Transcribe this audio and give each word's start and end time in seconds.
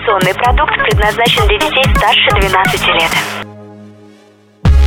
Информационный 0.00 0.34
продукт 0.34 0.72
предназначен 0.76 1.46
для 1.46 1.58
детей 1.58 1.84
старше 1.94 2.30
12 2.48 2.86
лет. 2.88 3.10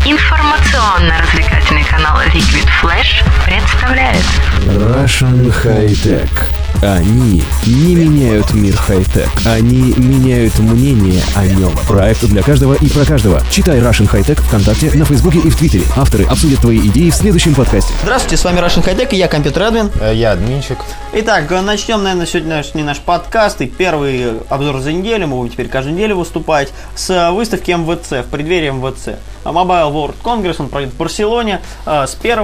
Информационно-развлекательный 0.05 1.83
канал 1.83 2.17
Liquid 2.33 2.67
Flash 2.81 3.23
представляет 3.45 4.25
Russian 4.65 5.53
High 5.63 5.93
Tech. 6.03 6.62
Они 6.81 7.43
не 7.65 7.95
меняют 7.95 8.53
мир 8.53 8.75
хай-тек, 8.75 9.29
они 9.45 9.93
меняют 9.97 10.57
мнение 10.59 11.21
о 11.35 11.45
нем. 11.45 11.71
Проект 11.87 12.23
для 12.25 12.41
каждого 12.41 12.73
и 12.73 12.89
про 12.89 13.05
каждого. 13.05 13.41
Читай 13.49 13.79
Russian 13.79 14.09
High 14.11 14.25
Tech 14.25 14.41
ВКонтакте, 14.41 14.91
на 14.95 15.05
Фейсбуке 15.05 15.39
и 15.39 15.49
в 15.49 15.55
Твиттере. 15.55 15.83
Авторы 15.95 16.25
обсудят 16.25 16.59
твои 16.59 16.79
идеи 16.79 17.09
в 17.09 17.15
следующем 17.15 17.55
подкасте. 17.55 17.93
Здравствуйте, 18.03 18.37
с 18.37 18.43
вами 18.43 18.59
Russian 18.59 18.83
High 18.85 18.97
Tech 18.97 19.09
и 19.13 19.15
я 19.17 19.27
компьютер 19.27 19.63
админ. 19.63 19.91
Э, 20.01 20.13
Я 20.13 20.31
админчик. 20.33 20.77
Итак, 21.13 21.51
э, 21.51 21.61
начнем, 21.61 22.03
наверное, 22.03 22.25
сегодня 22.25 22.57
наш, 22.57 22.73
не 22.73 22.83
наш 22.83 22.99
подкаст 22.99 23.61
и 23.61 23.65
первый 23.67 24.39
обзор 24.49 24.79
за 24.81 24.91
неделю. 24.91 25.27
Мы 25.27 25.37
будем 25.37 25.51
теперь 25.53 25.67
каждую 25.69 25.95
неделю 25.95 26.17
выступать 26.17 26.73
с 26.95 27.09
э, 27.09 27.31
выставки 27.31 27.71
МВЦ, 27.71 28.25
в 28.25 28.29
преддверии 28.29 28.71
МВЦ. 28.71 29.19
А 29.45 29.49
Mobile 29.51 29.91
World 29.93 30.15
Congress, 30.23 30.55
он 30.59 30.69
пройдет 30.69 30.93
в 30.93 30.97
Барселоне 30.97 31.59
с 31.85 32.17
1 32.21 32.39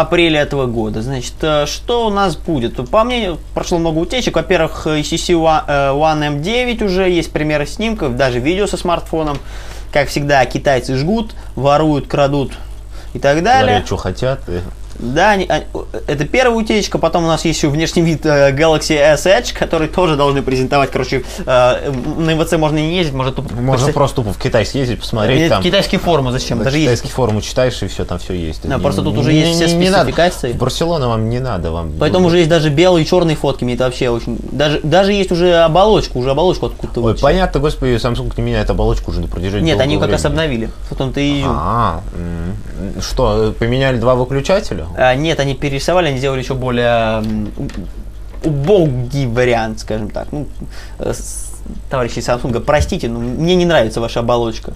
апреля 0.00 0.40
этого 0.42 0.66
года. 0.66 1.02
Значит, 1.02 1.34
э, 1.42 1.66
что 1.66 2.06
у 2.06 2.10
нас 2.10 2.36
будет? 2.36 2.88
По 2.90 3.04
мне, 3.04 3.36
прошло 3.54 3.78
много 3.78 3.98
утечек. 3.98 4.36
Во-первых, 4.36 4.86
HTC 4.86 5.32
э, 5.32 5.90
One 5.92 6.40
M9 6.42 6.84
уже 6.84 7.08
есть 7.08 7.32
примеры 7.32 7.66
снимков, 7.66 8.16
даже 8.16 8.38
видео 8.38 8.66
со 8.66 8.76
смартфоном. 8.76 9.38
Как 9.92 10.08
всегда, 10.08 10.44
китайцы 10.44 10.96
жгут, 10.96 11.34
воруют, 11.54 12.06
крадут 12.06 12.52
и 13.14 13.18
так 13.18 13.42
далее. 13.42 13.66
Говорят, 13.68 13.86
что 13.86 13.96
хотят. 13.96 14.40
и- 14.48 14.60
Да, 14.98 15.30
они- 15.32 15.46
а, 15.48 15.62
это 16.06 16.24
первая 16.26 16.56
утечка, 16.56 16.98
потом 16.98 17.24
у 17.24 17.26
нас 17.28 17.44
есть 17.44 17.58
еще 17.58 17.68
внешний 17.68 18.02
вид 18.02 18.24
э, 18.26 18.52
Galaxy 18.52 18.96
S 18.96 19.26
Edge, 19.26 19.56
который 19.56 19.88
тоже 19.88 20.16
должны 20.16 20.42
презентовать, 20.42 20.90
короче, 20.90 21.22
э, 21.44 21.92
на 22.18 22.34
МВЦ 22.34 22.52
можно 22.58 22.76
не 22.78 22.96
ездить, 22.96 23.14
можно 23.14 23.32
тупо 23.32 23.54
Можно 23.54 23.72
представь- 23.72 23.94
просто 23.94 24.16
тупо 24.16 24.32
в 24.32 24.38
Китай 24.38 24.64
съездить, 24.66 25.00
посмотреть 25.00 25.38
Нет, 25.40 25.48
там. 25.50 25.62
китайские 25.62 25.98
формы 26.00 26.32
зачем, 26.32 26.58
Да, 26.58 26.64
даже 26.64 26.78
есть. 26.78 26.86
китайский 26.90 27.08
форум 27.14 27.40
читаешь, 27.40 27.82
и 27.82 27.86
все, 27.88 28.04
там 28.04 28.18
все 28.18 28.34
есть. 28.34 28.60
Да, 28.68 28.76
Не- 28.76 28.80
просто 28.82 29.02
тут 29.02 29.14
не- 29.14 29.20
уже 29.20 29.32
есть 29.32 29.56
все 29.56 29.66
не- 29.68 29.74
не 29.84 29.90
надо. 29.90 30.04
спецификации. 30.04 30.52
В 30.52 30.56
Барселону 30.56 31.08
вам 31.08 31.28
не 31.30 31.38
надо, 31.40 31.70
вам. 31.72 31.92
Поэтому 31.98 32.26
уже 32.28 32.38
есть 32.38 32.48
даже 32.50 32.70
белые 32.70 33.04
и 33.04 33.06
черные 33.08 33.36
фотки, 33.36 33.64
мне 33.64 33.74
это 33.74 33.84
вообще 33.84 34.08
очень... 34.10 34.38
Даже, 34.52 34.80
даже 34.82 35.12
есть 35.12 35.30
уже 35.32 35.54
оболочку, 35.56 36.18
уже 36.18 36.30
оболочку 36.30 36.66
откуда-то 36.66 37.00
Ой, 37.02 37.14
понятно, 37.14 37.60
господи, 37.60 37.92
Samsung 37.96 38.32
не 38.36 38.42
меняет 38.42 38.70
оболочку 38.70 39.10
уже 39.10 39.20
на 39.20 39.28
протяжении 39.28 39.66
Нет, 39.66 39.80
они 39.80 39.98
как 39.98 40.10
раз 40.10 40.24
обновили. 40.24 40.70
В 40.90 40.94
том-то 40.96 41.20
и. 41.20 41.42
А, 41.44 42.00
что, 43.00 43.54
поменяли 43.58 43.98
два 43.98 44.14
выключателя? 44.14 44.85
А, 44.96 45.14
нет, 45.14 45.40
они 45.40 45.54
перерисовали, 45.54 46.08
они 46.08 46.18
сделали 46.18 46.42
еще 46.42 46.54
более 46.54 47.22
убогий 48.44 49.26
вариант, 49.26 49.80
скажем 49.80 50.10
так. 50.10 50.28
Ну, 50.32 50.46
э, 50.98 51.12
товарищи 51.90 52.18
Samsung, 52.18 52.60
простите, 52.60 53.08
но 53.08 53.18
мне 53.18 53.56
не 53.56 53.64
нравится 53.64 54.00
ваша 54.00 54.20
оболочка. 54.20 54.74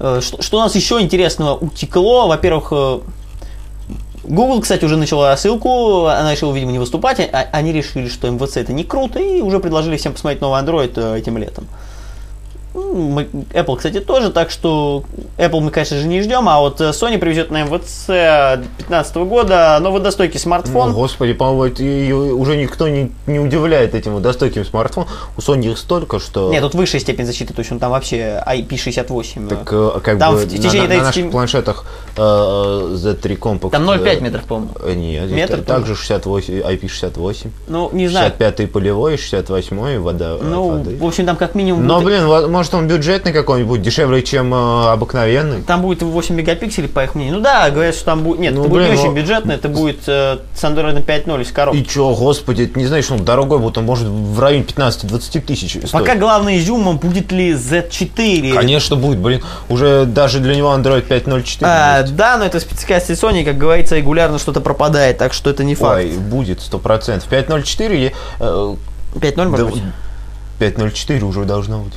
Э, 0.00 0.20
Что, 0.22 0.42
что 0.42 0.56
у 0.58 0.60
нас 0.60 0.74
еще 0.74 1.00
интересного 1.00 1.56
утекло? 1.56 2.26
Во-первых, 2.26 2.68
э, 2.72 2.98
Google, 4.24 4.60
кстати, 4.62 4.84
уже 4.84 4.96
начала 4.96 5.28
рассылку, 5.28 6.06
она 6.06 6.32
решила, 6.32 6.52
видимо, 6.52 6.72
не 6.72 6.78
выступать, 6.78 7.20
а- 7.20 7.48
они 7.52 7.72
решили, 7.72 8.08
что 8.08 8.26
МВЦ 8.28 8.56
это 8.56 8.72
не 8.72 8.82
круто, 8.82 9.18
и 9.18 9.40
уже 9.42 9.60
предложили 9.60 9.96
всем 9.96 10.12
посмотреть 10.12 10.40
новый 10.40 10.60
Android 10.62 11.16
этим 11.16 11.36
летом. 11.38 11.66
Apple, 12.94 13.76
кстати, 13.76 14.00
тоже, 14.00 14.30
так 14.30 14.50
что 14.50 15.02
Apple 15.36 15.60
мы, 15.60 15.70
конечно 15.70 15.98
же, 15.98 16.06
не 16.06 16.22
ждем, 16.22 16.48
а 16.48 16.60
вот 16.60 16.80
э, 16.80 16.90
Sony 16.90 17.18
привезет 17.18 17.50
на 17.50 17.64
МВЦ 17.64 18.06
2015 18.06 19.16
года 19.16 19.78
новый 19.80 20.00
достойкий 20.00 20.38
смартфон. 20.38 20.90
Ну, 20.90 20.94
господи, 20.94 21.32
по-моему, 21.32 22.36
уже 22.36 22.56
никто 22.56 22.88
не, 22.88 23.10
не 23.26 23.40
удивляет 23.40 23.94
этим 23.94 24.22
достойным 24.22 24.64
смартфоном. 24.64 25.08
У 25.36 25.40
Sony 25.40 25.72
их 25.72 25.78
столько, 25.78 26.20
что... 26.20 26.52
Нет, 26.52 26.62
тут 26.62 26.74
высшая 26.74 27.00
степень 27.00 27.26
защиты, 27.26 27.52
то 27.52 27.60
есть 27.60 27.72
он 27.72 27.78
там 27.80 27.90
вообще 27.90 28.42
IP68. 28.46 29.48
Так, 29.48 29.72
э, 29.72 30.00
как 30.02 30.18
Там 30.18 30.34
бы 30.34 30.40
в 30.40 30.48
течение 30.48 30.82
на, 30.82 30.88
на 30.88 30.88
30 30.88 31.04
наших 31.04 31.30
планшетах 31.30 31.84
э, 32.16 32.20
Z3 32.20 33.38
Compact... 33.38 33.70
Там 33.70 33.88
0,5 33.88 34.06
э, 34.06 34.20
метров, 34.20 34.44
по-моему. 34.44 34.72
э, 34.84 34.94
Нет, 34.94 35.30
Метр 35.30 35.54
это 35.54 35.64
также 35.64 35.96
68, 35.96 36.60
IP68. 36.60 37.50
Ну, 37.68 37.90
не 37.92 38.08
знаю. 38.08 38.32
65-й 38.38 38.66
полевой, 38.68 39.16
68-й 39.16 39.98
вода, 39.98 40.36
Ну, 40.40 40.70
воды. 40.70 40.96
в 40.96 41.04
общем, 41.04 41.26
там 41.26 41.36
как 41.36 41.54
минимум... 41.54 41.86
Но, 41.86 42.00
будет- 42.00 42.22
блин, 42.24 42.50
может 42.52 42.74
он 42.74 42.83
бюджетный 42.86 43.32
какой-нибудь, 43.32 43.82
дешевле, 43.82 44.22
чем 44.22 44.54
э, 44.54 44.92
обыкновенный. 44.92 45.62
Там 45.62 45.82
будет 45.82 46.02
8 46.02 46.34
мегапикселей, 46.34 46.88
по 46.88 47.04
их 47.04 47.14
мнению. 47.14 47.36
Ну 47.36 47.40
да, 47.40 47.70
говорят, 47.70 47.94
что 47.94 48.04
там 48.06 48.22
будет... 48.22 48.40
Нет, 48.40 48.54
Ну, 48.54 48.60
это 48.62 48.68
будет 48.70 48.82
блин, 48.82 48.92
не 48.94 48.98
очень 48.98 49.10
ну- 49.10 49.16
бюджетно, 49.16 49.52
это 49.52 49.68
будет 49.68 50.00
э, 50.06 50.38
с 50.54 50.64
Android 50.64 51.04
5.0 51.04 51.42
из 51.42 51.52
коробки. 51.52 51.78
И 51.78 51.86
чё, 51.86 52.14
господи, 52.14 52.66
ты 52.66 52.78
не 52.78 52.86
знаешь, 52.86 53.10
он 53.10 53.24
дорогой 53.24 53.58
будет, 53.58 53.78
он 53.78 53.84
может 53.84 54.06
в 54.06 54.38
районе 54.40 54.64
15-20 54.64 55.40
тысяч 55.40 55.70
стоить. 55.70 55.90
Пока 55.90 56.14
главный 56.16 56.58
изюм 56.58 56.98
будет 56.98 57.32
ли 57.32 57.52
Z4. 57.52 58.52
Конечно 58.54 58.96
будет, 58.96 59.18
блин, 59.18 59.42
уже 59.68 60.04
даже 60.06 60.40
для 60.40 60.54
него 60.54 60.68
Android 60.74 61.06
5.04 61.06 61.58
А, 61.62 62.00
есть. 62.00 62.16
да, 62.16 62.36
но 62.38 62.44
это 62.44 62.60
спецификация 62.60 63.16
Sony, 63.16 63.44
как 63.44 63.58
говорится, 63.58 63.96
регулярно 63.96 64.38
что-то 64.38 64.60
пропадает, 64.60 65.18
так 65.18 65.32
что 65.32 65.50
это 65.50 65.64
не 65.64 65.74
факт. 65.74 65.96
Ой, 65.98 66.12
будет, 66.18 66.58
100%. 66.60 67.22
5.04, 67.28 68.12
э, 68.40 68.74
5.0 69.14 69.48
может 69.48 69.66
да, 69.66 69.72
быть? 69.72 69.82
5.04 70.58 71.22
уже 71.24 71.44
должно 71.44 71.78
быть. 71.80 71.94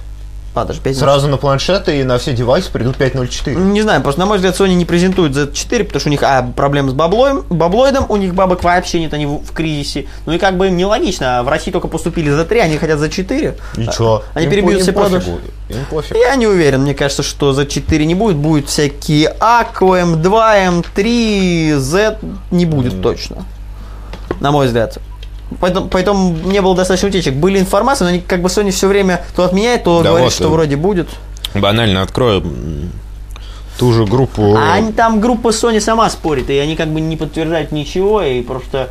А, 0.57 0.65
даже 0.65 0.81
5.0. 0.81 0.93
Сразу 0.95 1.27
на 1.27 1.37
планшеты 1.37 1.99
и 1.99 2.03
на 2.03 2.17
все 2.17 2.33
девайсы 2.33 2.71
придут 2.71 2.97
5.04. 2.97 3.53
Не 3.55 3.81
знаю, 3.81 4.01
просто 4.01 4.19
на 4.19 4.25
мой 4.25 4.37
взгляд 4.37 4.59
Sony 4.59 4.73
не 4.73 4.85
презентует 4.85 5.33
Z4, 5.33 5.83
потому 5.83 5.99
что 5.99 6.09
у 6.09 6.11
них 6.11 6.23
а, 6.23 6.51
проблемы 6.55 6.89
с 6.89 6.93
баблоем, 6.93 7.43
баблоидом, 7.49 8.05
у 8.09 8.15
них 8.17 8.33
бабок 8.33 8.63
вообще 8.63 8.99
нет, 8.99 9.13
они 9.13 9.25
в, 9.25 9.43
в 9.43 9.51
кризисе. 9.51 10.07
Ну 10.25 10.33
и 10.33 10.37
как 10.39 10.57
бы 10.57 10.67
им 10.67 10.77
нелогично, 10.77 11.43
в 11.43 11.47
России 11.49 11.71
только 11.71 11.87
поступили 11.87 12.31
Z3, 12.31 12.59
они 12.59 12.77
хотят 12.77 12.99
Z4. 12.99 13.55
И 13.77 13.87
чё? 13.95 14.23
Они 14.33 14.45
Им 14.45 14.51
перебьют 14.51 14.77
по- 14.79 14.83
все 14.83 14.93
продажи. 14.93 15.31
Им 15.69 15.85
пофиг. 15.89 16.15
Я 16.17 16.35
не 16.35 16.47
уверен, 16.47 16.81
мне 16.81 16.93
кажется, 16.95 17.23
что 17.23 17.51
Z4 17.51 18.05
не 18.05 18.15
будет, 18.15 18.37
будет 18.37 18.67
всякие 18.67 19.35
Aqua, 19.39 20.03
M2, 20.21 20.83
M3, 20.95 21.77
Z 21.77 22.17
не 22.51 22.65
будет 22.65 23.01
точно. 23.01 23.45
На 24.39 24.51
мой 24.51 24.67
взгляд. 24.67 24.97
Поэтому, 25.59 25.87
поэтому 25.87 26.35
не 26.45 26.61
было 26.61 26.75
достаточно 26.75 27.09
утечек. 27.09 27.35
Были 27.35 27.59
информации, 27.59 28.03
но 28.03 28.09
они, 28.09 28.19
как 28.19 28.41
бы 28.41 28.49
Sony 28.49 28.71
все 28.71 28.87
время 28.87 29.23
то 29.35 29.43
отменяет, 29.43 29.83
то 29.83 30.01
Да 30.03 30.09
говорит, 30.09 30.25
вот, 30.25 30.33
что 30.33 30.45
э, 30.45 30.47
вроде 30.47 30.75
будет. 30.75 31.07
Банально 31.53 32.01
открою 32.01 32.43
ту 33.77 33.93
же 33.93 34.05
группу. 34.05 34.55
А 34.55 34.73
они, 34.73 34.91
там 34.91 35.21
группа 35.21 35.49
Sony 35.49 35.79
сама 35.79 36.09
спорит, 36.09 36.49
и 36.49 36.57
они 36.57 36.75
как 36.75 36.89
бы 36.89 36.99
не 36.99 37.15
подтверждают 37.15 37.71
ничего, 37.71 38.21
и 38.21 38.41
просто 38.41 38.89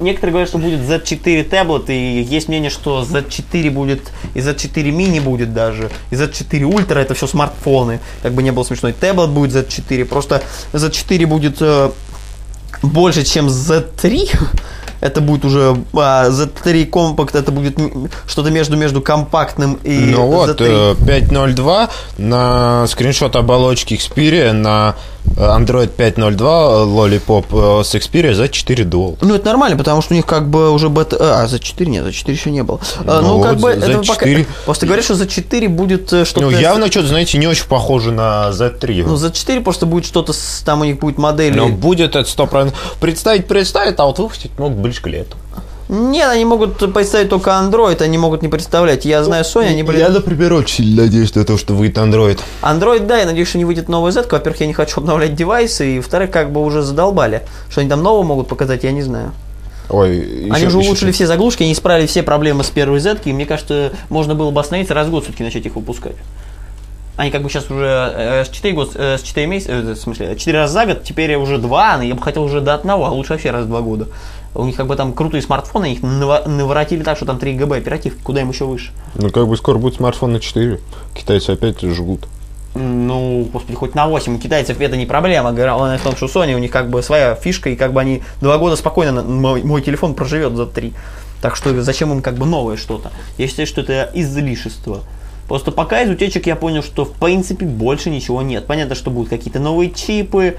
некоторые 0.00 0.32
говорят, 0.32 0.48
что 0.48 0.58
будет 0.58 0.80
Z4 0.80 1.44
таблет, 1.44 1.88
и 1.90 2.22
есть 2.22 2.48
мнение, 2.48 2.70
что 2.70 3.02
Z4 3.02 3.70
будет, 3.70 4.12
и 4.34 4.40
Z4 4.40 4.90
мини 4.90 5.20
будет 5.20 5.54
даже, 5.54 5.90
и 6.10 6.14
Z4 6.14 6.60
Ultra, 6.62 6.98
это 6.98 7.14
все 7.14 7.26
смартфоны, 7.26 8.00
как 8.22 8.32
бы 8.32 8.42
не 8.42 8.50
было 8.50 8.64
смешно, 8.64 8.88
и 8.88 8.92
таблет 8.92 9.30
будет 9.30 9.52
Z4, 9.52 10.04
просто 10.04 10.42
Z4 10.72 11.26
будет 11.26 11.56
э, 11.60 11.90
больше, 12.82 13.24
чем 13.24 13.46
Z3, 13.46 14.36
это 15.04 15.20
будет 15.20 15.44
уже 15.44 15.76
а, 15.92 16.30
Z3 16.30 16.88
Compact, 16.88 17.38
это 17.38 17.52
будет 17.52 17.76
что-то 18.26 18.50
между 18.50 18.78
между 18.78 19.02
компактным 19.02 19.74
и 19.84 19.98
Ну 19.98 20.26
вот, 20.26 20.58
Z3. 20.58 20.96
э, 20.98 21.20
5.02 21.20 21.90
на 22.16 22.86
скриншот 22.86 23.36
оболочки 23.36 23.92
Xperia 23.94 24.52
на 24.52 24.94
э, 25.36 25.40
Android 25.40 25.90
5.02 25.94 26.38
Lollipop 26.86 27.80
э, 27.80 27.84
с 27.84 27.94
Xperia 27.94 28.32
за 28.32 28.48
4 28.48 28.84
Dual. 28.84 29.18
Ну, 29.20 29.34
это 29.34 29.44
нормально, 29.44 29.76
потому 29.76 30.00
что 30.00 30.14
у 30.14 30.16
них 30.16 30.24
как 30.24 30.48
бы 30.48 30.70
уже 30.70 30.88
бета... 30.88 31.42
А, 31.42 31.46
за 31.48 31.58
4 31.60 31.90
нет, 31.90 32.04
за 32.04 32.12
4 32.12 32.34
еще 32.34 32.50
не 32.50 32.62
было. 32.62 32.80
Ну 33.04 33.20
ну, 33.20 33.42
как 33.42 33.56
вот 33.56 33.60
бы, 33.60 33.80
за 33.80 33.92
это 33.92 33.98
пока... 33.98 34.24
4. 34.24 34.46
Просто 34.64 34.86
говорят, 34.86 35.04
что 35.04 35.16
за 35.16 35.26
4 35.26 35.68
будет 35.68 36.10
э, 36.14 36.24
что-то... 36.24 36.46
Ну, 36.46 36.58
явно 36.58 36.90
что-то, 36.90 37.08
знаете, 37.08 37.36
не 37.36 37.46
очень 37.46 37.66
похоже 37.66 38.10
на 38.10 38.48
Z3. 38.52 39.04
Ну, 39.06 39.16
за 39.16 39.30
4 39.30 39.60
просто 39.60 39.84
будет 39.84 40.06
что-то, 40.06 40.32
там 40.64 40.80
у 40.80 40.84
них 40.84 40.98
будет 40.98 41.18
модель... 41.18 41.54
Но 41.54 41.68
будет 41.68 42.16
это 42.16 42.26
100%. 42.26 42.72
Представить 43.00 43.46
представить, 43.46 43.96
а 43.98 44.06
вот 44.06 44.18
выпустить 44.18 44.58
могут 44.58 44.78
к 45.00 45.06
лету. 45.06 45.36
Нет, 45.88 46.28
они 46.30 46.46
могут 46.46 46.78
представить 46.94 47.28
только 47.28 47.50
Android, 47.50 48.00
они 48.02 48.16
могут 48.16 48.40
не 48.40 48.48
представлять. 48.48 49.04
Я 49.04 49.22
знаю 49.22 49.44
Sony, 49.44 49.66
они, 49.66 49.82
блин... 49.82 50.00
Я, 50.00 50.08
например, 50.08 50.54
очень 50.54 50.96
надеюсь 50.96 51.34
на 51.34 51.44
то, 51.44 51.58
что 51.58 51.74
выйдет 51.74 51.98
Android. 51.98 52.40
Android, 52.62 53.04
да, 53.06 53.18
я 53.18 53.26
надеюсь, 53.26 53.48
что 53.48 53.58
не 53.58 53.66
выйдет 53.66 53.88
новый 53.90 54.10
Z. 54.10 54.26
Во-первых, 54.30 54.60
я 54.62 54.66
не 54.66 54.72
хочу 54.72 55.00
обновлять 55.02 55.34
девайсы, 55.34 55.96
и 55.96 55.98
во-вторых, 55.98 56.30
как 56.30 56.52
бы 56.52 56.62
уже 56.64 56.80
задолбали. 56.80 57.42
Что 57.68 57.82
они 57.82 57.90
там 57.90 58.02
нового 58.02 58.22
могут 58.22 58.48
показать, 58.48 58.82
я 58.82 58.92
не 58.92 59.02
знаю. 59.02 59.32
Ой, 59.90 60.20
Они 60.20 60.46
еще- 60.46 60.66
уже 60.68 60.78
еще- 60.78 60.86
улучшили 60.88 61.12
все 61.12 61.26
заглушки, 61.26 61.62
они 61.62 61.74
исправили 61.74 62.06
все 62.06 62.22
проблемы 62.22 62.64
с 62.64 62.70
первой 62.70 63.00
Z, 63.00 63.18
и 63.26 63.32
мне 63.34 63.44
кажется, 63.44 63.92
можно 64.08 64.34
было 64.34 64.50
бы 64.50 64.58
остановиться 64.62 64.94
раз 64.94 65.08
в 65.08 65.10
год 65.10 65.24
все-таки 65.24 65.44
начать 65.44 65.66
их 65.66 65.76
выпускать. 65.76 66.16
Они 67.16 67.30
как 67.30 67.42
бы 67.42 67.50
сейчас 67.50 67.70
уже 67.70 67.84
э, 68.16 68.44
с 68.44 68.48
4 68.48 68.74
год, 68.74 68.92
э, 68.94 69.18
с 69.18 69.22
4 69.22 69.46
месяца, 69.46 69.72
э, 69.72 69.92
в 69.92 69.96
смысле, 69.96 70.34
4 70.36 70.58
раза 70.58 70.72
за 70.72 70.86
год, 70.86 71.04
теперь 71.04 71.36
уже 71.36 71.58
2, 71.58 71.98
но 71.98 72.02
я 72.02 72.14
бы 72.14 72.22
хотел 72.22 72.42
уже 72.42 72.62
до 72.62 72.72
одного, 72.74 73.04
а 73.04 73.10
лучше 73.10 73.34
вообще 73.34 73.50
раз 73.50 73.66
в 73.66 73.68
2 73.68 73.80
года. 73.82 74.08
У 74.54 74.64
них 74.64 74.76
как 74.76 74.86
бы 74.86 74.94
там 74.96 75.12
крутые 75.12 75.42
смартфоны, 75.42 75.92
их 75.92 76.02
наво- 76.02 76.46
наворотили 76.46 77.02
так, 77.02 77.16
что 77.16 77.26
там 77.26 77.38
3 77.38 77.54
ГБ 77.54 77.76
оперативки, 77.78 78.20
куда 78.22 78.40
им 78.40 78.50
еще 78.50 78.64
выше. 78.66 78.92
Ну, 79.16 79.30
как 79.30 79.48
бы 79.48 79.56
скоро 79.56 79.78
будет 79.78 79.96
смартфон 79.96 80.32
на 80.32 80.40
4. 80.40 80.78
Китайцы 81.14 81.50
опять 81.50 81.80
жгут. 81.82 82.28
Ну, 82.76 83.48
господи, 83.52 83.76
хоть 83.76 83.94
на 83.94 84.06
8. 84.08 84.36
У 84.36 84.38
китайцев 84.38 84.80
это 84.80 84.96
не 84.96 85.06
проблема. 85.06 85.52
Главное 85.52 85.98
в 85.98 86.02
том, 86.02 86.16
что 86.16 86.26
Sony, 86.26 86.54
у 86.54 86.58
них 86.58 86.70
как 86.70 86.90
бы 86.90 87.02
своя 87.02 87.34
фишка, 87.34 87.70
и 87.70 87.76
как 87.76 87.92
бы 87.92 88.00
они 88.00 88.22
два 88.40 88.58
года 88.58 88.76
спокойно, 88.76 89.22
мой, 89.22 89.62
мой 89.62 89.80
телефон 89.82 90.14
проживет 90.14 90.56
за 90.56 90.66
три. 90.66 90.92
Так 91.40 91.56
что 91.56 91.80
зачем 91.82 92.10
им 92.12 92.22
как 92.22 92.34
бы 92.36 92.46
новое 92.46 92.76
что-то? 92.76 93.12
Я 93.38 93.46
считаю, 93.46 93.66
что 93.66 93.80
это 93.82 94.10
излишество. 94.14 95.00
Просто 95.48 95.70
пока 95.72 96.02
из 96.02 96.10
утечек 96.10 96.46
я 96.46 96.56
понял, 96.56 96.82
что 96.82 97.04
в 97.04 97.12
принципе 97.12 97.66
больше 97.66 98.10
ничего 98.10 98.42
нет. 98.42 98.66
Понятно, 98.66 98.94
что 98.94 99.10
будут 99.10 99.28
какие-то 99.28 99.60
новые 99.60 99.90
чипы, 99.90 100.56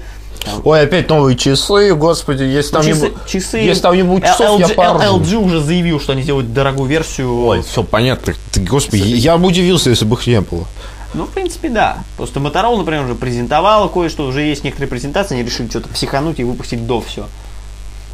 Ой, 0.64 0.82
опять 0.82 1.08
новые 1.08 1.36
часы, 1.36 1.94
господи, 1.94 2.44
если 2.44 2.72
там, 2.72 2.86
не, 2.86 2.92
часы, 2.92 3.06
бу- 3.06 3.18
часы. 3.26 3.58
если 3.58 3.82
там 3.82 3.94
не 3.96 4.02
будет 4.02 4.24
часов, 4.24 4.60
я 4.60 4.66
LG, 4.66 4.74
поржу. 4.74 5.18
LG 5.18 5.36
уже 5.36 5.60
заявил, 5.60 5.98
что 5.98 6.12
они 6.12 6.22
сделают 6.22 6.52
дорогую 6.52 6.88
версию. 6.88 7.46
Ой, 7.46 7.62
все 7.62 7.82
понятно. 7.82 8.34
Ты, 8.52 8.60
господи, 8.60 9.02
я 9.02 9.38
бы 9.38 9.48
удивился, 9.48 9.90
если 9.90 10.04
бы 10.04 10.14
их 10.14 10.26
не 10.26 10.40
было. 10.40 10.66
Ну, 11.14 11.24
в 11.24 11.30
принципе, 11.30 11.68
да. 11.68 11.98
Просто 12.16 12.40
Motorola, 12.40 12.76
например, 12.76 13.04
уже 13.04 13.14
презентовала 13.14 13.88
кое-что, 13.88 14.26
уже 14.26 14.42
есть 14.42 14.64
некоторые 14.64 14.88
презентации, 14.90 15.34
они 15.34 15.44
решили 15.44 15.68
что-то 15.68 15.88
психануть 15.88 16.38
и 16.38 16.44
выпустить 16.44 16.86
до 16.86 17.00
все. 17.00 17.26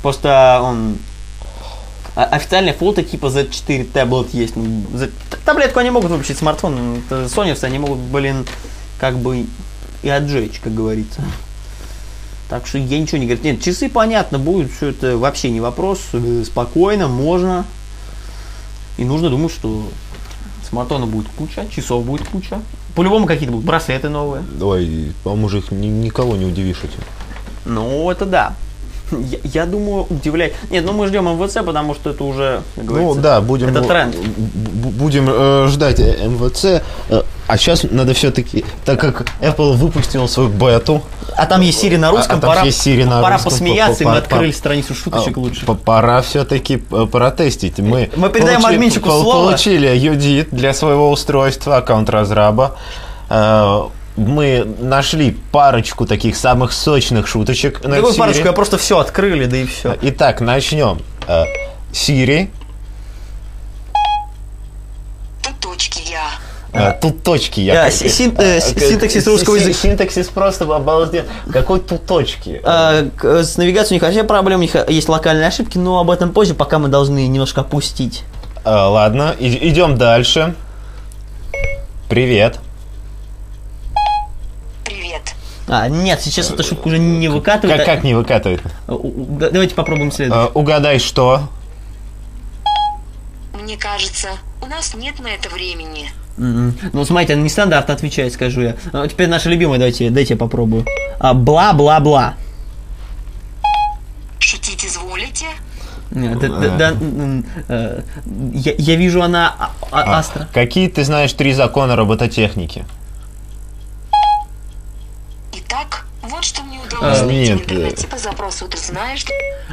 Просто 0.03 0.61
он... 0.63 0.99
о- 2.15 2.25
Официальная 2.25 2.73
фото 2.75 3.03
типа 3.03 3.27
Z4 3.27 3.85
таблет 3.93 4.33
есть. 4.35 4.57
Ну, 4.57 4.83
Таблетку 5.45 5.81
они 5.81 5.91
могут 5.91 6.11
выпустить, 6.11 6.39
смартфон. 6.39 6.75
ну, 6.77 6.97
это 6.99 7.25
Sony, 7.27 7.57
они 7.65 7.79
могут, 7.79 7.99
блин, 7.99 8.47
как 8.99 9.19
бы 9.19 9.47
и 10.03 10.09
отжечь, 10.09 10.61
как 10.63 10.75
говорится. 10.75 11.23
Так 12.49 12.67
что 12.67 12.79
я 12.79 12.99
ничего 12.99 13.19
не 13.19 13.27
говорю. 13.27 13.43
Нет, 13.45 13.63
часы 13.63 13.89
понятно 13.89 14.39
будут, 14.39 14.71
все 14.73 14.89
это 14.89 15.17
вообще 15.17 15.51
не 15.51 15.61
вопрос. 15.61 16.01
э, 16.13 16.43
Спокойно, 16.45 17.09
можно. 17.09 17.65
И 18.99 19.05
нужно 19.05 19.31
думать, 19.31 19.51
что 19.53 19.89
смартфона 20.69 21.07
будет 21.07 21.29
куча, 21.37 21.67
часов 21.75 22.05
будет 22.05 22.29
куча. 22.29 22.61
По-любому 22.95 23.25
какие-то 23.27 23.53
будут 23.53 23.65
браслеты 23.67 24.11
новые. 24.11 24.45
Ой, 24.61 25.13
по-моему, 25.25 25.47
уже 25.47 25.59
их 25.59 25.71
ни- 25.71 25.87
никого 25.87 26.37
не 26.37 26.45
удивишь 26.45 26.81
этим. 26.85 27.01
Ну, 27.65 28.11
это 28.11 28.27
да. 28.27 28.55
Я, 29.21 29.39
я 29.45 29.67
думаю, 29.67 30.07
удивлять. 30.11 30.53
Нет, 30.71 30.85
ну 30.85 30.93
мы 30.93 31.07
ждем 31.07 31.25
МВЦ, 31.29 31.59
потому 31.65 31.95
что 31.95 32.11
это 32.11 32.25
уже, 32.25 32.63
Ну 32.77 33.15
да, 33.15 33.41
будем, 33.41 33.69
это 33.69 33.83
тренд. 33.83 34.15
будем 34.17 35.29
э, 35.31 35.67
ждать 35.69 36.01
э, 36.01 36.27
МВЦ. 36.29 36.65
Э, 37.09 37.23
а 37.49 37.57
сейчас 37.59 37.85
надо 37.91 38.15
все-таки, 38.15 38.65
так 38.85 39.01
как 39.01 39.27
Apple 39.41 39.75
выпустил 39.75 40.27
свою 40.29 40.49
бету, 40.49 41.03
А 41.37 41.47
там 41.47 41.61
есть 41.61 41.83
Siri 41.83 41.99
на 41.99 42.11
русском, 42.11 42.39
а 42.39 42.41
там 42.41 42.51
пора, 42.51 42.63
есть 42.63 42.87
Siri 42.87 43.05
на 43.05 43.21
пора 43.21 43.35
русском, 43.37 43.53
посмеяться, 43.53 44.03
и 44.03 44.05
по- 44.05 44.11
мы 44.11 44.17
по- 44.17 44.23
открыли 44.23 44.51
по- 44.53 44.57
страницу 44.57 44.95
шуточек 44.95 45.37
а, 45.37 45.41
лучше. 45.41 45.67
п- 45.67 45.75
пора 45.75 46.23
все-таки 46.23 46.77
протестить. 46.77 47.79
Мы, 47.79 48.11
Мы 48.17 48.29
передаем 48.31 48.61
получили- 48.61 48.75
админчику 48.77 49.11
слово. 49.11 49.45
Получили 49.49 49.89
UDIT 49.91 50.49
для 50.53 50.73
своего 50.75 51.11
устройства, 51.11 51.77
аккаунт 51.79 52.09
разраба. 52.11 52.77
Э, 53.29 53.83
Мы 54.17 54.65
нашли 54.79 55.37
парочку 55.53 56.05
таких 56.07 56.37
самых 56.37 56.73
сочных 56.73 57.27
шуточек 57.27 57.83
на 57.85 57.97
Какую 57.97 58.13
Siri. 58.13 58.19
парочку, 58.19 58.47
я 58.47 58.53
просто 58.53 58.77
все 58.79 58.99
открыли, 58.99 59.47
да 59.47 59.57
и 59.57 59.67
все. 59.67 59.97
Итак, 60.03 60.41
начнем. 60.43 61.01
Э, 61.27 61.45
Siri. 61.93 62.51
Тут 65.43 65.59
точки 65.61 66.03
я. 66.11 66.29
Э, 66.75 66.93
Тут 67.01 67.23
точки. 67.23 67.61
Я 67.61 67.75
Да, 67.85 67.91
син- 67.91 68.35
э, 68.39 68.61
синтаксис 68.61 69.25
си- 69.25 69.31
русского 69.31 69.57
языка. 69.57 69.75
Синтаксис 69.79 70.29
просто 70.29 70.65
обалден. 70.65 71.25
Какой 71.53 71.81
тут 71.81 72.07
точки? 72.07 72.61
А, 72.65 73.05
с 73.23 73.57
навигацией 73.57 73.93
у 73.93 73.95
них 73.95 74.03
вообще 74.03 74.25
проблем, 74.25 74.59
у 74.61 74.63
них 74.63 74.75
есть 74.89 75.09
локальные 75.09 75.49
ошибки, 75.49 75.77
но 75.79 76.01
об 76.01 76.11
этом 76.11 76.31
позже, 76.33 76.55
пока 76.55 76.79
мы 76.79 76.89
должны 76.89 77.27
немножко 77.29 77.61
опустить. 77.63 78.25
Ладно, 78.65 79.35
и- 79.39 79.69
идем 79.69 79.97
дальше. 79.99 80.55
Привет. 82.09 82.59
А, 85.69 85.89
нет, 85.89 86.21
сейчас 86.21 86.51
эта 86.51 86.63
шутка 86.63 86.89
уже 86.89 86.99
не 86.99 87.29
выкатывает. 87.29 87.79
Как, 87.81 87.89
а- 87.89 87.95
как 87.97 88.05
не 88.05 88.15
выкатывает? 88.15 88.61
Да- 88.89 89.51
Давайте 89.51 89.75
попробуем 89.75 90.09
Э, 90.09 90.13
следующий. 90.13 90.51
Угадай, 90.55 90.99
что? 90.99 91.49
Мне 93.61 93.77
кажется, 93.77 94.29
у 94.61 94.67
нас 94.67 94.95
нет 94.95 95.21
на 95.21 95.29
это 95.29 95.49
времени. 95.49 96.11
Мгм. 96.37 96.75
Ну, 96.93 97.05
смотрите, 97.05 97.35
она 97.35 97.43
нестандартно 97.43 97.95
отвечает, 97.95 98.33
скажу 98.33 98.63
я. 98.63 98.77
Ну, 98.93 99.07
теперь 99.07 99.29
наша 99.29 99.49
любимая, 99.51 99.79
давайте, 99.79 100.11
дайте 100.11 100.35
я 100.35 100.39
попробую. 100.39 100.85
А, 101.19 101.33
Бла-бла-бла. 101.35 102.35
Шутить 104.41 104.85
изволите? 104.85 105.47
Нет, 106.11 106.39
да- 106.41 106.49
да- 106.49 106.77
да, 106.77 106.89
м, 106.91 107.47
э, 107.69 108.03
я, 108.53 108.75
я 108.77 108.97
вижу, 108.97 109.23
она 109.23 109.55
а- 109.59 109.71
а- 109.91 110.03
А, 110.03 110.19
астра. 110.19 110.49
Какие 110.53 110.89
ты 110.89 111.05
знаешь 111.05 111.33
три 111.33 111.55
закона 111.55 111.97
робототехники? 111.97 112.85
Итак, 115.73 116.05
вот 116.21 116.45
что 116.45 116.63
мне 116.65 116.79
удалось 116.79 117.21
А, 117.21 117.25
найти 117.25 117.49
нет, 117.51 117.59
в 117.61 117.63
интернете 117.63 118.07
по 118.07 118.19
запросу. 118.19 118.69
Ты 118.69 118.77
знаешь, 118.77 119.25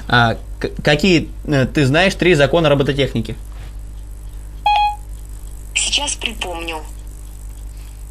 А, 0.08 0.38
какие 0.82 1.30
э, 1.46 1.66
ты 1.66 1.86
знаешь 1.86 2.16
три 2.16 2.36
закона 2.36 2.70
робототехники? 2.70 3.36
сейчас 5.76 6.16
припомню. 6.16 6.78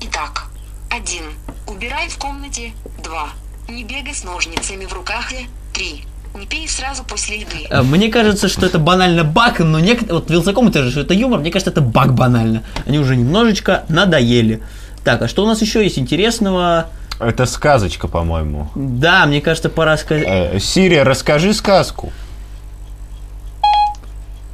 Итак, 0.02 0.49
один. 0.90 1.23
Убирай 1.67 2.08
в 2.08 2.19
комнате. 2.19 2.73
Два. 3.02 3.31
Не 3.70 3.85
бегай 3.85 4.14
с 4.14 4.23
ножницами 4.23 4.84
в 4.84 4.93
руках. 4.93 5.32
Три. 5.73 6.05
Не 6.34 6.44
пей 6.44 6.69
сразу 6.69 7.05
после 7.05 7.41
еды. 7.41 7.69
Э, 7.70 7.81
Мне 7.81 8.11
кажется, 8.11 8.49
что 8.49 8.67
это 8.67 8.79
банально 8.79 9.25
баг, 9.25 9.61
но 9.61 9.81
некоторые... 9.81 10.20
Вот 10.20 10.31
Вилсаком 10.31 10.69
это 10.69 10.82
же, 10.82 10.91
что 10.91 11.00
это 11.00 11.14
юмор, 11.14 11.41
мне 11.41 11.50
кажется, 11.50 11.70
это 11.70 11.81
баг 11.81 12.12
банально. 12.12 12.64
Они 12.87 12.99
уже 12.99 13.17
немножечко 13.17 13.84
надоели. 13.88 14.62
Так, 15.05 15.23
а 15.23 15.29
что 15.29 15.44
у 15.44 15.46
нас 15.46 15.62
еще 15.62 15.82
есть 15.82 15.99
интересного? 15.99 16.91
Это 17.20 17.47
сказочка, 17.47 18.06
по-моему. 18.06 18.70
Да, 18.75 19.26
мне 19.26 19.41
кажется, 19.41 19.69
пора 19.69 19.97
сказать... 19.97 20.25
Э, 20.26 20.61
Сирия, 20.61 21.03
расскажи 21.03 21.53
сказку. 21.53 22.12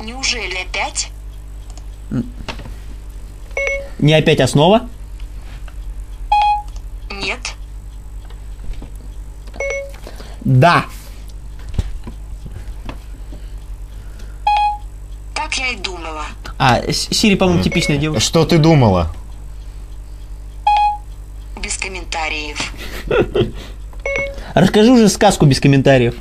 Неужели 0.00 0.56
опять? 0.70 1.10
Не 3.98 4.14
опять 4.14 4.40
основа? 4.40 4.88
Нет. 7.10 7.54
Да. 10.40 10.84
Так 15.34 15.54
я 15.54 15.68
и 15.68 15.76
думала. 15.76 16.24
А, 16.58 16.80
Сири, 16.92 17.34
по-моему, 17.34 17.62
типичная 17.62 17.98
девушка. 17.98 18.24
Что 18.24 18.44
ты 18.44 18.58
думала? 18.58 19.10
Без 21.64 21.78
комментариев. 21.78 22.72
Расскажи 24.54 24.90
уже 24.92 25.08
сказку 25.08 25.46
без 25.46 25.60
комментариев. 25.60 26.14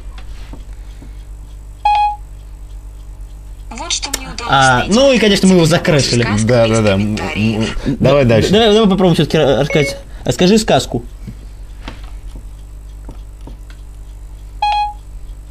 Вот 3.69 3.91
что 3.91 4.09
мне 4.17 4.29
удалось 4.29 4.49
А, 4.49 4.77
найти. 4.79 4.93
ну 4.93 5.11
и, 5.11 5.19
конечно, 5.19 5.49
мы 5.49 5.55
его 5.55 5.65
закрашили. 5.65 6.23
Сказка 6.23 6.47
Да, 6.47 6.67
да, 6.67 6.81
да. 6.81 6.97
Давай 7.99 8.23
дальше. 8.23 8.51
Давай, 8.51 8.71
давай 8.71 8.89
попробуем 8.89 9.15
все-таки 9.15 9.37
рассказать. 9.37 9.97
Расскажи 10.23 10.57
сказку. 10.57 11.03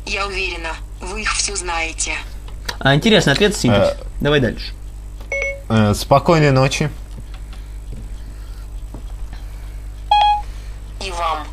Я 0.06 0.26
уверена, 0.26 0.70
вы 1.02 1.20
их 1.20 1.32
все 1.34 1.54
знаете. 1.54 2.12
А, 2.78 2.94
интересный 2.94 3.34
ответ, 3.34 3.54
синтаксис. 3.54 4.00
Э. 4.00 4.04
Давай 4.20 4.40
дальше. 4.40 4.72
Э, 5.68 5.92
Спокойной 5.94 6.50
ночи. 6.50 6.90
И 11.04 11.11
вам. 11.11 11.47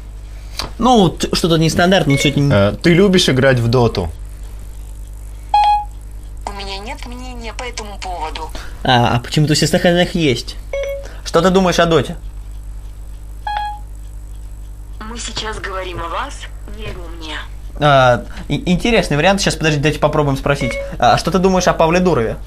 Ну, 0.78 1.18
что-то 1.34 1.58
нестандартное, 1.58 2.16
но 2.16 2.22
сегодня... 2.22 2.56
Э, 2.56 2.76
Ты 2.82 2.94
любишь 2.94 3.30
играть 3.30 3.60
в 3.60 3.68
доту? 3.68 4.10
У 6.46 6.52
меня 6.52 6.78
нет 6.80 7.06
мнения 7.06 7.54
по 7.54 7.64
этому 7.64 7.98
поводу. 8.00 8.50
А, 8.84 9.16
а 9.16 9.20
почему-то 9.20 9.54
у 9.54 9.56
всех 9.56 9.74
остальных 9.74 10.16
есть. 10.16 10.56
Что 11.26 11.42
ты 11.42 11.50
думаешь 11.50 11.80
о 11.80 11.86
доте? 11.86 12.18
Мы 15.02 15.18
сейчас 15.18 15.60
говорим 15.60 16.02
о 16.02 16.10
вас, 16.10 16.34
верь 16.78 16.96
мне. 17.18 17.38
А, 17.80 18.26
интересный 18.48 19.16
вариант. 19.18 19.42
Сейчас, 19.42 19.56
подожди, 19.56 19.80
давайте 19.80 20.00
попробуем 20.00 20.38
спросить. 20.38 20.74
А, 20.98 21.18
что 21.18 21.32
ты 21.32 21.40
думаешь 21.40 21.68
о 21.68 21.74
Павле 21.74 22.00
Дурове? 22.00 22.38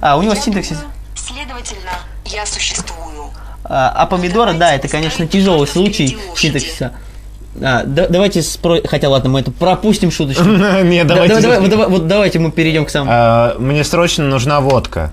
А, 0.00 0.16
у 0.16 0.22
него 0.22 0.34
Я 0.34 0.40
синтаксис. 0.40 0.78
думаю, 0.78 0.92
следовательно, 1.14 1.90
я 2.24 2.46
существую. 2.46 3.19
А, 3.72 3.90
а 3.90 4.06
помидоры, 4.06 4.54
да, 4.54 4.74
это, 4.74 4.88
конечно, 4.88 5.28
тяжелый 5.28 5.68
случай 5.68 6.18
синтаксиса. 6.36 6.92
А, 7.62 7.84
да- 7.84 8.08
давайте 8.08 8.42
спро... 8.42 8.80
Хотя 8.84 9.08
ладно, 9.08 9.30
мы 9.30 9.40
это 9.40 9.52
пропустим 9.52 10.10
шуточку. 10.10 10.42
Не, 10.82 11.04
Да- 11.04 11.14
давайте. 11.14 11.34
давай- 11.40 11.42
давай- 11.42 11.60
вот 11.60 11.70
давай- 11.70 11.88
вот 11.88 12.06
давайте 12.08 12.38
мы 12.40 12.50
перейдем 12.50 12.84
к 12.84 12.90
самому. 12.90 13.12
Э, 13.12 13.54
Мне 13.60 13.84
срочно 13.84 14.24
нужна 14.24 14.60
водка. 14.60 15.12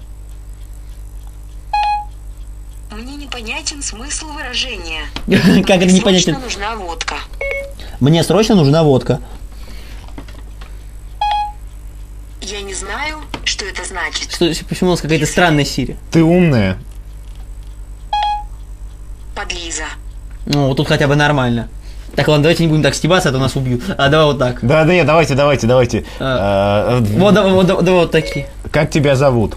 Мне 2.92 3.16
непонятен 3.16 3.84
смысл 3.84 4.28
выражения. 4.30 5.04
Как 5.28 5.78
это 5.78 5.86
Мне 5.86 5.94
непонятно? 5.94 6.34
срочно 6.34 6.40
нужна 6.40 6.76
водка. 6.78 7.16
Мне 8.00 8.24
срочно 8.24 8.56
нужна 8.56 8.82
водка. 8.84 9.20
Я 12.42 12.62
не 12.62 12.74
знаю, 12.74 13.18
что 13.44 13.66
это 13.66 13.84
значит. 13.84 14.32
Что, 14.32 14.52
почему 14.68 14.90
у 14.90 14.94
нас 14.94 15.02
какая-то 15.02 15.26
странная 15.26 15.66
Сири? 15.66 15.98
Ты 16.12 16.24
умная. 16.24 16.78
Подлиза. 19.38 19.84
Ну, 20.48 20.70
вот 20.70 20.78
тут 20.78 20.88
хотя 20.88 21.08
бы 21.08 21.16
нормально. 21.16 21.70
Так, 22.16 22.28
ладно, 22.28 22.42
давайте 22.42 22.64
не 22.64 22.70
будем 22.70 22.82
так 22.82 22.96
стебаться, 22.96 23.30
а 23.30 23.32
то 23.32 23.38
нас 23.38 23.56
убьют. 23.56 23.84
А 23.96 24.10
давай 24.10 24.26
вот 24.26 24.40
так. 24.40 24.66
Да, 24.66 24.84
да, 24.84 24.92
нет, 24.92 25.06
давайте, 25.06 25.36
давайте, 25.36 25.68
давайте. 25.68 26.06
А. 26.20 26.98
Э, 26.98 27.20
Вот, 27.20 27.36
давай, 27.36 27.52
вот, 27.52 27.68
давай 27.68 28.02
вот 28.02 28.12
такие. 28.12 28.50
Как 28.72 28.90
тебя 28.90 29.16
зовут? 29.16 29.56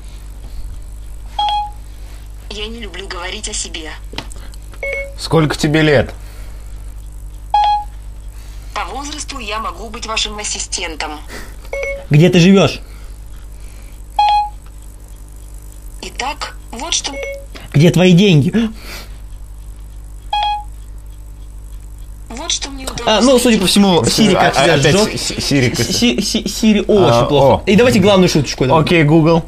Я 2.51 2.67
не 2.67 2.81
люблю 2.81 3.09
говорить 3.09 3.49
о 3.49 3.55
себе. 3.55 3.91
Сколько 5.19 5.57
тебе 5.57 5.81
лет? 5.81 6.13
По 8.75 8.85
возрасту 8.85 9.39
я 9.39 9.61
могу 9.61 9.89
быть 9.89 10.05
вашим 10.05 10.39
ассистентом. 10.39 11.13
Где 12.11 12.29
ты 12.29 12.39
живешь? 12.39 12.81
Итак, 16.03 16.55
вот 16.71 16.93
что... 16.93 17.15
Где 17.73 17.91
твои 17.91 18.13
деньги? 18.13 18.53
Вот 22.51 22.55
что 22.57 22.69
мне 22.71 22.85
удалось... 22.85 23.03
А, 23.07 23.21
ну, 23.21 23.39
судя 23.39 23.61
по 23.61 23.67
всему, 23.69 24.05
Сири 24.05 24.35
как 24.35 24.57
А, 24.57 24.65
опять 24.65 24.81
жжет. 24.83 25.21
Си- 25.21 25.41
Сири. 25.41 25.73
Си- 25.73 26.21
Си- 26.21 26.49
Сири 26.49 26.81
очень 26.81 27.15
А, 27.15 27.25
плохо. 27.27 27.63
о. 27.63 27.71
И 27.71 27.77
давайте 27.77 28.01
главную 28.01 28.29
шуточку. 28.29 28.67
давай. 28.67 28.83
Окей, 28.83 29.05
Google. 29.05 29.45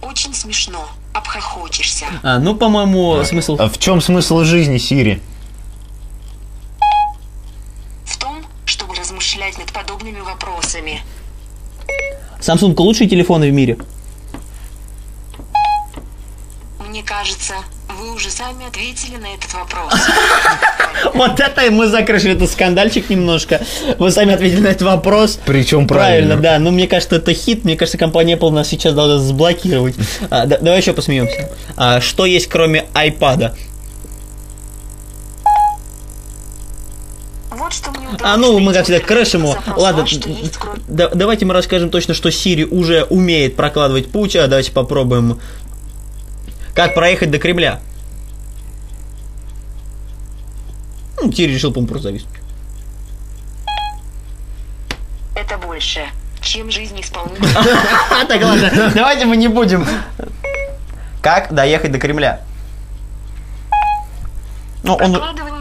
Очень 0.00 0.32
смешно. 0.32 0.88
Обхохочешься. 1.12 2.06
А, 2.22 2.38
ну, 2.38 2.54
по-моему, 2.54 3.22
смысл... 3.24 3.56
А 3.58 3.68
в 3.68 3.78
чем 3.78 4.00
смысл 4.00 4.42
жизни, 4.44 4.78
Сири? 4.78 5.20
В 8.06 8.16
том, 8.16 8.36
чтобы 8.64 8.94
размышлять 8.94 9.58
над 9.58 9.70
подобными 9.70 10.20
вопросами. 10.20 11.02
Samsung 12.40 12.74
лучшие 12.78 13.06
телефоны 13.06 13.50
в 13.50 13.52
мире. 13.52 13.76
Мне 16.88 17.02
кажется, 17.02 17.52
вы 18.02 18.14
уже 18.14 18.30
сами 18.30 18.66
ответили 18.66 19.16
на 19.16 19.34
этот 19.34 19.52
вопрос. 19.54 19.92
Вот 21.14 21.40
это 21.40 21.70
мы 21.70 21.86
закрыли 21.88 22.32
этот 22.32 22.50
скандальчик 22.50 23.08
немножко. 23.10 23.60
Вы 23.98 24.10
сами 24.10 24.34
ответили 24.34 24.60
на 24.60 24.68
этот 24.68 24.82
вопрос. 24.82 25.38
Причем 25.46 25.86
Правильно, 25.88 26.36
правильно. 26.36 26.42
да. 26.42 26.58
Ну, 26.58 26.70
мне 26.70 26.86
кажется, 26.86 27.16
это 27.16 27.32
хит. 27.32 27.64
Мне 27.64 27.76
кажется, 27.76 27.98
компания 27.98 28.34
Apple 28.36 28.50
нас 28.50 28.68
сейчас 28.68 28.92
должна 28.94 29.18
заблокировать. 29.18 29.94
А, 30.30 30.46
да- 30.46 30.58
давай 30.58 30.80
еще 30.80 30.92
посмеемся. 30.92 31.50
А, 31.76 32.00
что 32.00 32.24
есть 32.26 32.46
кроме 32.48 32.84
iPad? 32.94 33.54
Вот 37.50 37.72
что 37.72 37.90
мне 37.90 38.06
удалось 38.08 38.20
А 38.22 38.36
ну, 38.36 38.58
мы 38.58 38.72
как 38.72 38.84
всегда 38.84 39.00
крэшим 39.00 39.42
его. 39.44 39.56
Ладно, 39.76 40.02
есть 40.06 40.56
кроме- 40.58 40.80
да- 40.88 41.08
давайте 41.08 41.46
мы 41.46 41.54
расскажем 41.54 41.90
точно, 41.90 42.14
что 42.14 42.28
Siri 42.28 42.64
уже 42.64 43.04
умеет 43.04 43.56
прокладывать 43.56 44.10
путь. 44.10 44.36
А 44.36 44.46
давайте 44.46 44.72
попробуем. 44.72 45.40
Как 46.74 46.94
проехать 46.94 47.30
до 47.30 47.38
Кремля? 47.38 47.80
Ну, 51.22 51.28
Siri 51.30 51.54
решил, 51.54 51.72
по-моему, 51.72 51.88
просто 51.88 52.08
зависнуть. 52.08 52.34
Это 55.36 55.56
больше, 55.58 56.00
чем 56.40 56.70
жизнь 56.70 57.00
исполнителя. 57.00 57.48
Так, 58.28 58.42
ладно, 58.42 58.92
давайте 58.94 59.26
мы 59.26 59.36
не 59.36 59.48
будем. 59.48 59.86
Как 61.22 61.54
доехать 61.54 61.92
до 61.92 61.98
Кремля? 61.98 62.40
Ну, 64.82 64.94
он, 64.94 65.16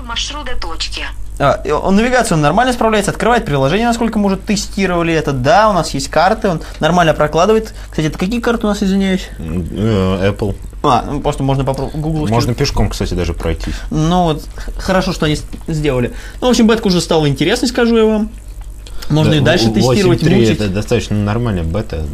маршрут 0.06 0.46
до 0.46 0.56
точки. 0.56 1.04
а, 1.38 1.62
он 1.84 1.96
навигацию 1.96 2.38
он 2.38 2.42
нормально 2.42 2.74
справляется, 2.74 3.12
открывает 3.12 3.46
приложение, 3.46 3.86
насколько 3.88 4.18
мы 4.18 4.26
уже 4.26 4.38
тестировали 4.38 5.14
это. 5.14 5.32
Да, 5.32 5.70
у 5.70 5.74
нас 5.74 5.92
есть 5.94 6.10
карты, 6.10 6.50
он 6.50 6.62
нормально 6.80 7.14
прокладывает. 7.14 7.76
Кстати, 7.92 8.08
это 8.08 8.18
какие 8.18 8.42
карты 8.42 8.66
у 8.66 8.70
нас, 8.70 8.82
извиняюсь? 8.82 9.30
Э, 9.38 10.32
Apple. 10.32 10.56
А, 10.84 11.04
ну, 11.04 11.22
просто 11.22 11.44
можно 11.44 11.64
попробовать. 11.64 12.32
Можно 12.32 12.54
пешком, 12.54 12.90
кстати, 12.90 13.14
даже 13.14 13.34
пройтись. 13.34 13.76
Ну 13.92 14.24
вот, 14.24 14.44
хорошо, 14.78 15.14
что 15.14 15.26
они 15.28 15.38
сделали. 15.68 16.14
Ну, 16.40 16.48
в 16.48 16.50
общем, 16.50 16.68
бетка 16.68 16.88
уже 16.88 17.02
стала 17.02 17.28
интересной, 17.28 17.68
скажу 17.68 17.98
я 17.98 18.06
вам. 18.06 18.30
Можно 19.10 19.34
и 19.36 19.40
дальше 19.40 19.70
тестировать, 19.72 20.22
8.3 20.24 20.36
мучить. 20.36 20.50
это 20.52 20.68
достаточно 20.70 21.16
нормальная 21.18 21.64
бета. 21.64 22.06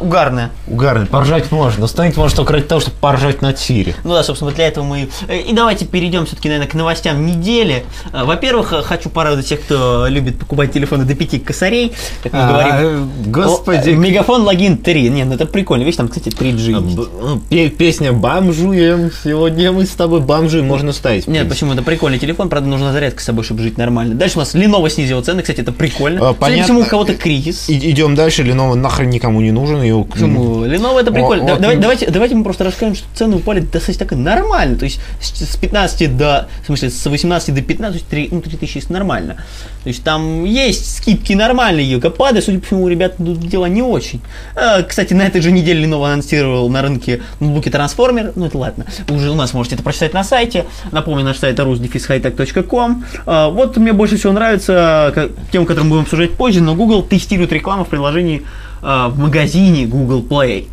Угарная. 0.00 0.50
Угарно. 0.66 1.06
Поржать 1.06 1.50
можно. 1.52 1.80
Но 1.82 1.86
станет 1.86 2.16
можно 2.16 2.36
только 2.36 2.52
ради 2.54 2.64
того, 2.66 2.80
чтобы 2.80 2.96
поржать 2.98 3.42
над 3.42 3.58
Сири. 3.58 3.94
Ну 4.04 4.12
да, 4.14 4.22
собственно, 4.22 4.50
для 4.52 4.66
этого 4.68 4.84
мы... 4.84 5.08
э, 5.28 5.38
И 5.40 5.52
давайте 5.52 5.84
перейдем 5.84 6.26
все-таки, 6.26 6.48
наверное, 6.48 6.70
к 6.70 6.74
новостям 6.74 7.26
недели. 7.26 7.84
Э, 8.12 8.24
Во-первых, 8.24 8.72
э, 8.72 8.82
хочу 8.82 9.10
порадовать 9.10 9.46
тех, 9.46 9.60
кто 9.60 10.06
любит 10.08 10.38
покупать 10.38 10.72
телефоны 10.72 11.04
до 11.04 11.14
5 11.14 11.44
косарей, 11.44 11.92
как 12.22 12.32
мы 12.32 12.46
говорим. 12.46 12.72
А, 12.72 13.08
Господи. 13.26 13.90
Э, 13.90 13.94
Мегафон 13.94 14.42
логин 14.42 14.78
3. 14.78 15.10
Не, 15.10 15.24
ну 15.24 15.34
это 15.34 15.46
прикольно. 15.46 15.82
Видишь, 15.82 15.96
там, 15.96 16.08
кстати, 16.08 16.28
3G 16.28 16.82
есть. 16.84 16.96
Б- 16.96 17.06
ну, 17.20 17.38
пе- 17.40 17.68
Песня 17.70 18.12
«Бомжуем». 18.12 19.10
Сегодня 19.22 19.72
мы 19.72 19.84
с 19.86 19.90
тобой 19.90 20.20
бомжуем. 20.20 20.66
Можно 20.66 20.92
ставить. 20.92 21.26
Нет, 21.26 21.48
почему? 21.48 21.72
Это 21.72 21.82
прикольный 21.82 22.18
телефон, 22.18 22.48
правда, 22.48 22.68
нужна 22.68 22.92
зарядка 22.92 23.20
с 23.20 23.24
собой, 23.24 23.44
чтобы 23.44 23.62
жить 23.62 23.78
нормально. 23.78 24.14
Дальше 24.14 24.36
у 24.36 24.40
нас 24.40 24.54
Lenovo 24.54 24.88
снизила 24.88 25.20
цены, 25.22 25.42
кстати, 25.42 25.60
это 25.60 25.72
прикольно. 25.72 26.03
Судя 26.12 26.18
по 26.28 26.34
понятно. 26.34 26.64
всему, 26.64 26.80
у 26.80 26.84
кого-то 26.84 27.14
кризис. 27.14 27.68
И- 27.68 27.90
Идем 27.90 28.14
дальше. 28.14 28.42
Lenovo 28.42 28.74
нахрен 28.74 29.10
никому 29.10 29.40
не 29.40 29.50
нужен. 29.52 29.82
Ее... 29.82 30.04
Почему? 30.04 30.64
Lenovo 30.64 31.00
это 31.00 31.12
прикольно. 31.12 31.44
О, 31.44 31.46
Да- 31.46 31.52
вот 31.54 31.60
давай- 31.62 31.76
давайте, 31.78 32.10
давайте 32.10 32.34
мы 32.34 32.44
просто 32.44 32.64
расскажем, 32.64 32.94
что 32.94 33.06
цены 33.14 33.36
упали 33.36 33.60
достаточно 33.60 34.06
так 34.06 34.18
нормально. 34.18 34.76
То 34.76 34.84
есть 34.84 35.00
с 35.20 35.44
с 35.44 35.56
15 35.56 36.16
до, 36.16 36.48
в 36.62 36.66
смысле, 36.66 36.90
с 36.90 37.06
18 37.06 37.54
до 37.54 37.62
15, 37.62 37.92
то 37.92 37.98
есть 37.98 38.08
3, 38.08 38.28
ну, 38.32 38.40
3000 38.40 38.78
это 38.78 38.92
нормально. 38.92 39.34
То 39.82 39.88
есть 39.88 40.02
там 40.02 40.44
есть 40.44 40.96
скидки 40.96 41.32
нормальные, 41.34 41.90
югопады, 41.90 42.40
судя 42.42 42.58
по 42.60 42.66
всему, 42.66 42.84
у 42.84 42.88
ребят 42.88 43.16
тут 43.18 43.38
дела 43.40 43.66
не 43.66 43.82
очень. 43.82 44.20
А, 44.56 44.82
кстати, 44.82 45.12
на 45.14 45.22
этой 45.26 45.40
же 45.42 45.52
неделе 45.52 45.84
Lenovo 45.84 46.06
анонсировал 46.06 46.68
на 46.70 46.82
рынке 46.82 47.20
ноутбуки 47.40 47.68
Transformer, 47.68 48.32
ну 48.36 48.46
это 48.46 48.56
ладно, 48.58 48.86
уже 49.10 49.30
у 49.30 49.34
нас 49.34 49.52
можете 49.54 49.74
это 49.76 49.84
прочитать 49.84 50.14
на 50.14 50.24
сайте. 50.24 50.64
Напомню, 50.92 51.24
наш 51.24 51.38
сайт 51.38 51.58
rusdefishightech.com. 51.58 53.04
А, 53.26 53.48
вот 53.50 53.76
мне 53.76 53.92
больше 53.92 54.16
всего 54.16 54.32
нравится, 54.32 55.12
как- 55.14 55.30
тему, 55.52 55.66
которую 55.66 55.90
мы 55.90 55.93
будем 55.94 56.04
обсуждать 56.04 56.34
позже, 56.34 56.60
но 56.60 56.74
Google 56.74 57.02
тестирует 57.02 57.52
рекламу 57.52 57.84
в 57.84 57.88
приложении 57.88 58.42
а, 58.82 59.08
в 59.08 59.18
магазине 59.18 59.86
Google 59.86 60.22
Play. 60.22 60.66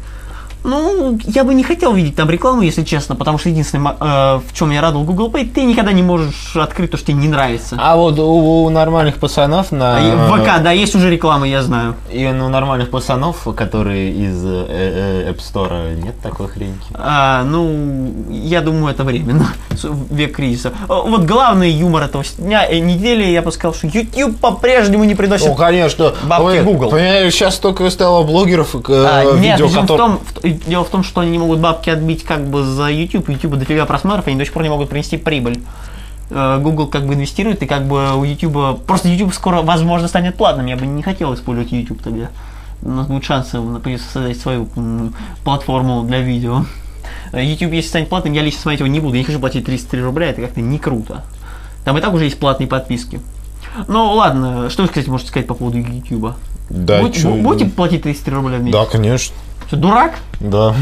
Ну, 0.64 1.18
я 1.26 1.44
бы 1.44 1.54
не 1.54 1.64
хотел 1.64 1.94
видеть 1.94 2.16
там 2.16 2.30
рекламу, 2.30 2.62
если 2.62 2.84
честно, 2.84 3.16
потому 3.16 3.38
что 3.38 3.50
единственное, 3.50 3.96
э, 4.00 4.40
в 4.48 4.54
чем 4.54 4.70
я 4.72 4.82
радовал 4.82 5.06
Google 5.06 5.30
Play, 5.30 5.50
ты 5.52 5.64
никогда 5.64 5.92
не 5.92 6.04
можешь 6.04 6.56
открыть 6.56 6.92
то, 6.92 6.98
что 6.98 7.08
тебе 7.08 7.18
не 7.18 7.28
нравится. 7.28 7.78
А 7.80 7.96
вот 7.96 8.20
у, 8.20 8.64
у 8.66 8.70
нормальных 8.70 9.16
пацанов 9.16 9.72
на... 9.72 9.98
А 9.98 10.28
в 10.28 10.40
ВК, 10.40 10.62
да, 10.64 10.72
есть 10.72 10.96
уже 10.96 11.10
реклама, 11.10 11.48
я 11.48 11.64
знаю. 11.64 11.96
И 12.12 12.26
у 12.26 12.50
нормальных 12.50 12.90
пацанов, 12.92 13.48
которые 13.56 14.12
из 14.12 14.44
э, 14.46 14.66
э, 14.70 15.32
App 15.32 15.40
Store, 15.40 15.96
нет 16.02 16.20
такой 16.22 16.48
хреньки. 16.48 16.88
А, 16.94 17.44
ну, 17.44 18.14
я 18.30 18.62
думаю, 18.62 18.94
это 18.94 19.04
временно, 19.04 19.48
в 19.70 20.14
век 20.14 20.36
кризиса. 20.36 20.74
Вот 20.88 21.24
главный 21.24 21.72
юмор 21.72 22.04
этого 22.04 22.24
дня 22.38 22.66
и 22.66 22.80
недели, 22.80 23.24
я 23.24 23.42
бы 23.42 23.52
сказал, 23.52 23.74
что 23.74 23.88
YouTube 23.88 24.38
по-прежнему 24.40 25.06
не 25.06 25.16
приносит... 25.16 25.48
Ну, 25.48 25.56
конечно. 25.56 26.14
Бабки 26.24 26.44
Ой, 26.44 26.62
Google. 26.62 26.90
Понимаешь, 26.92 27.34
сейчас 27.34 27.58
только 27.58 27.90
стало 27.90 28.24
блогеров, 28.24 28.76
э, 28.76 28.80
А, 28.90 29.24
нет, 29.38 29.60
видео, 29.60 29.68
в 29.68 29.74
которые... 29.82 29.98
том, 29.98 30.20
в- 30.20 30.51
дело 30.54 30.84
в 30.84 30.90
том, 30.90 31.04
что 31.04 31.22
они 31.22 31.32
не 31.32 31.38
могут 31.38 31.60
бабки 31.60 31.90
отбить 31.90 32.24
как 32.24 32.46
бы 32.46 32.64
за 32.64 32.90
YouTube. 32.90 33.30
YouTube 33.30 33.56
дофига 33.56 33.86
просмотров, 33.86 34.28
они 34.28 34.38
до 34.38 34.46
сих 34.46 34.54
пор 34.54 34.64
не 34.64 34.70
могут 34.70 34.90
принести 34.90 35.18
прибыль. 35.18 35.62
Э, 36.30 36.60
Google 36.62 36.88
как 36.88 37.06
бы 37.06 37.14
инвестирует, 37.14 37.62
и 37.64 37.66
как 37.66 37.88
бы 37.88 38.16
у 38.16 38.24
YouTube... 38.24 38.84
Просто 38.86 39.10
YouTube 39.10 39.34
скоро, 39.34 39.62
возможно, 39.62 40.08
станет 40.08 40.36
платным. 40.36 40.66
Я 40.66 40.78
бы 40.78 40.86
не 40.86 41.04
хотел 41.04 41.34
использовать 41.34 41.72
YouTube 41.72 42.02
тогда. 42.02 42.30
У 42.82 42.90
нас 42.90 43.08
будет 43.08 43.24
шанс, 43.24 43.54
например, 43.54 44.00
создать 44.00 44.40
свою 44.40 44.68
платформу 45.44 46.04
для 46.04 46.20
видео. 46.20 46.66
Э, 47.32 47.44
YouTube, 47.44 47.74
если 47.74 47.90
станет 47.90 48.10
платным, 48.10 48.34
я 48.34 48.42
лично 48.42 48.62
смотреть 48.62 48.80
его 48.80 48.88
не 48.88 49.00
буду. 49.00 49.14
Я 49.16 49.20
не 49.20 49.26
хочу 49.26 49.40
платить 49.40 49.66
33 49.66 50.02
рубля, 50.02 50.30
это 50.30 50.42
как-то 50.42 50.62
не 50.62 50.80
круто. 50.80 51.24
Там 51.84 51.98
и 51.98 52.02
так 52.02 52.14
уже 52.14 52.26
есть 52.26 52.40
платные 52.40 52.68
подписки. 52.68 53.20
Ну 53.88 54.14
ладно, 54.14 54.70
что 54.70 54.84
вы, 54.84 54.90
кстати, 54.90 55.10
можете 55.10 55.30
сказать 55.30 55.48
по 55.48 55.54
поводу 55.54 55.78
YouTube? 55.78 56.34
Да, 56.70 57.02
Будь- 57.02 57.16
чё, 57.16 57.34
будете 57.36 57.70
платить 57.70 58.04
33 58.04 58.34
рубля 58.36 58.58
в 58.58 58.62
месяц? 58.64 58.74
Да, 58.74 58.86
конечно. 58.86 59.36
Что, 59.72 59.78
дурак? 59.78 60.16
Да. 60.42 60.76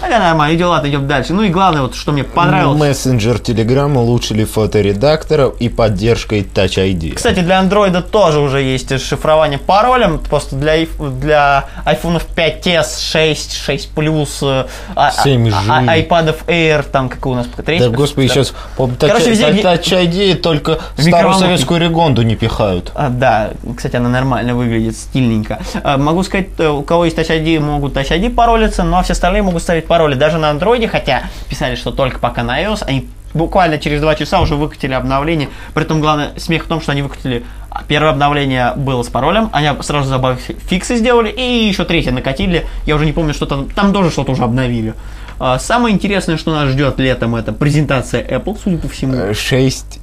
Тогда 0.00 0.18
нормально, 0.18 0.68
ладно, 0.68 0.88
идем 0.88 1.06
дальше. 1.06 1.32
Ну 1.32 1.42
и 1.44 1.48
главное, 1.48 1.82
вот 1.82 1.94
что 1.94 2.12
мне 2.12 2.24
понравилось. 2.24 2.78
Мессенджер 2.78 3.36
Telegram 3.36 3.96
улучшили 3.96 4.44
фоторедактора 4.44 5.46
и 5.48 5.68
поддержкой 5.68 6.42
Touch 6.42 6.76
ID. 6.76 7.14
Кстати, 7.14 7.40
для 7.40 7.60
андроида 7.60 8.02
тоже 8.02 8.40
уже 8.40 8.60
есть 8.60 9.00
шифрование 9.00 9.58
паролем. 9.58 10.18
Просто 10.18 10.56
для, 10.56 10.84
для 10.98 11.68
iPhone 11.86 12.20
5s, 12.36 13.00
6, 13.12 13.56
6 13.56 13.90
плюс, 13.94 14.42
7G. 14.42 15.52
iPad 15.54 16.36
Air, 16.46 16.84
там 16.90 17.08
какой 17.08 17.32
у 17.32 17.36
нас 17.36 17.46
третий. 17.64 17.84
Да, 17.84 17.90
господи, 17.90 18.26
сейчас 18.26 18.52
по 18.76 18.88
Короче, 18.88 19.32
где- 19.32 19.62
Touch 19.62 19.92
ID 19.92 20.34
только 20.34 20.80
старую 20.98 21.34
советскую 21.34 21.80
регонду 21.80 22.22
не 22.22 22.34
пихают. 22.34 22.90
А, 22.94 23.08
да, 23.08 23.52
кстати, 23.76 23.96
она 23.96 24.08
нормально 24.08 24.54
выглядит, 24.54 24.96
стильненько. 24.96 25.60
А, 25.82 25.96
могу 25.96 26.24
сказать, 26.24 26.48
э, 26.58 26.68
у 26.68 26.82
кого 26.82 27.04
есть 27.04 27.16
Touch 27.16 27.30
ID, 27.30 27.60
могут 27.60 27.96
Touch 27.96 28.10
ID 28.10 28.33
паролиться, 28.34 28.82
ну 28.84 28.98
а 28.98 29.02
все 29.02 29.12
остальные 29.12 29.42
могут 29.42 29.62
ставить 29.62 29.86
пароли 29.86 30.14
даже 30.14 30.38
на 30.38 30.50
андроиде, 30.50 30.88
хотя 30.88 31.24
писали, 31.48 31.74
что 31.74 31.90
только 31.90 32.18
пока 32.18 32.42
на 32.42 32.62
iOS, 32.62 32.84
они 32.86 33.08
буквально 33.34 33.78
через 33.78 34.00
два 34.00 34.14
часа 34.14 34.40
уже 34.40 34.54
выкатили 34.54 34.92
обновление. 34.92 35.48
Притом, 35.74 36.00
главное, 36.00 36.30
смех 36.36 36.64
в 36.64 36.68
том, 36.68 36.80
что 36.80 36.92
они 36.92 37.02
выкатили 37.02 37.44
а, 37.70 37.82
Первое 37.86 38.12
обновление 38.12 38.72
было 38.76 39.02
с 39.02 39.08
паролем, 39.08 39.50
они 39.52 39.68
сразу 39.82 40.08
забавили 40.08 40.40
фиксы 40.40 40.96
сделали, 40.96 41.30
и 41.30 41.66
еще 41.66 41.84
третье 41.84 42.12
накатили. 42.12 42.66
Я 42.86 42.94
уже 42.94 43.04
не 43.04 43.12
помню, 43.12 43.34
что 43.34 43.46
там, 43.46 43.68
там 43.68 43.92
тоже 43.92 44.10
что-то 44.10 44.32
уже 44.32 44.44
обновили. 44.44 44.94
А, 45.38 45.58
Самое 45.58 45.94
интересное, 45.94 46.36
что 46.36 46.52
нас 46.52 46.70
ждет 46.70 46.98
летом, 46.98 47.34
это 47.34 47.52
презентация 47.52 48.24
Apple, 48.24 48.56
судя 48.62 48.78
по 48.78 48.88
всему. 48.88 49.34
6... 49.34 50.00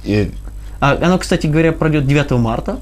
А, 0.80 0.98
Оно, 1.00 1.18
кстати 1.18 1.46
говоря, 1.46 1.72
пройдет 1.72 2.06
9 2.06 2.32
марта. 2.32 2.78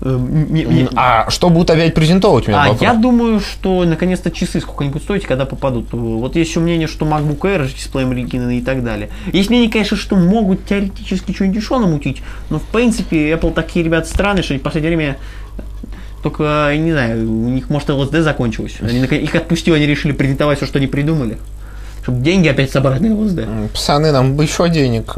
Э, 0.00 0.86
А 0.96 1.30
что 1.30 1.48
будут 1.50 1.70
опять 1.70 1.94
презентовать? 1.94 2.46
У 2.46 2.50
меня 2.50 2.62
А 2.62 2.68
вопрос. 2.68 2.82
я 2.82 2.94
думаю, 2.94 3.40
что 3.40 3.84
наконец-то 3.84 4.30
часы 4.30 4.60
сколько-нибудь 4.60 5.02
стоить, 5.02 5.24
когда 5.24 5.44
попадут. 5.46 5.92
Вот 5.92 6.36
есть 6.36 6.50
еще 6.50 6.60
мнение, 6.60 6.88
что 6.88 7.06
MacBook 7.06 7.40
Air 7.40 7.68
с 7.68 7.72
дисплеем 7.72 8.12
Retina 8.12 8.54
и 8.54 8.60
так 8.60 8.84
далее. 8.84 9.08
Есть 9.32 9.50
мнение, 9.50 9.70
конечно, 9.70 9.96
что 9.96 10.16
могут 10.16 10.66
теоретически 10.66 11.32
что-нибудь 11.32 11.56
еще 11.62 11.78
намутить, 11.78 12.22
но 12.50 12.58
в 12.58 12.64
принципе 12.64 13.32
Apple 13.32 13.52
такие 13.54 13.84
ребята 13.84 14.08
странные, 14.08 14.42
что 14.42 14.54
в 14.54 14.58
последнее 14.58 14.96
время 14.96 15.16
только, 16.22 16.70
я 16.72 16.76
не 16.78 16.92
знаю, 16.92 17.30
у 17.30 17.50
них, 17.50 17.68
может, 17.68 17.90
LSD 17.90 18.22
закончилось. 18.22 18.76
Они, 18.80 19.00
их 19.00 19.34
отпустил, 19.34 19.74
они 19.74 19.84
решили 19.86 20.12
презентовать 20.12 20.56
все, 20.56 20.66
что 20.66 20.78
они 20.78 20.86
придумали. 20.86 21.36
Чтобы 22.02 22.20
деньги 22.22 22.48
опять 22.48 22.70
собрать 22.70 23.00
на 23.02 23.08
LSD. 23.08 23.68
Пацаны, 23.68 24.10
нам 24.10 24.34
бы 24.34 24.44
еще 24.44 24.68
денег. 24.70 25.16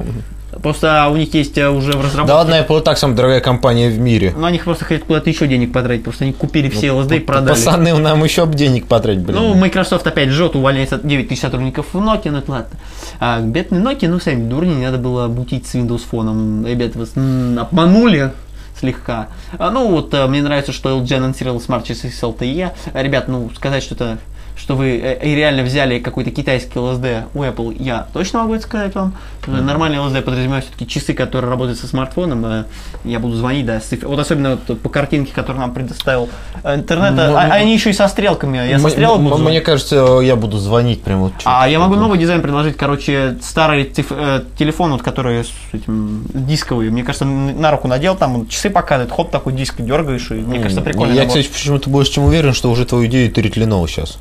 Просто 0.63 1.09
у 1.11 1.17
них 1.17 1.33
есть 1.35 1.59
э, 1.59 1.69
уже 1.69 1.93
в 1.93 2.01
разработке... 2.01 2.27
Да 2.27 2.37
ладно, 2.37 2.55
Apple 2.55 2.81
так 2.81 2.99
самая 2.99 3.17
дорогая 3.17 3.41
компания 3.41 3.89
в 3.89 3.99
мире. 3.99 4.35
Но 4.37 4.47
они 4.47 4.59
просто 4.59 4.85
хотят 4.85 5.05
куда-то 5.05 5.29
еще 5.31 5.47
денег 5.47 5.73
потратить. 5.73 6.05
Просто 6.05 6.25
они 6.25 6.33
купили 6.33 6.69
все 6.69 6.89
LSD 6.89 7.17
и 7.17 7.21
продали. 7.21 7.55
Пацаны, 7.55 7.95
нам 7.99 8.25
еще 8.25 8.47
денег 8.47 8.87
потратить, 8.87 9.23
блин. 9.23 9.39
Ну, 9.39 9.55
Microsoft 9.55 10.07
опять 10.07 10.31
жжет, 10.31 10.57
увольняет 10.57 11.07
9 11.07 11.29
тысяч 11.29 11.41
сотрудников 11.41 11.87
в 11.93 11.99
Nokia, 11.99 12.31
ну 12.31 12.39
это 12.39 12.51
ладно. 12.51 12.79
А 13.21 13.41
бедный 13.41 13.81
Nokia, 13.81 14.09
ну 14.09 14.21
сами 14.21 14.49
дурни, 14.49 14.75
не 14.75 14.87
надо 14.87 14.99
было 14.99 15.29
мутить 15.29 15.67
с 15.67 15.75
Windows 15.75 16.03
фоном. 16.09 16.67
Ребята 16.67 16.99
вас 16.99 17.13
обманули 17.17 18.33
слегка. 18.79 19.29
А, 19.59 19.71
ну 19.71 19.91
вот, 19.91 20.13
э, 20.13 20.27
мне 20.27 20.43
нравится, 20.43 20.73
что 20.73 20.99
LG 20.99 21.17
анонсировал 21.17 21.59
Smart 21.59 21.85
часы 21.85 22.11
с 22.11 22.23
LTE. 22.23 22.73
Ребят, 22.95 23.29
ну 23.29 23.51
сказать, 23.55 23.83
что 23.83 23.95
это 23.95 24.19
что 24.57 24.75
вы 24.75 24.99
э, 25.03 25.35
реально 25.35 25.63
взяли 25.63 25.99
какой-то 25.99 26.31
китайский 26.31 26.79
LSD 26.79 27.25
у 27.35 27.43
Apple, 27.43 27.77
я 27.79 28.07
точно 28.13 28.41
могу 28.41 28.55
это 28.55 28.65
сказать 28.65 28.95
вам. 28.95 29.15
Нормальный 29.47 29.99
LSD 29.99 30.23
подразумевает 30.23 30.65
все-таки 30.65 30.89
часы, 30.89 31.15
которые 31.15 31.49
работают 31.51 31.79
со 31.79 31.87
смартфоном. 31.87 32.45
Э, 32.47 32.65
Я 33.05 33.21
буду 33.21 33.37
звонить, 33.37 33.65
да, 33.67 33.81
с 33.81 33.85
циф- 33.85 34.03
вот 34.03 34.19
особенно 34.19 34.59
вот 34.67 34.81
по 34.81 34.89
картинке, 34.89 35.33
которую 35.33 35.61
нам 35.61 35.73
предоставил 35.73 36.29
интернет, 36.65 37.13
а- 37.19 37.39
а- 37.39 37.53
они 37.55 37.75
еще 37.75 37.91
и 37.91 37.93
со 37.93 38.09
стрелками. 38.09 38.57
Я 38.57 38.79
со 38.79 38.89
стрелок 38.91 39.21
буду. 39.21 39.37
Мне 39.51 39.61
кажется, 39.61 40.21
я 40.23 40.35
буду 40.37 40.59
звонить 40.59 41.03
прям 41.03 41.21
вот 41.21 41.33
А 41.45 41.69
я 41.69 41.79
могу 41.79 41.95
новый 41.95 42.19
дизайн 42.19 42.43
предложить, 42.43 42.77
короче, 42.77 43.37
старый 43.43 43.85
э, 43.97 44.43
телефон, 44.59 44.93
вот, 44.93 45.03
который 45.03 45.45
с 45.45 45.53
этим 45.73 46.25
дисковый. 46.35 46.91
Мне 46.91 47.05
кажется, 47.05 47.25
на 47.25 47.71
руку 47.71 47.87
надел, 47.89 48.17
там 48.17 48.49
часы 48.49 48.71
показывает, 48.71 49.13
хоп, 49.13 49.31
такой 49.31 49.53
диск 49.53 49.81
дергаешь, 49.81 50.31
и 50.31 50.35
мне 50.35 50.59
кажется, 50.61 50.81
прикольно. 50.83 51.13
Я, 51.13 51.27
кстати, 51.27 51.47
почему-то 51.49 51.89
больше 51.91 52.13
чем 52.13 52.25
уверен, 52.25 52.53
что 52.53 52.71
уже 52.71 52.85
твою 52.85 53.07
идею 53.07 53.31
Lenovo 53.57 53.87
сейчас. 53.87 54.19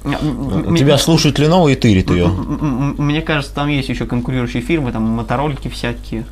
Тебя 0.77 0.97
слушает 0.97 1.39
Lenovo 1.39 1.71
и 1.71 1.75
тырит 1.75 2.09
ее. 2.11 2.27
Мне 2.27 3.21
кажется, 3.21 3.53
там 3.53 3.69
есть 3.69 3.89
еще 3.89 4.05
конкурирующие 4.05 4.61
фирмы, 4.61 4.91
там 4.91 5.03
моторолики 5.03 5.67
всякие. 5.69 6.25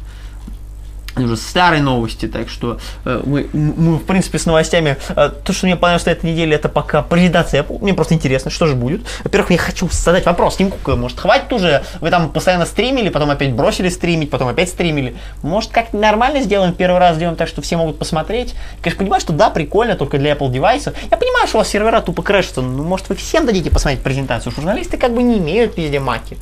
Уже 1.16 1.38
старые 1.38 1.82
новости, 1.82 2.28
так 2.28 2.50
что 2.50 2.80
э, 3.06 3.22
мы, 3.24 3.48
мы, 3.54 3.98
в 3.98 4.04
принципе, 4.06 4.40
с 4.40 4.46
новостями. 4.48 4.98
э, 5.10 5.30
то, 5.44 5.54
что 5.54 5.68
мне 5.68 5.76
понравилось 5.76 6.06
на 6.08 6.12
этой 6.12 6.32
неделе, 6.32 6.56
это 6.56 6.70
пока 6.70 7.04
презентация 7.04 7.62
Apple. 7.62 7.84
Мне 7.84 7.94
просто 7.94 8.16
интересно, 8.16 8.50
что 8.50 8.66
же 8.66 8.74
будет. 8.74 9.02
Во-первых, 9.24 9.52
я 9.52 9.58
хочу 9.60 9.88
задать 9.92 10.26
вопрос. 10.26 10.56
Тим 10.56 10.72
Кук, 10.72 10.98
может, 10.98 11.20
хватит 11.20 11.54
уже? 11.54 11.84
Вы 12.02 12.10
там 12.10 12.32
постоянно 12.32 12.66
стримили, 12.66 13.10
потом 13.10 13.30
опять 13.30 13.54
бросили 13.54 13.90
стримить, 13.90 14.32
потом 14.32 14.48
опять 14.48 14.70
стримили. 14.70 15.16
Может, 15.44 15.72
как 15.72 15.94
нормально 15.94 16.42
сделаем, 16.42 16.74
первый 16.74 17.00
раз 17.00 17.16
сделаем 17.18 17.38
так, 17.38 17.48
что 17.48 17.62
все 17.62 17.78
могут 17.78 18.00
посмотреть? 18.00 18.56
Конечно, 18.82 19.00
понимаю, 19.00 19.22
что 19.22 19.34
да, 19.34 19.52
прикольно, 19.52 19.96
только 19.96 20.18
для 20.18 20.32
Apple 20.32 20.52
девайсов. 20.52 20.96
Я 21.12 21.18
понимаю, 21.18 21.48
что 21.48 21.58
у 21.58 21.62
вас 21.62 21.70
сервера 21.70 22.02
тупо 22.02 22.24
крэшатся, 22.24 22.62
но 22.62 22.84
может 22.84 23.10
вы 23.10 23.16
всем 23.16 23.46
дадите 23.46 23.70
посмотреть 23.70 24.04
презентацию? 24.04 24.52
Журналисты 24.52 24.98
как 24.98 25.14
бы 25.14 25.22
не 25.22 25.38
имеют 25.38 25.78
везде 25.78 26.00
маки. 26.00 26.38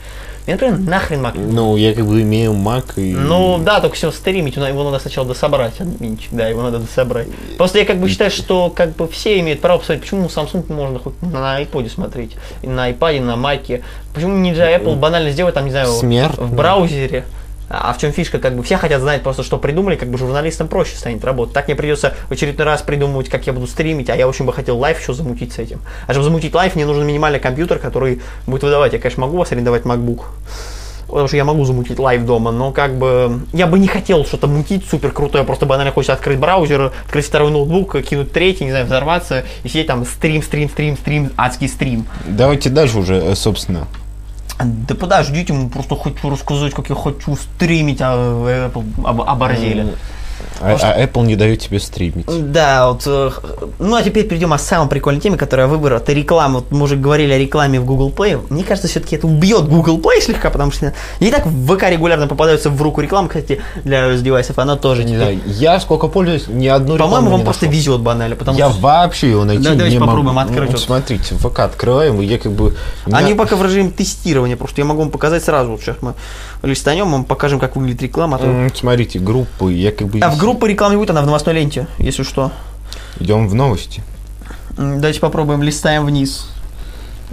Мне, 0.46 0.56
например, 0.56 0.80
нахрен 0.80 1.22
мак. 1.22 1.36
Ну, 1.36 1.76
я 1.76 1.94
как 1.94 2.06
бы 2.06 2.22
имею 2.22 2.54
Mac 2.54 2.94
и... 2.96 3.14
Ну 3.14 3.60
да, 3.60 3.80
только 3.80 3.96
все 3.96 4.12
стримить, 4.12 4.56
его 4.56 4.66
его 4.66 4.84
надо 4.84 5.00
сначала 5.00 5.28
дособрать, 5.28 5.80
админчик, 5.80 6.30
да, 6.32 6.48
его 6.48 6.64
надо 6.64 6.80
дособрать. 6.80 7.28
Просто 7.58 7.80
я 7.80 7.86
как 7.86 7.98
бы 7.98 8.10
считаю, 8.10 8.32
что 8.32 8.70
как 8.70 8.96
бы 8.96 9.08
все 9.08 9.40
имеют 9.40 9.62
право 9.62 9.78
посмотреть, 9.80 10.04
почему 10.04 10.28
Samsung 10.28 10.72
можно 10.74 11.00
хоть 11.00 11.22
на 11.22 11.62
iPod 11.62 11.90
смотреть, 11.90 12.36
и 12.64 12.68
на 12.68 12.90
iPad, 12.90 13.18
и 13.18 13.20
на 13.20 13.34
Mac. 13.34 13.84
Почему 14.14 14.38
нельзя 14.38 14.76
Apple 14.76 14.96
банально 14.96 15.32
сделать, 15.32 15.54
там, 15.54 15.66
не 15.66 15.72
знаю, 15.72 15.88
Смертно. 15.88 16.46
в 16.46 16.56
браузере. 16.56 17.26
А 17.74 17.94
в 17.94 17.98
чем 17.98 18.12
фишка? 18.12 18.40
Как 18.40 18.56
бы 18.56 18.64
все 18.64 18.78
хотят 18.78 19.02
знать 19.02 19.24
просто, 19.24 19.44
что 19.44 19.58
придумали, 19.58 19.96
как 19.96 20.10
бы 20.10 20.18
журналистам 20.18 20.68
проще 20.68 20.96
станет 20.96 21.24
работать. 21.24 21.54
Так 21.54 21.68
мне 21.68 21.76
придется 21.76 22.14
в 22.28 22.32
очередной 22.32 22.66
раз 22.66 22.82
придумывать, 22.82 23.30
как 23.30 23.48
я 23.48 23.54
буду 23.54 23.68
стримить, 23.68 24.10
а 24.10 24.16
я 24.16 24.28
очень 24.28 24.46
бы 24.46 24.54
хотел 24.54 24.78
live 24.78 25.00
еще 25.00 25.14
замутить 25.14 25.54
с 25.54 25.60
этим. 25.60 25.80
А 26.08 26.12
чтобы 26.12 26.26
замутить 26.26 26.54
live, 26.54 26.76
мне 26.76 26.86
нужен 26.86 27.06
минимальный 27.08 27.40
компьютер, 27.40 27.80
который 27.80 28.22
будет 28.46 28.64
выдавать. 28.64 28.94
Я, 28.94 29.00
конечно, 29.00 29.22
могу 29.22 29.38
вас 29.38 29.52
арендовать 29.52 29.84
MacBook, 29.84 30.24
потому 31.08 31.28
что 31.28 31.38
я 31.38 31.46
могу 31.46 31.64
замутить 31.64 31.98
live 31.98 32.26
дома, 32.26 32.52
но 32.52 32.72
как 32.72 32.98
бы 32.98 33.42
я 33.54 33.68
бы 33.68 33.80
не 33.80 33.88
хотел 33.88 34.26
что-то 34.26 34.48
мутить 34.48 34.86
супер 34.90 35.12
крутое, 35.12 35.44
просто 35.46 35.66
банально 35.66 35.94
хочется 35.94 36.14
открыть 36.14 36.40
браузер, 36.40 36.92
открыть 37.06 37.26
второй 37.26 37.52
ноутбук, 37.52 38.02
кинуть 38.02 38.34
третий, 38.34 38.66
не 38.66 38.72
знаю, 38.72 38.86
взорваться 38.86 39.46
и 39.64 39.70
сидеть 39.70 39.88
там 39.88 40.06
стрим, 40.06 40.44
стрим, 40.44 40.70
стрим, 40.70 40.98
стрим, 40.98 41.32
адский 41.38 41.70
стрим. 41.70 42.06
Давайте 42.26 42.70
дальше 42.70 42.98
уже, 42.98 43.16
э, 43.16 43.36
собственно. 43.36 43.88
Да 44.66 44.96
подождите, 44.96 45.54
мы 45.54 45.70
просто 45.70 45.96
хочу 45.96 46.30
рассказать, 46.30 46.74
как 46.74 46.90
я 46.90 46.96
хочу 46.96 47.36
стримить, 47.36 48.02
а 48.02 48.16
Apple 48.70 48.84
об- 49.06 49.22
оборзели. 49.22 49.96
А, 50.62 50.78
а 50.82 51.04
Apple 51.04 51.26
не 51.26 51.36
дает 51.36 51.60
тебе 51.60 51.80
стримить. 51.80 52.26
Да, 52.52 52.90
вот. 52.92 53.04
э, 53.06 53.32
Ну 53.80 53.96
а 53.96 54.04
теперь 54.04 54.28
перейдем 54.28 54.54
о 54.54 54.58
самой 54.58 54.90
прикольной 54.90 55.22
теме, 55.22 55.38
которая 55.38 55.68
выбор. 55.68 55.94
Это 55.94 56.14
реклама. 56.14 56.60
Вот 56.60 56.72
мы 56.72 56.84
уже 56.84 56.96
говорили 56.96 57.34
о 57.34 57.38
рекламе 57.38 57.80
в 57.80 57.86
Google 57.86 58.12
Play. 58.12 58.40
Мне 58.50 58.64
кажется, 58.64 58.88
все-таки 58.88 59.16
это 59.16 59.28
убьет 59.28 59.68
Google 59.68 60.00
Play 60.00 60.22
слегка, 60.22 60.50
потому 60.50 60.72
что 60.72 60.94
и 61.20 61.32
так 61.32 61.46
в 61.46 61.76
ВК 61.76 61.84
регулярно 61.90 62.28
попадаются 62.28 62.70
в 62.70 62.82
руку 62.82 63.02
рекламы, 63.02 63.28
кстати, 63.30 63.62
для 63.84 64.16
девайсов. 64.18 64.60
Она 64.60 64.76
тоже 64.76 65.04
Не 65.04 65.16
знаю, 65.18 65.40
я 65.46 65.80
сколько 65.80 66.08
пользуюсь, 66.08 66.48
ни 66.48 66.68
одну 66.68 66.94
рекламу 66.94 67.12
По-моему, 67.14 67.32
вам 67.32 67.40
не 67.40 67.46
просто 67.46 67.66
нашел. 67.66 67.80
везет 67.80 68.02
банально, 68.02 68.36
потому 68.36 68.58
Я 68.58 68.70
что 68.70 68.80
вообще 68.82 69.30
его 69.32 69.44
найти 69.46 69.64
Да, 69.64 69.72
давайте 69.76 69.96
не 69.96 70.00
попробуем 70.00 70.36
могу. 70.36 70.50
открыть 70.50 70.70
Ну, 70.70 70.76
вот. 70.78 70.82
смотрите, 70.82 71.36
ВК 71.36 71.60
открываем, 71.60 72.22
и 72.22 72.26
я 72.26 72.38
как 72.38 72.52
бы... 72.52 72.76
они 73.12 73.28
меня- 73.32 73.36
пока 73.36 73.56
в 73.56 73.64
режиме 73.64 73.90
тестирования, 73.92 74.56
просто 74.56 74.82
я 74.82 74.86
могу 74.86 75.02
вам 75.02 75.12
показать 75.12 75.44
сразу. 75.44 75.72
Вот 75.72 75.82
сейчас 75.82 75.96
мы 76.02 76.14
листанем, 76.64 77.08
мы 77.08 77.24
покажем, 77.24 77.60
как 77.60 77.76
выглядит 77.76 78.02
реклама. 78.04 78.38
а 78.38 78.70
то- 78.70 78.76
Смотрите, 78.78 79.20
группы, 79.20 79.74
я 79.74 79.92
как 79.92 80.08
бы... 80.08 80.20
А 80.20 80.30
в 80.30 80.38
группы 80.38 80.68
рекламы 80.68 80.98
будет, 80.98 81.10
она 81.10 81.22
в 81.22 81.26
новостной 81.26 81.56
ленте, 81.56 81.88
если 81.98 82.24
что. 82.24 82.52
Идем 83.20 83.48
в 83.48 83.56
новости. 83.56 84.04
Давайте 84.78 85.20
попробуем, 85.20 85.64
листаем 85.64 86.06
вниз. 86.06 86.48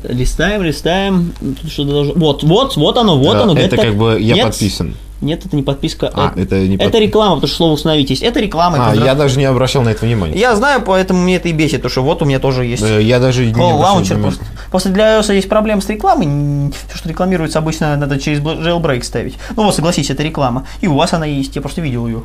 Листаем, 0.03 0.62
листаем. 0.62 1.33
Тут 1.41 1.71
что-то 1.71 1.91
должно- 1.91 2.14
Вот, 2.14 2.43
вот, 2.45 2.77
вот 2.77 2.97
оно, 2.99 3.19
вот 3.19 3.33
Да, 3.35 3.43
оно. 3.45 3.55
это 3.59 3.77
как 3.77 3.97
бы 3.97 4.19
я 4.21 4.35
Нет, 4.37 4.47
подписан. 4.47 4.95
Нет, 5.20 5.44
это 5.44 5.57
не 5.57 5.62
подписка. 5.62 6.11
А, 6.14 6.33
это 6.37 6.57
не 6.61 6.76
это 6.76 6.85
подписка. 6.85 6.98
реклама, 7.04 7.35
потому 7.37 7.48
что 7.48 7.57
слово 7.57 7.72
установить 7.72 8.11
есть. 8.11 8.22
Это 8.22 8.38
реклама. 8.40 8.76
это 8.76 8.87
А, 8.90 8.94
здра- 8.94 9.04
я 9.04 9.14
даже 9.14 9.38
не 9.38 9.44
обращал 9.46 9.83
на 9.83 9.88
это 9.88 10.04
внимания. 10.07 10.38
Я 10.38 10.54
знаю, 10.54 10.83
поэтому 10.83 11.20
мне 11.22 11.37
это 11.37 11.48
и 11.48 11.52
бесит, 11.52 11.76
потому 11.78 11.90
что 11.90 12.02
вот 12.04 12.22
у 12.22 12.24
меня 12.24 12.38
тоже 12.38 12.64
есть. 12.64 12.83
Э, 12.85 13.02
Я 13.02 13.18
даже 13.18 13.44
не 13.44 13.50
обращал 13.50 13.96
внимания. 13.98 14.22
просто. 14.22 14.44
Просто 14.70 14.88
для 14.90 15.18
iOS 15.18 15.35
есть 15.35 15.48
проблемы 15.48 15.83
с 15.83 15.88
рекламой. 15.88 16.72
Все, 16.88 16.98
что 16.98 17.09
рекламируется, 17.09 17.59
обычно 17.59 17.96
надо 17.96 18.18
через 18.20 18.38
jailbreak 18.40 19.02
ставить. 19.02 19.37
Ну 19.57 19.64
вот, 19.64 19.74
согласись, 19.74 20.11
это 20.11 20.22
реклама. 20.22 20.66
И 20.81 20.87
у 20.87 20.94
вас 20.94 21.12
она 21.12 21.26
есть, 21.26 21.57
я 21.57 21.62
просто 21.62 21.81
видел 21.81 22.07
ее. 22.07 22.22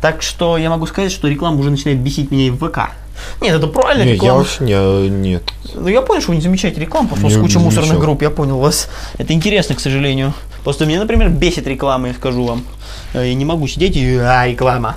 Так 0.00 0.22
что 0.22 0.58
я 0.58 0.68
могу 0.70 0.86
сказать, 0.86 1.12
что 1.12 1.28
реклама 1.28 1.58
уже 1.60 1.70
начинает 1.70 2.00
бесить 2.00 2.30
меня 2.30 2.46
и 2.46 2.50
в 2.50 2.56
ВК. 2.58 2.90
Нет, 3.40 3.54
это 3.54 3.66
правильно 3.66 4.02
Не, 4.02 4.08
я 4.10 4.14
реклама. 4.14 4.38
вообще 4.38 4.64
не, 4.64 5.08
нет. 5.08 5.42
Ну, 5.74 5.88
я 5.88 6.02
понял, 6.02 6.20
что 6.20 6.30
вы 6.30 6.36
не 6.36 6.42
замечаете 6.42 6.80
рекламу, 6.80 7.08
потому 7.08 7.30
что 7.30 7.38
с 7.38 7.42
кучей 7.42 7.58
мусорных 7.58 7.88
замечал. 7.88 8.00
групп, 8.02 8.22
я 8.22 8.30
понял 8.30 8.58
вас. 8.58 8.88
Это 9.18 9.32
интересно, 9.32 9.74
к 9.74 9.80
сожалению. 9.80 10.32
Просто 10.64 10.86
меня, 10.86 11.00
например, 11.00 11.28
бесит 11.30 11.66
реклама, 11.66 12.08
я 12.08 12.14
скажу 12.14 12.44
вам. 12.44 12.64
Э, 13.14 13.26
Я 13.26 13.34
не 13.34 13.44
могу 13.44 13.66
сидеть 13.66 13.96
и... 13.96 14.16
А, 14.16 14.46
реклама. 14.46 14.96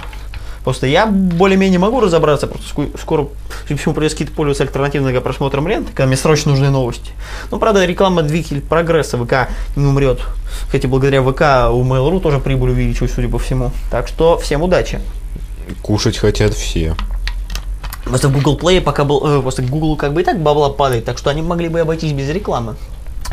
Просто 0.64 0.88
я 0.88 1.06
более-менее 1.06 1.78
могу 1.78 2.00
разобраться, 2.00 2.48
просто 2.48 2.68
скоро, 3.00 3.28
судя 3.68 3.76
по 3.76 3.78
всему, 3.78 3.94
придется 3.94 4.18
какие-то 4.18 4.34
пользоваться 4.36 4.64
альтернативным 4.64 5.22
просмотром 5.22 5.68
ленты, 5.68 5.90
когда 5.92 6.08
мне 6.08 6.18
срочно 6.18 6.52
нужны 6.52 6.72
новости. 6.72 7.12
Ну, 7.52 7.60
правда, 7.60 7.86
реклама 7.86 8.24
двигатель 8.24 8.62
прогресса, 8.62 9.16
ВК 9.24 9.48
не 9.76 9.86
умрет. 9.86 10.22
Кстати, 10.66 10.88
благодаря 10.88 11.22
ВК 11.22 11.72
у 11.72 11.84
Mail.ru 11.84 12.20
тоже 12.20 12.40
прибыль 12.40 12.72
увеличилась, 12.72 13.14
судя 13.14 13.30
по 13.30 13.38
всему. 13.38 13.72
Так 13.92 14.08
что 14.08 14.40
всем 14.40 14.64
удачи. 14.64 15.00
Кушать 15.84 16.18
хотят 16.18 16.56
все. 16.56 16.96
Просто 18.06 18.30
в 18.30 18.34
Google 18.34 18.58
Play 18.58 18.82
пока 18.82 19.04
был, 19.04 19.26
э, 19.26 19.42
просто 19.42 19.64
Google 19.64 19.96
как 19.98 20.14
бы 20.14 20.22
и 20.22 20.24
так 20.24 20.40
бабла 20.40 20.70
падает, 20.70 21.06
так 21.06 21.18
что 21.18 21.30
они 21.30 21.42
могли 21.42 21.70
бы 21.70 21.80
обойтись 21.80 22.14
без 22.14 22.30
рекламы. 22.30 22.76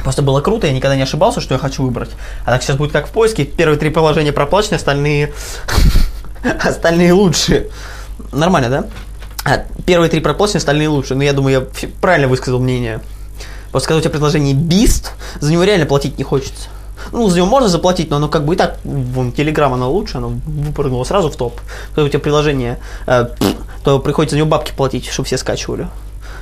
Просто 0.02 0.22
было 0.22 0.40
круто, 0.40 0.66
я 0.66 0.72
никогда 0.72 0.96
не 0.96 1.02
ошибался, 1.02 1.40
что 1.40 1.54
я 1.54 1.58
хочу 1.58 1.82
выбрать. 1.82 2.10
А 2.44 2.50
так 2.50 2.62
сейчас 2.62 2.76
будет 2.76 2.92
как 2.92 3.06
в 3.06 3.10
поиске, 3.10 3.44
первые 3.44 3.78
три 3.78 3.90
приложения 3.90 4.32
проплачены, 4.32 4.76
остальные, 4.76 5.32
остальные 6.64 7.12
лучшие. 7.12 7.68
Нормально, 8.32 8.70
да? 8.70 8.86
А, 9.44 9.64
первые 9.84 10.08
три 10.08 10.20
проплачены, 10.20 10.58
остальные 10.58 10.88
лучше. 10.88 11.14
Но 11.14 11.22
я 11.22 11.34
думаю, 11.34 11.60
я 11.60 11.86
правильно 12.00 12.28
высказал 12.28 12.58
мнение. 12.58 13.00
Просто 13.70 13.88
когда 13.88 13.98
у 13.98 14.00
тебя 14.00 14.10
предложение 14.10 14.54
Beast, 14.54 15.10
за 15.40 15.52
него 15.52 15.64
реально 15.64 15.86
платить 15.86 16.16
не 16.16 16.24
хочется. 16.24 16.68
Ну, 17.10 17.28
за 17.28 17.38
него 17.38 17.46
можно 17.46 17.68
заплатить, 17.68 18.10
но 18.10 18.16
оно 18.16 18.28
как 18.28 18.44
бы 18.44 18.54
и 18.54 18.56
так, 18.56 18.78
вон, 18.84 19.30
Telegram 19.30 19.72
оно 19.72 19.90
лучше, 19.90 20.18
оно 20.18 20.32
выпрыгнуло 20.46 21.04
сразу 21.04 21.30
в 21.30 21.36
топ. 21.36 21.60
Когда 21.94 22.04
у 22.04 22.08
тебя 22.08 22.20
приложение, 22.20 22.78
э, 23.06 23.28
то 23.84 23.98
приходится 23.98 24.34
за 24.34 24.38
него 24.38 24.48
бабки 24.48 24.72
платить, 24.76 25.06
чтобы 25.06 25.26
все 25.26 25.38
скачивали. 25.38 25.88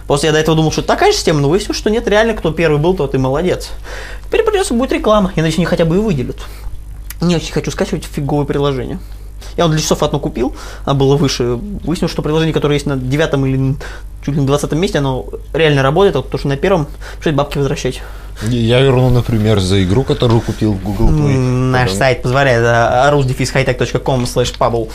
Просто 0.07 0.27
я 0.27 0.33
до 0.33 0.41
этого 0.41 0.57
думал, 0.57 0.73
что 0.73 0.83
такая 0.83 1.13
же 1.13 1.19
система, 1.19 1.41
но 1.41 1.49
выяснилось, 1.49 1.79
что 1.79 1.89
нет, 1.89 2.09
реально, 2.09 2.35
кто 2.35 2.51
первый 2.51 2.81
был, 2.81 2.95
тот 2.95 3.15
и 3.15 3.19
молодец. 3.19 3.71
Теперь 4.27 4.43
придется 4.43 4.75
будет 4.75 4.93
реклама. 4.93 5.33
Надеюсь, 5.37 5.57
они 5.57 5.67
хотя 5.67 5.85
бы 5.85 5.97
и 5.97 5.99
выделят. 6.01 6.37
Не 7.21 7.37
очень 7.37 7.53
хочу 7.53 7.71
скачивать 7.71 8.05
фиговое 8.05 8.45
приложение. 8.45 8.99
Я 9.57 9.65
вот 9.65 9.73
для 9.73 9.81
часов 9.81 10.03
одно 10.03 10.19
купил, 10.19 10.55
а 10.85 10.95
было 10.95 11.17
выше. 11.17 11.59
Выяснилось, 11.85 12.13
что 12.13 12.23
приложение, 12.23 12.55
которое 12.55 12.75
есть 12.75 12.87
на 12.87 12.97
девятом 12.97 13.47
или 13.47 13.77
чуть 14.25 14.35
ли 14.35 14.41
на 14.41 14.47
двадцатом 14.47 14.79
месте, 14.79 14.99
оно 14.99 15.27
реально 15.53 15.83
работает, 15.83 16.17
а 16.17 16.23
то, 16.23 16.39
что 16.39 16.49
на 16.49 16.57
первом, 16.57 16.87
пришлось 17.17 17.35
бабки 17.35 17.59
возвращать. 17.59 18.01
Я 18.49 18.81
вернул, 18.81 19.11
например, 19.11 19.61
за 19.61 19.85
игру, 19.85 20.03
которую 20.03 20.41
купил 20.41 20.73
в 20.73 20.83
Google 20.83 21.09
Play. 21.11 21.37
Наш 21.37 21.89
Потом- 21.91 21.99
сайт 21.99 22.23
позволяет 22.23 22.63
rusdefishightech.com 23.13 24.23
slash 24.25 24.57
pubble. 24.59 24.91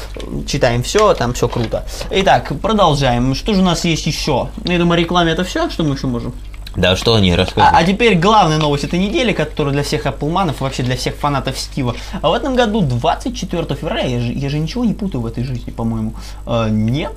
Читаем 0.47 0.81
все, 0.83 1.13
там 1.13 1.33
все 1.33 1.47
круто. 1.47 1.85
Итак, 2.09 2.51
продолжаем. 2.61 3.35
Что 3.35 3.53
же 3.53 3.61
у 3.61 3.63
нас 3.63 3.85
есть 3.85 4.07
еще? 4.07 4.49
Ну, 4.63 4.71
Я 4.71 4.79
думаю, 4.79 4.99
рекламе 4.99 5.31
это 5.31 5.43
все, 5.43 5.69
что 5.69 5.83
мы 5.83 5.95
еще 5.95 6.07
можем. 6.07 6.33
Да, 6.75 6.95
что 6.95 7.15
они 7.15 7.31
А, 7.31 7.37
рассказывают? 7.37 7.73
а 7.77 7.83
теперь 7.83 8.15
главная 8.17 8.57
новость 8.57 8.83
этой 8.83 8.99
недели, 8.99 9.31
которая 9.33 9.73
для 9.73 9.83
всех 9.83 10.05
Appleманов 10.05 10.55
и 10.59 10.63
вообще 10.63 10.83
для 10.83 10.95
всех 10.97 11.15
фанатов 11.15 11.57
Стива. 11.57 11.95
А 12.21 12.29
в 12.29 12.33
этом 12.33 12.55
году, 12.55 12.81
24 12.81 13.63
февраля, 13.75 14.03
я 14.03 14.19
же, 14.19 14.31
я 14.33 14.49
же 14.49 14.59
ничего 14.59 14.83
не 14.85 14.93
путаю 14.93 15.21
в 15.21 15.25
этой 15.25 15.43
жизни, 15.43 15.71
по-моему. 15.71 16.13
А, 16.45 16.67
нет. 16.69 17.13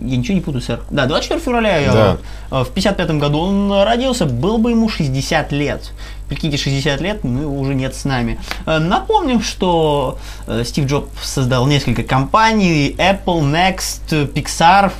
Я 0.00 0.18
ничего 0.18 0.34
не 0.34 0.40
путаю, 0.42 0.60
сэр. 0.62 0.80
Да, 0.90 1.06
24 1.06 1.40
февраля 1.40 1.78
я, 1.78 1.92
Да. 1.92 2.16
э, 2.50 2.64
в 2.64 2.68
55 2.68 3.10
году 3.18 3.38
он 3.40 3.72
родился, 3.82 4.26
был 4.26 4.58
бы 4.58 4.70
ему 4.72 4.90
60 4.90 5.52
лет. 5.52 5.90
Прикиньте, 6.28 6.58
60 6.58 7.00
лет, 7.00 7.24
ну, 7.24 7.40
его 7.42 7.58
уже 7.58 7.74
нет 7.74 7.94
с 7.94 8.04
нами. 8.04 8.38
Э, 8.66 8.78
Напомним, 8.78 9.40
что 9.42 10.18
э, 10.46 10.64
Стив 10.66 10.84
Джобс 10.86 11.08
создал 11.26 11.66
несколько 11.66 12.02
компаний, 12.02 12.94
Apple, 12.98 13.40
Next, 13.40 14.00
э, 14.10 14.26
Pixar, 14.26 14.88
э, 14.88 14.90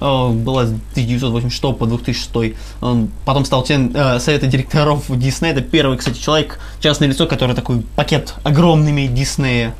была 0.00 0.66
с 0.66 0.70
1986 0.92 1.78
по 1.78 1.86
2006. 1.86 2.56
Он 2.80 3.08
потом 3.24 3.44
стал 3.44 3.64
членом 3.64 3.92
э, 3.94 4.18
совета 4.18 4.46
директоров 4.46 5.04
Диснея. 5.08 5.52
Это 5.52 5.62
первый, 5.62 5.98
кстати, 5.98 6.18
человек, 6.18 6.58
частное 6.80 7.08
лицо, 7.08 7.26
который 7.26 7.54
такой 7.54 7.82
пакет 7.96 8.34
огромный 8.42 8.90
имеет 8.90 9.14
Диснея. 9.14 9.74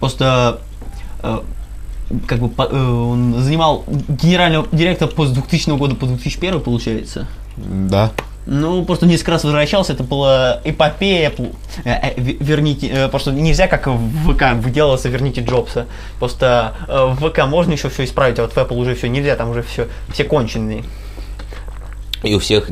Просто 0.00 0.60
э, 1.22 1.40
как 2.26 2.40
бы 2.40 2.50
э, 2.62 2.76
он 2.76 3.40
занимал 3.40 3.84
генерального 3.86 4.66
директора 4.72 5.08
по 5.08 5.26
с 5.26 5.30
2000 5.30 5.76
года 5.76 5.94
по 5.94 6.06
2001 6.06 6.60
получается. 6.60 7.26
Да. 7.56 8.10
Ну, 8.44 8.84
просто 8.84 9.06
несколько 9.06 9.32
раз 9.32 9.44
возвращался, 9.44 9.92
это 9.92 10.02
была 10.02 10.60
эпопея, 10.64 11.32
э, 11.38 11.44
э, 11.84 12.14
ве- 12.16 12.36
верните, 12.40 12.88
э, 12.88 13.08
просто 13.08 13.30
нельзя 13.30 13.68
как 13.68 13.86
в 13.86 14.32
ВК 14.32 14.54
выделываться, 14.54 15.08
верните 15.08 15.42
Джобса. 15.42 15.86
Просто 16.18 16.74
в 16.88 17.28
ВК 17.30 17.46
можно 17.46 17.72
еще 17.72 17.88
все 17.88 18.04
исправить, 18.04 18.38
а 18.38 18.42
вот 18.42 18.52
в 18.52 18.56
Apple 18.56 18.76
уже 18.76 18.94
все 18.94 19.08
нельзя, 19.08 19.36
там 19.36 19.50
уже 19.50 19.62
все, 19.62 19.86
все 20.12 20.24
конченые. 20.24 20.82
И 22.22 22.34
у 22.34 22.38
всех... 22.38 22.68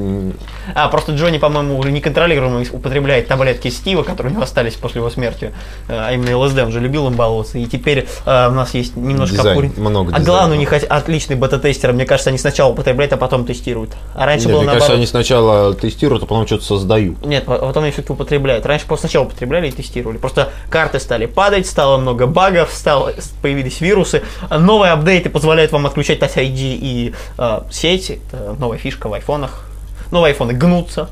А, 0.75 0.89
просто 0.89 1.13
Джонни, 1.13 1.39
по-моему, 1.39 1.79
уже 1.79 1.91
неконтролируемо 1.91 2.63
употребляет 2.73 3.27
таблетки 3.29 3.69
Стива, 3.69 4.03
которые 4.03 4.31
у 4.33 4.35
него 4.35 4.43
остались 4.45 4.75
после 4.75 5.01
его 5.01 5.11
смерти. 5.11 5.53
Э, 5.89 6.07
А 6.09 6.13
именно 6.13 6.37
ЛСД, 6.39 6.59
он 6.59 6.73
же 6.73 6.81
любил 6.81 7.07
им 7.09 7.15
баловаться. 7.15 7.59
И 7.59 7.67
теперь 7.67 8.07
э, 8.27 8.49
у 8.49 8.53
нас 8.53 8.75
есть 8.75 8.97
немножко 8.97 9.37
Дизайн, 9.37 9.59
кури- 9.59 9.81
много 9.81 10.15
А 10.15 10.21
главное, 10.21 10.57
у 10.57 10.61
них 10.61 10.73
от- 10.73 10.85
отличный 10.85 11.37
бета-тестер. 11.37 11.93
Мне 11.93 12.05
кажется, 12.05 12.31
они 12.31 12.39
сначала 12.39 12.71
употребляют, 12.73 13.13
а 13.13 13.17
потом 13.17 13.45
тестируют. 13.45 13.91
А 14.15 14.27
раньше 14.27 14.47
Нет, 14.47 14.53
было 14.55 14.61
мне 14.61 14.67
наоборот. 14.67 14.81
кажется, 14.89 14.97
они 14.97 15.07
сначала 15.07 15.75
тестируют, 15.75 16.23
а 16.23 16.27
потом 16.27 16.47
что-то 16.47 16.65
создают. 16.65 17.25
Нет, 17.25 17.45
а 17.47 17.59
потом 17.59 17.83
они 17.85 17.93
все-таки 17.93 18.13
употребляют. 18.13 18.67
Раньше 18.67 18.87
просто 18.87 19.07
сначала 19.09 19.25
употребляли 19.25 19.69
и 19.69 19.73
тестировали. 19.73 20.19
Просто 20.19 20.51
карты 20.69 21.01
стали 21.01 21.27
падать, 21.27 21.67
стало 21.67 21.99
много 21.99 22.27
багов, 22.27 22.71
стало, 22.73 23.13
появились 23.43 23.81
вирусы. 23.81 24.23
А 24.49 24.59
Новые 24.59 24.93
апдейты 24.93 25.31
позволяют 25.31 25.73
вам 25.73 25.87
отключать 25.87 26.21
Touch 26.21 26.37
ID 26.37 26.53
и 26.81 27.15
э, 27.39 27.61
сеть. 27.71 28.11
Это 28.11 28.55
новая 28.59 28.79
фишка 28.79 29.09
в 29.09 29.15
айфонах. 29.45 29.65
Новые 30.11 30.31
айфоны 30.33 30.53
гнутся. 30.53 31.09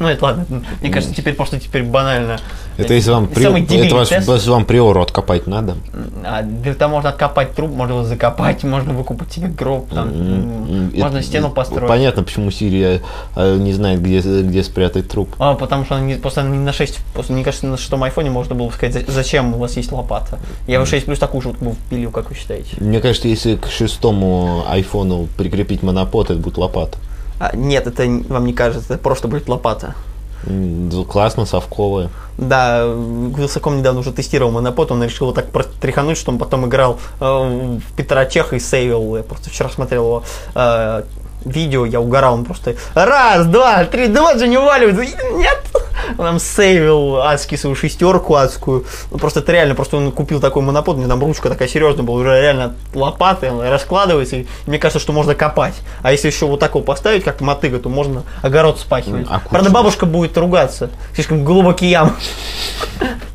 Ну, 0.00 0.08
это 0.08 0.24
ладно. 0.24 0.44
Мне 0.80 0.90
кажется, 0.90 1.14
теперь 1.14 1.34
просто 1.34 1.60
теперь 1.60 1.84
банально. 1.84 2.38
Это 2.76 2.94
если 2.94 3.10
вам, 3.10 3.28
при... 3.28 3.44
Это 3.44 3.94
ваш- 3.94 4.10
если 4.10 4.50
вам 4.50 4.64
приору 4.64 5.00
откопать 5.00 5.46
надо. 5.46 5.76
А, 6.24 6.42
для 6.42 6.74
того 6.74 6.94
можно 6.96 7.10
откопать 7.10 7.54
труп, 7.54 7.72
можно 7.72 7.92
его 7.94 8.04
закопать, 8.04 8.64
можно 8.64 8.92
выкупать 8.92 9.32
себе 9.32 9.48
гроб, 9.48 9.88
там, 9.90 10.08
Это- 10.08 11.02
можно 11.04 11.22
стену 11.22 11.50
построить. 11.50 11.88
Понятно, 11.88 12.22
почему 12.24 12.50
Сирия 12.50 13.02
э, 13.36 13.56
не 13.56 13.72
знает, 13.72 14.00
где, 14.02 14.20
где 14.20 14.62
спрятать 14.62 15.08
труп. 15.08 15.28
А, 15.38 15.54
потому 15.54 15.84
что 15.84 15.96
они 15.96 16.14
просто 16.14 16.42
не 16.42 16.58
на 16.58 16.72
6, 16.72 16.98
просто, 17.14 17.32
мне 17.32 17.44
кажется, 17.44 17.66
на 17.66 17.76
шестом 17.76 18.02
айфоне 18.02 18.30
можно 18.30 18.54
было 18.54 18.66
бы 18.68 18.72
сказать, 18.72 19.06
«За- 19.06 19.12
зачем 19.12 19.54
у 19.54 19.58
вас 19.58 19.76
есть 19.76 19.90
лопата. 19.92 20.38
Я 20.66 20.80
в 20.80 20.86
6 20.86 21.06
плюс 21.06 21.18
такую 21.18 21.40
шутку 21.40 21.64
бы 21.64 21.72
впилил, 21.72 22.10
как 22.10 22.30
вы 22.30 22.36
считаете? 22.36 22.76
Мне 22.80 23.00
кажется, 23.00 23.28
если 23.28 23.56
к 23.56 23.68
шестому 23.68 24.64
айфону 24.68 25.28
прикрепить 25.36 25.82
монопод, 25.82 26.30
это 26.30 26.40
будет 26.40 26.58
лопата. 26.58 26.98
А, 27.38 27.54
нет, 27.54 27.86
это 27.86 28.04
вам 28.28 28.46
не 28.46 28.52
кажется, 28.52 28.94
это 28.94 29.02
просто 29.02 29.28
будет 29.28 29.48
лопата. 29.48 29.94
Классно, 31.08 31.44
совковая. 31.46 32.10
Да, 32.36 32.84
Вилсаком 32.84 33.78
недавно 33.78 34.00
уже 34.00 34.12
тестировал 34.12 34.52
монопод, 34.52 34.92
он 34.92 35.02
решил 35.02 35.28
его 35.28 35.34
так 35.34 35.50
протряхануть, 35.50 36.16
что 36.16 36.30
он 36.30 36.38
потом 36.38 36.66
играл 36.66 36.98
э, 37.20 37.24
в 37.24 37.96
Петра 37.96 38.24
Чеха 38.26 38.56
и 38.56 38.60
сейвил. 38.60 39.16
Я 39.16 39.22
просто 39.24 39.50
вчера 39.50 39.68
смотрел 39.68 40.04
его 40.04 40.22
э, 40.54 41.02
видео, 41.48 41.84
я 41.84 42.00
угорал, 42.00 42.34
он 42.34 42.44
просто 42.44 42.76
раз, 42.94 43.46
два, 43.46 43.84
три, 43.84 44.08
да 44.08 44.22
вот 44.22 44.38
же 44.38 44.48
не 44.48 44.58
уваливается. 44.58 45.02
И 45.02 45.34
Нет! 45.34 45.58
Он 46.16 46.24
там 46.24 46.38
сейвил 46.38 47.18
адский 47.18 47.58
свою 47.58 47.76
шестерку 47.76 48.34
адскую. 48.34 48.86
Ну, 49.10 49.18
просто 49.18 49.40
это 49.40 49.52
реально, 49.52 49.74
просто 49.74 49.96
он 49.96 50.10
купил 50.12 50.40
такой 50.40 50.62
монопод, 50.62 50.96
у 50.96 51.00
него 51.00 51.08
там 51.08 51.20
ручка 51.20 51.48
такая 51.48 51.68
серьезная 51.68 52.04
была, 52.04 52.20
уже 52.20 52.40
реально 52.40 52.74
лопаты, 52.94 53.50
он 53.50 53.60
раскладывается, 53.60 54.36
и 54.36 54.46
мне 54.66 54.78
кажется, 54.78 55.00
что 55.00 55.12
можно 55.12 55.34
копать. 55.34 55.74
А 56.02 56.12
если 56.12 56.28
еще 56.28 56.46
вот 56.46 56.60
так 56.60 56.70
его 56.70 56.80
поставить, 56.80 57.24
как 57.24 57.40
мотыга, 57.40 57.78
то 57.78 57.88
можно 57.88 58.22
огород 58.42 58.78
спахивать. 58.78 59.26
А 59.28 59.40
Правда, 59.40 59.70
бабушка 59.70 60.06
будет 60.06 60.36
ругаться. 60.38 60.90
Слишком 61.14 61.44
глубокие 61.44 61.90
ямы. 61.90 62.12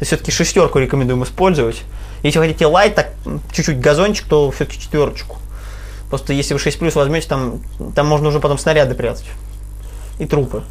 Все-таки 0.02 0.32
шестерку 0.32 0.80
рекомендуем 0.80 1.24
использовать. 1.24 1.84
Если 2.24 2.40
хотите 2.40 2.66
лайт, 2.66 2.96
так 2.96 3.12
чуть-чуть 3.52 3.80
газончик, 3.80 4.26
то 4.28 4.50
все-таки 4.52 4.80
четверочку. 4.80 5.38
Просто 6.14 6.32
если 6.32 6.54
вы 6.54 6.60
6 6.60 6.78
плюс 6.78 6.94
возьмете, 6.94 7.28
там, 7.28 7.60
там 7.96 8.06
можно 8.06 8.28
уже 8.28 8.40
потом 8.40 8.60
снаряды 8.60 8.94
прятать. 8.94 9.26
И 10.20 10.28
трупы. 10.28 10.62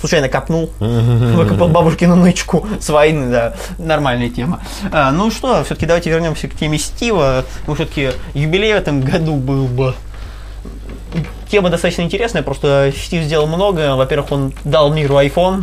Случайно 0.00 0.28
копнул, 0.28 0.70
выкопал 0.80 1.68
бабушкину 1.68 2.16
нычку 2.16 2.66
с 2.80 2.88
войны, 2.88 3.30
да, 3.30 3.54
нормальная 3.78 4.28
тема. 4.28 4.58
А, 4.90 5.12
ну 5.12 5.30
что, 5.30 5.62
все-таки 5.62 5.86
давайте 5.86 6.10
вернемся 6.10 6.48
к 6.48 6.56
теме 6.56 6.78
Стива. 6.78 7.44
Ну, 7.68 7.76
все-таки 7.76 8.10
юбилей 8.34 8.72
в 8.72 8.76
этом 8.76 9.02
году 9.02 9.36
был 9.36 9.68
бы 9.68 9.94
тема 11.48 11.70
достаточно 11.70 12.02
интересная, 12.02 12.42
просто 12.42 12.92
Стив 12.92 13.22
сделал 13.22 13.46
много. 13.46 13.94
Во-первых, 13.94 14.32
он 14.32 14.52
дал 14.64 14.92
миру 14.92 15.14
iPhone. 15.14 15.62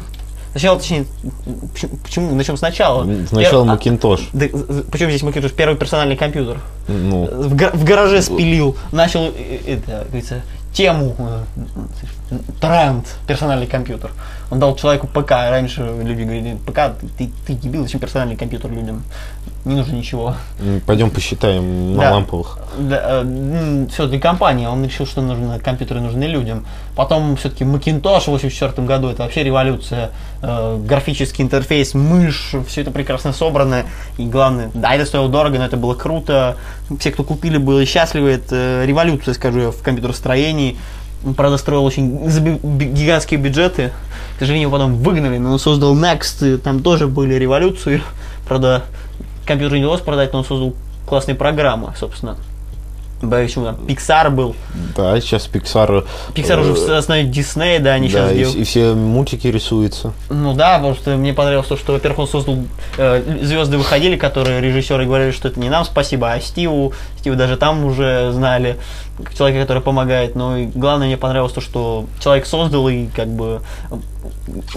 Сначала, 0.52 0.80
точнее, 0.80 1.06
почему, 1.74 1.98
почему? 2.04 2.36
начнем 2.36 2.58
сначала. 2.58 3.08
Сначала 3.28 3.64
Пер- 3.64 3.70
а, 3.70 3.74
Макинтош. 3.74 4.30
да, 4.34 4.46
причем 4.92 5.10
здесь 5.10 5.22
Макинтош 5.22 5.52
первый 5.52 5.78
персональный 5.78 6.18
компьютер. 6.18 6.60
Ну, 6.88 7.26
В, 7.26 7.50
в 7.54 7.84
гараже 7.84 8.22
спилил, 8.22 8.76
начал, 8.92 9.26
э, 9.26 9.60
это, 9.68 9.92
как 9.92 10.08
говорится, 10.08 10.42
тему, 10.74 11.16
э, 11.20 12.36
тренд, 12.60 13.06
персональный 13.28 13.68
компьютер. 13.68 14.12
Он 14.50 14.60
дал 14.60 14.76
человеку 14.76 15.08
ПК, 15.08 15.32
раньше 15.32 15.82
люди 16.04 16.24
говорили, 16.24 16.58
ПК, 16.66 16.98
ты, 17.18 17.30
ты 17.46 17.54
дебил, 17.54 17.84
зачем 17.84 18.00
персональный 18.00 18.36
компьютер 18.36 18.72
людям? 18.72 19.04
Не 19.66 19.76
нужно 19.76 19.96
ничего. 19.96 20.36
пойдем 20.86 21.12
посчитаем 21.12 21.96
на 21.96 22.02
Да. 22.02 22.12
ламповых. 22.14 22.60
все 23.92 24.08
для 24.08 24.20
компании, 24.20 24.66
он 24.66 24.84
решил, 24.86 25.06
что 25.06 25.22
нужно, 25.22 25.60
компьютеры 25.60 26.00
нужны 26.00 26.24
людям. 26.24 26.66
Потом 26.96 27.36
все-таки 27.36 27.66
Macintosh 27.66 28.22
в 28.22 28.28
84 28.28 28.88
году, 28.88 29.10
это 29.10 29.24
вообще 29.24 29.44
революция. 29.44 30.12
Э, 30.42 30.78
графический 30.82 31.44
интерфейс, 31.44 31.94
мышь, 31.94 32.56
все 32.68 32.82
это 32.82 32.92
прекрасно 32.92 33.34
собрано. 33.34 33.84
И 34.18 34.26
главное, 34.26 34.72
да, 34.74 34.96
это 34.96 35.06
стоило 35.06 35.28
дорого, 35.28 35.58
но 35.58 35.66
это 35.66 35.76
было 35.76 35.94
круто. 35.94 36.56
Все, 37.00 37.12
кто 37.12 37.24
купили, 37.24 37.58
были 37.58 37.84
счастливы. 37.86 38.30
Это 38.32 38.84
революция, 38.86 39.34
скажу 39.34 39.60
я, 39.60 39.72
в 39.72 39.82
компьютеростроении. 39.82 40.78
Правда, 41.36 41.58
строил 41.58 41.84
очень 41.84 42.18
гигантские 42.94 43.40
бюджеты. 43.42 43.92
К 44.38 44.40
сожалению, 44.40 44.70
его 44.70 44.78
потом 44.78 44.96
выгнали, 44.96 45.38
но 45.38 45.52
он 45.52 45.60
создал 45.60 45.94
Next, 45.98 46.60
там 46.60 46.82
тоже 46.82 47.08
были 47.08 47.34
революции. 47.34 48.02
Правда, 48.48 48.84
компьютер 49.50 49.78
не 49.78 49.84
удалось 49.84 50.02
продать, 50.02 50.32
но 50.32 50.40
он 50.40 50.46
создал 50.46 50.74
классные 51.06 51.36
программы, 51.36 51.94
собственно. 51.98 52.38
Почему 53.20 53.66
там 53.66 53.76
Pixar 53.86 54.30
был. 54.30 54.56
Да, 54.96 55.20
сейчас 55.20 55.50
Pixar... 55.52 56.06
Pixar 56.34 56.66
э, 56.66 56.72
уже 56.72 56.96
основе 56.96 57.24
Disney, 57.24 57.80
да, 57.80 57.94
они 57.94 58.08
да, 58.08 58.30
сейчас 58.30 58.32
и, 58.32 58.36
делают. 58.36 58.58
и 58.58 58.64
все 58.64 58.94
мультики 58.94 59.48
рисуются. 59.48 60.14
Ну 60.30 60.54
да, 60.54 60.78
потому 60.78 60.96
что 60.96 61.18
мне 61.18 61.34
понравилось 61.34 61.68
то, 61.68 61.76
что, 61.76 61.94
во-первых, 61.94 62.20
он 62.20 62.28
создал 62.30 62.60
э, 62.98 63.40
звезды 63.42 63.78
выходили, 63.78 64.16
которые 64.16 64.62
режиссеры 64.62 65.06
говорили, 65.06 65.32
что 65.32 65.50
это 65.50 65.60
не 65.60 65.70
нам 65.70 65.84
спасибо, 65.84 66.32
а 66.32 66.40
Стиву. 66.40 66.94
Стиву 67.18 67.36
даже 67.36 67.58
там 67.58 67.84
уже 67.84 68.32
знали, 68.32 68.78
человека, 69.38 69.62
который 69.62 69.82
помогает. 69.84 70.36
Но 70.36 70.58
и 70.58 70.66
главное, 70.68 71.08
мне 71.08 71.18
понравилось 71.18 71.54
то, 71.54 71.62
что 71.62 72.06
человек 72.20 72.46
создал 72.46 72.88
и 72.90 73.08
как 73.08 73.28
бы 73.30 73.62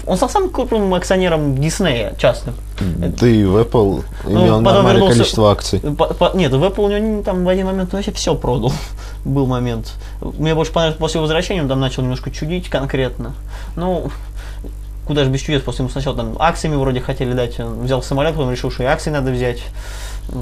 он 0.05 0.17
стал 0.17 0.29
самым 0.29 0.49
крупным 0.49 0.93
акционером 0.93 1.57
Диснея 1.57 2.13
частным. 2.17 2.55
Да 2.79 3.27
и 3.27 3.43
в 3.43 3.57
Apple 3.57 4.03
Ну, 4.25 4.31
имел 4.31 4.45
потом 4.57 4.63
нормальное 4.63 4.93
вернулся- 4.93 5.13
количество 5.15 5.51
акций. 5.51 5.79
По- 5.79 6.13
по- 6.13 6.35
нет, 6.35 6.51
в 6.53 6.63
Apple 6.63 6.85
у 6.85 6.89
него 6.89 6.99
не- 6.99 7.23
там 7.23 7.43
в 7.45 7.49
один 7.49 7.65
момент 7.67 7.93
вообще 7.93 8.11
все 8.11 8.35
продал. 8.35 8.71
Был 9.25 9.45
момент. 9.47 9.93
Мне 10.21 10.53
больше 10.53 10.71
понравилось 10.73 10.99
после 10.99 11.21
возвращения, 11.21 11.61
он 11.61 11.69
там 11.69 11.79
начал 11.79 12.01
немножко 12.01 12.29
чудить 12.31 12.69
конкретно. 12.69 13.33
Ну, 13.75 14.09
куда 15.05 15.23
же 15.23 15.29
без 15.29 15.41
чудес, 15.41 15.61
просто 15.61 15.83
ему 15.83 15.89
сначала 15.89 16.15
там 16.15 16.35
акциями 16.39 16.75
вроде 16.75 17.01
хотели 17.01 17.33
дать, 17.33 17.59
он 17.59 17.83
взял 17.83 18.01
самолет, 18.01 18.33
потом 18.33 18.51
решил, 18.51 18.71
что 18.71 18.83
и 18.83 18.85
акции 18.85 19.09
надо 19.09 19.31
взять, 19.31 19.63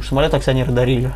самолет 0.08 0.34
акционеры 0.34 0.72
дарили. 0.72 1.12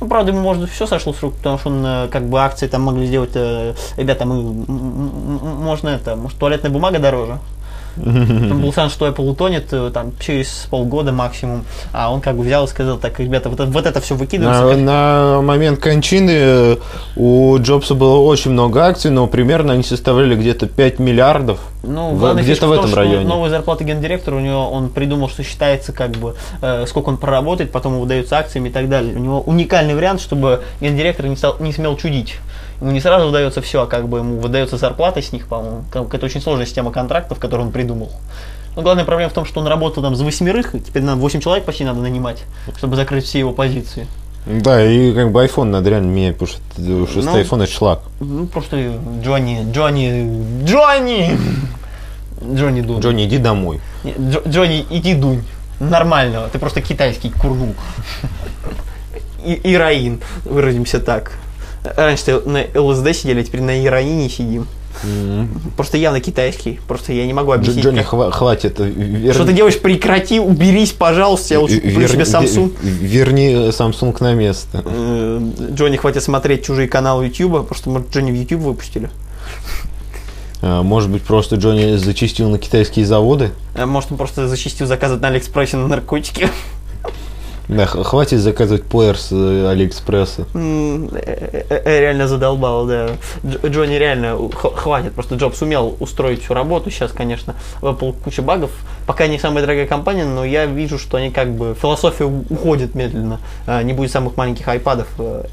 Ну, 0.00 0.08
правда, 0.08 0.32
ему, 0.32 0.40
может, 0.40 0.70
все 0.70 0.86
сошло 0.86 1.12
с 1.12 1.20
рук, 1.22 1.34
потому 1.34 1.58
что 1.58 1.70
он, 1.70 1.84
э, 1.84 2.08
как 2.08 2.28
бы, 2.28 2.40
акции 2.40 2.66
там 2.66 2.82
могли 2.82 3.06
сделать, 3.06 3.32
э, 3.34 3.74
ребята, 3.96 4.24
мы, 4.26 4.42
можно 4.42 5.88
это, 5.88 6.14
может, 6.16 6.38
туалетная 6.38 6.70
бумага 6.70 6.98
дороже. 6.98 7.38
Там 8.02 8.60
был 8.60 8.72
шанс, 8.74 8.92
что 8.92 9.06
Apple 9.06 9.28
утонет 9.28 9.72
э, 9.72 9.90
там 9.92 10.12
через 10.20 10.66
полгода 10.70 11.12
максимум, 11.12 11.64
а 11.92 12.12
он 12.12 12.20
как 12.20 12.36
бы 12.36 12.44
взял 12.44 12.64
и 12.64 12.68
сказал, 12.68 12.98
так, 12.98 13.18
ребята, 13.20 13.48
вот, 13.48 13.60
это- 13.60 13.70
вот 13.70 13.86
это 13.86 14.00
все 14.00 14.14
выкидывается. 14.14 14.62
На, 14.64 14.70
как- 14.70 14.78
на 14.80 15.40
момент 15.42 15.80
кончины 15.80 16.30
э, 16.34 16.76
у 17.16 17.56
Джобса 17.58 17.94
было 17.94 18.18
очень 18.18 18.52
много 18.52 18.84
акций, 18.84 19.10
но 19.10 19.26
примерно 19.26 19.72
они 19.74 19.82
составляли 19.82 20.34
где-то 20.36 20.66
5 20.66 20.98
миллиардов. 20.98 21.60
Ну, 21.82 22.10
В- 22.14 22.32
где-то 22.34 22.42
фишка 22.48 22.66
в 22.66 22.70
том, 22.70 22.78
этом 22.78 22.88
что 22.90 22.96
районе. 22.96 23.26
Новая 23.26 23.50
зарплата 23.50 23.84
гендиректора, 23.84 24.36
у 24.36 24.40
него 24.40 24.68
он 24.70 24.88
придумал, 24.88 25.28
что 25.28 25.42
считается 25.42 25.92
как 25.92 26.10
бы 26.12 26.34
э, 26.62 26.84
сколько 26.86 27.08
он 27.08 27.16
проработает, 27.16 27.72
потом 27.72 27.92
ему 27.92 28.02
выдаются 28.02 28.36
акциями 28.38 28.68
и 28.68 28.72
так 28.72 28.88
далее. 28.88 29.14
У 29.14 29.18
него 29.18 29.40
уникальный 29.40 29.94
вариант, 29.94 30.20
чтобы 30.20 30.62
гендиректор 30.80 31.26
не, 31.26 31.36
стал, 31.36 31.56
не 31.60 31.72
смел 31.72 31.96
чудить. 31.96 32.36
Ему 32.80 32.92
не 32.92 33.00
сразу 33.00 33.26
выдается 33.26 33.60
все, 33.60 33.82
а 33.82 33.86
как 33.86 34.08
бы 34.08 34.18
ему 34.18 34.38
выдается 34.38 34.76
зарплата 34.76 35.20
с 35.20 35.32
них, 35.32 35.46
по-моему. 35.48 35.84
Это 36.12 36.24
очень 36.26 36.40
сложная 36.40 36.66
система 36.66 36.92
контрактов, 36.92 37.38
которую 37.38 37.66
он 37.66 37.72
придумал. 37.72 38.12
Но 38.76 38.82
главная 38.82 39.04
проблема 39.04 39.30
в 39.30 39.32
том, 39.34 39.44
что 39.44 39.60
он 39.60 39.66
работал 39.66 40.02
там 40.02 40.14
за 40.14 40.24
восьмерых, 40.24 40.74
и 40.76 40.80
теперь 40.80 41.02
нам 41.02 41.18
8 41.18 41.40
человек 41.40 41.64
почти 41.64 41.84
надо 41.84 42.00
нанимать, 42.00 42.44
чтобы 42.76 42.94
закрыть 42.94 43.24
все 43.24 43.40
его 43.40 43.52
позиции. 43.52 44.06
Да, 44.46 44.82
и 44.82 45.12
как 45.12 45.32
бы 45.32 45.44
iPhone 45.44 45.64
надо 45.64 45.90
реально 45.90 46.10
менять, 46.10 46.38
потому 46.38 46.48
что 46.48 47.06
шестой 47.12 47.22
Ну, 47.24 47.40
iPhone 47.40 47.64
это 47.64 47.72
шлак. 47.72 48.00
Ну, 48.20 48.46
просто 48.46 48.94
Джонни, 49.22 49.66
Джонни, 49.72 50.64
Джонни! 50.64 51.36
Джонни 52.54 52.80
Дун. 52.82 53.00
Джонни, 53.00 53.26
иди 53.26 53.38
домой. 53.38 53.80
Дж- 54.04 54.48
Джонни, 54.48 54.86
иди 54.90 55.14
дунь. 55.14 55.42
Нормально, 55.80 56.48
ты 56.52 56.60
просто 56.60 56.80
китайский 56.80 57.30
курнул. 57.30 57.74
И, 59.44 59.60
ираин, 59.64 60.20
выразимся 60.44 61.00
так. 61.00 61.32
Раньше 61.84 62.40
на 62.44 62.64
ЛСД 62.80 63.14
сидели, 63.14 63.40
а 63.40 63.44
теперь 63.44 63.60
на 63.62 63.84
ираине 63.84 64.28
сидим. 64.28 64.66
Просто 65.76 65.96
явно 65.96 66.20
китайский. 66.20 66.80
Просто 66.88 67.12
я 67.12 67.24
не 67.24 67.32
могу 67.32 67.52
объяснить. 67.52 67.84
Джонни, 67.84 67.98
как- 68.02 68.12
хва- 68.12 68.30
хватит. 68.32 68.80
э, 68.80 68.88
вер- 68.88 69.32
Что 69.32 69.44
ты 69.44 69.52
делаешь? 69.52 69.78
Прекрати, 69.78 70.40
уберись, 70.40 70.90
пожалуйста. 70.90 71.54
Я 71.54 71.60
лучше 71.60 71.76
вер- 71.78 72.08
себе 72.10 72.24
Samsung. 72.24 72.72
вер- 72.82 72.98
Верни 73.06 73.46
э, 73.52 73.68
Samsung 73.68 74.16
на 74.20 74.34
место. 74.34 74.82
Э, 74.84 75.40
Джонни, 75.72 75.96
хватит 75.96 76.24
смотреть 76.24 76.64
чужие 76.64 76.88
каналы 76.88 77.26
Ютуба. 77.26 77.62
Просто, 77.62 77.90
может, 77.90 78.10
Джонни 78.10 78.32
в 78.32 78.34
Ютуб 78.34 78.60
выпустили. 78.60 79.08
А, 80.60 80.82
Может 80.82 81.10
быть, 81.10 81.22
просто 81.22 81.54
Джонни 81.56 81.94
зачистил 81.96 82.50
на 82.50 82.58
китайские 82.58 83.06
заводы? 83.06 83.52
Может, 83.76 84.10
он 84.10 84.18
просто 84.18 84.48
зачистил 84.48 84.86
заказывать 84.86 85.22
на 85.22 85.28
Алиэкспрессе 85.28 85.76
на 85.76 85.86
наркотики. 85.86 86.48
Да, 87.68 87.84
хватит 87.84 88.40
заказывать 88.40 88.84
плеер 88.84 89.18
с 89.18 89.28
э, 89.30 89.68
Алиэкспресса. 89.68 90.46
Э, 90.54 91.64
э, 91.68 92.00
Реально 92.00 92.26
задолбал, 92.26 92.86
да. 92.86 93.10
Дж- 93.42 93.68
Джонни 93.70 93.94
реально 93.96 94.38
хватит. 94.54 95.12
Просто 95.12 95.34
Джобс 95.34 95.60
умел 95.60 95.94
устроить 96.00 96.42
всю 96.42 96.54
работу. 96.54 96.90
Сейчас, 96.90 97.12
конечно, 97.12 97.54
в 97.82 97.86
Apple 97.86 98.14
куча 98.24 98.40
багов. 98.40 98.70
Пока 99.06 99.26
не 99.26 99.38
самая 99.38 99.62
дорогая 99.62 99.86
компания, 99.86 100.24
но 100.24 100.46
я 100.46 100.64
вижу, 100.64 100.98
что 100.98 101.18
они 101.18 101.30
как 101.30 101.52
бы 101.54 101.76
философия 101.80 102.24
уходит 102.24 102.94
медленно. 102.94 103.38
А, 103.66 103.82
Не 103.82 103.92
будет 103.92 104.10
самых 104.10 104.38
маленьких 104.38 104.66
айпадов. 104.66 105.08
А, 105.18 105.44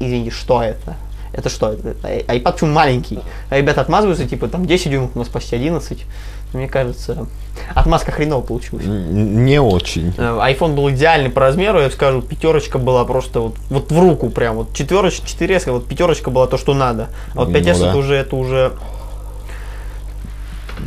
Извините, 0.00 0.30
что 0.30 0.62
это? 0.62 0.96
Это 1.34 1.48
что? 1.50 1.72
Это 1.72 1.94
ай- 2.04 2.24
айпад 2.28 2.54
почему 2.54 2.72
маленький? 2.72 3.18
А 3.50 3.58
ребята 3.58 3.80
отмазываются, 3.82 4.26
типа 4.26 4.48
там 4.48 4.64
10 4.66 4.90
дюймов, 4.90 5.10
у 5.14 5.18
нас 5.18 5.28
почти 5.28 5.56
11. 5.56 6.04
Мне 6.52 6.68
кажется, 6.68 7.26
отмазка 7.74 8.12
хреново 8.12 8.42
получилась. 8.42 8.84
Не 8.84 9.60
очень. 9.60 10.12
Э, 10.18 10.38
iPhone 10.50 10.74
был 10.74 10.90
идеальный 10.90 11.30
по 11.30 11.40
размеру, 11.40 11.80
я 11.80 11.90
скажу, 11.90 12.20
пятерочка 12.22 12.78
была 12.78 13.04
просто 13.04 13.40
вот, 13.40 13.56
вот 13.70 13.90
в 13.90 13.98
руку 13.98 14.28
прям, 14.30 14.56
вот 14.56 14.74
четверочка, 14.74 15.26
4S, 15.26 15.70
вот 15.70 15.86
пятерочка 15.86 16.30
была 16.30 16.46
то, 16.46 16.58
что 16.58 16.74
надо. 16.74 17.08
А 17.34 17.40
вот 17.40 17.48
Ну 17.48 17.54
5S 17.54 17.80
да. 17.80 17.88
это 17.88 17.96
уже, 17.96 18.14
это 18.14 18.36
уже... 18.36 18.72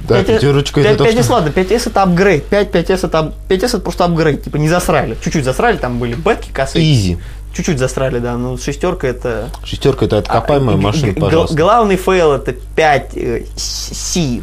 Да, 0.08 0.20
5S 0.20 0.26
пятерочка 0.26 0.82
это 0.82 0.98
то, 0.98 1.06
5S, 1.06 1.24
что... 1.24 1.34
ладно, 1.34 1.50
5S 1.50 1.90
это 1.90 2.04
апгрейд, 2.04 2.46
5, 2.46 2.70
5S 2.70 3.08
это, 3.08 3.18
ап- 3.18 3.34
5S 3.50 3.66
это 3.66 3.80
просто 3.80 4.06
апгрейд, 4.06 4.44
типа 4.44 4.58
не 4.58 4.70
засрали, 4.70 5.18
чуть-чуть 5.24 5.46
засрали, 5.46 5.78
там 5.78 6.00
были 6.00 6.14
бетки 6.14 6.52
косые, 6.52 6.94
easy. 6.94 7.18
чуть-чуть 7.56 7.80
засрали, 7.80 8.20
да, 8.20 8.36
ну 8.36 8.58
шестерка 8.58 9.08
это... 9.08 9.50
Шестерка 9.64 10.06
это 10.06 10.20
откопаемая 10.20 10.76
А, 10.76 10.80
машина, 10.80 11.14
пожалуйста. 11.14 11.56
Главный 11.56 11.96
фейл 11.96 12.34
это 12.34 12.52
5 12.54 13.12
э, 13.16 13.46
C. 13.56 14.42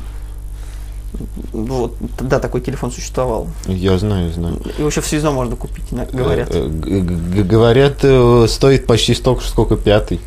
Вот, 1.53 1.95
да, 2.21 2.39
такой 2.39 2.61
телефон 2.63 2.91
существовал. 2.91 3.47
Я 3.67 3.99
знаю, 3.99 4.33
знаю. 4.33 4.57
Его 4.79 4.89
еще 4.89 5.01
в 5.03 5.07
СИЗО 5.07 5.31
можно 5.33 5.57
купить, 5.57 5.85
говорят. 6.13 6.49
Э, 6.53 6.67
г- 6.69 7.43
Говорят, 7.43 7.99
э, 8.03 8.47
стоит 8.49 8.87
почти 8.87 9.15
столько, 9.15 9.45
сколько 9.45 9.77
пятый. 9.77 10.21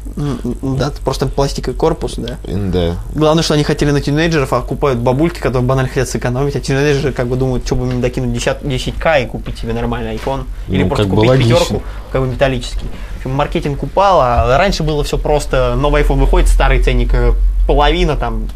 Да, 0.62 0.92
просто 1.04 1.26
пластиковый 1.28 1.76
корпус, 1.78 2.16
да. 2.18 2.38
Да. 2.48 2.96
Главное, 3.16 3.44
что 3.44 3.56
они 3.56 3.64
хотели 3.64 3.92
на 3.92 4.02
тинейджеров, 4.02 4.54
а 4.54 4.62
купают 4.62 5.00
бабульки, 5.00 5.40
которые 5.40 5.64
банально 5.68 5.90
хотят 5.90 6.08
сэкономить, 6.10 6.56
а 6.56 6.60
тинейджеры 6.60 7.14
как 7.14 7.28
бы 7.28 7.36
думают, 7.36 7.66
что 7.66 7.76
бы 7.76 7.86
мне 7.86 8.00
докинуть 8.02 8.34
10, 8.34 8.62
10к 8.62 9.24
и 9.24 9.26
купить 9.26 9.58
себе 9.58 9.74
нормальный 9.74 10.16
iPhone. 10.16 10.44
Или 10.68 10.84
Ну, 10.84 10.90
просто 10.90 11.08
купить 11.08 11.30
логично. 11.30 11.56
пятерку, 11.56 11.82
как 12.12 12.22
бы 12.22 12.28
металлический. 12.28 12.86
В 13.16 13.18
общем, 13.18 13.32
маркетинг 13.32 13.82
упал, 13.82 14.20
а 14.22 14.58
раньше 14.58 14.84
было 14.84 15.04
все 15.04 15.18
просто, 15.18 15.76
новый 15.76 16.04
iPhone 16.04 16.20
выходит, 16.20 16.48
старый 16.48 16.82
ценник 16.84 17.14
э, 17.14 17.34
половина, 17.68 18.16
там, 18.16 18.48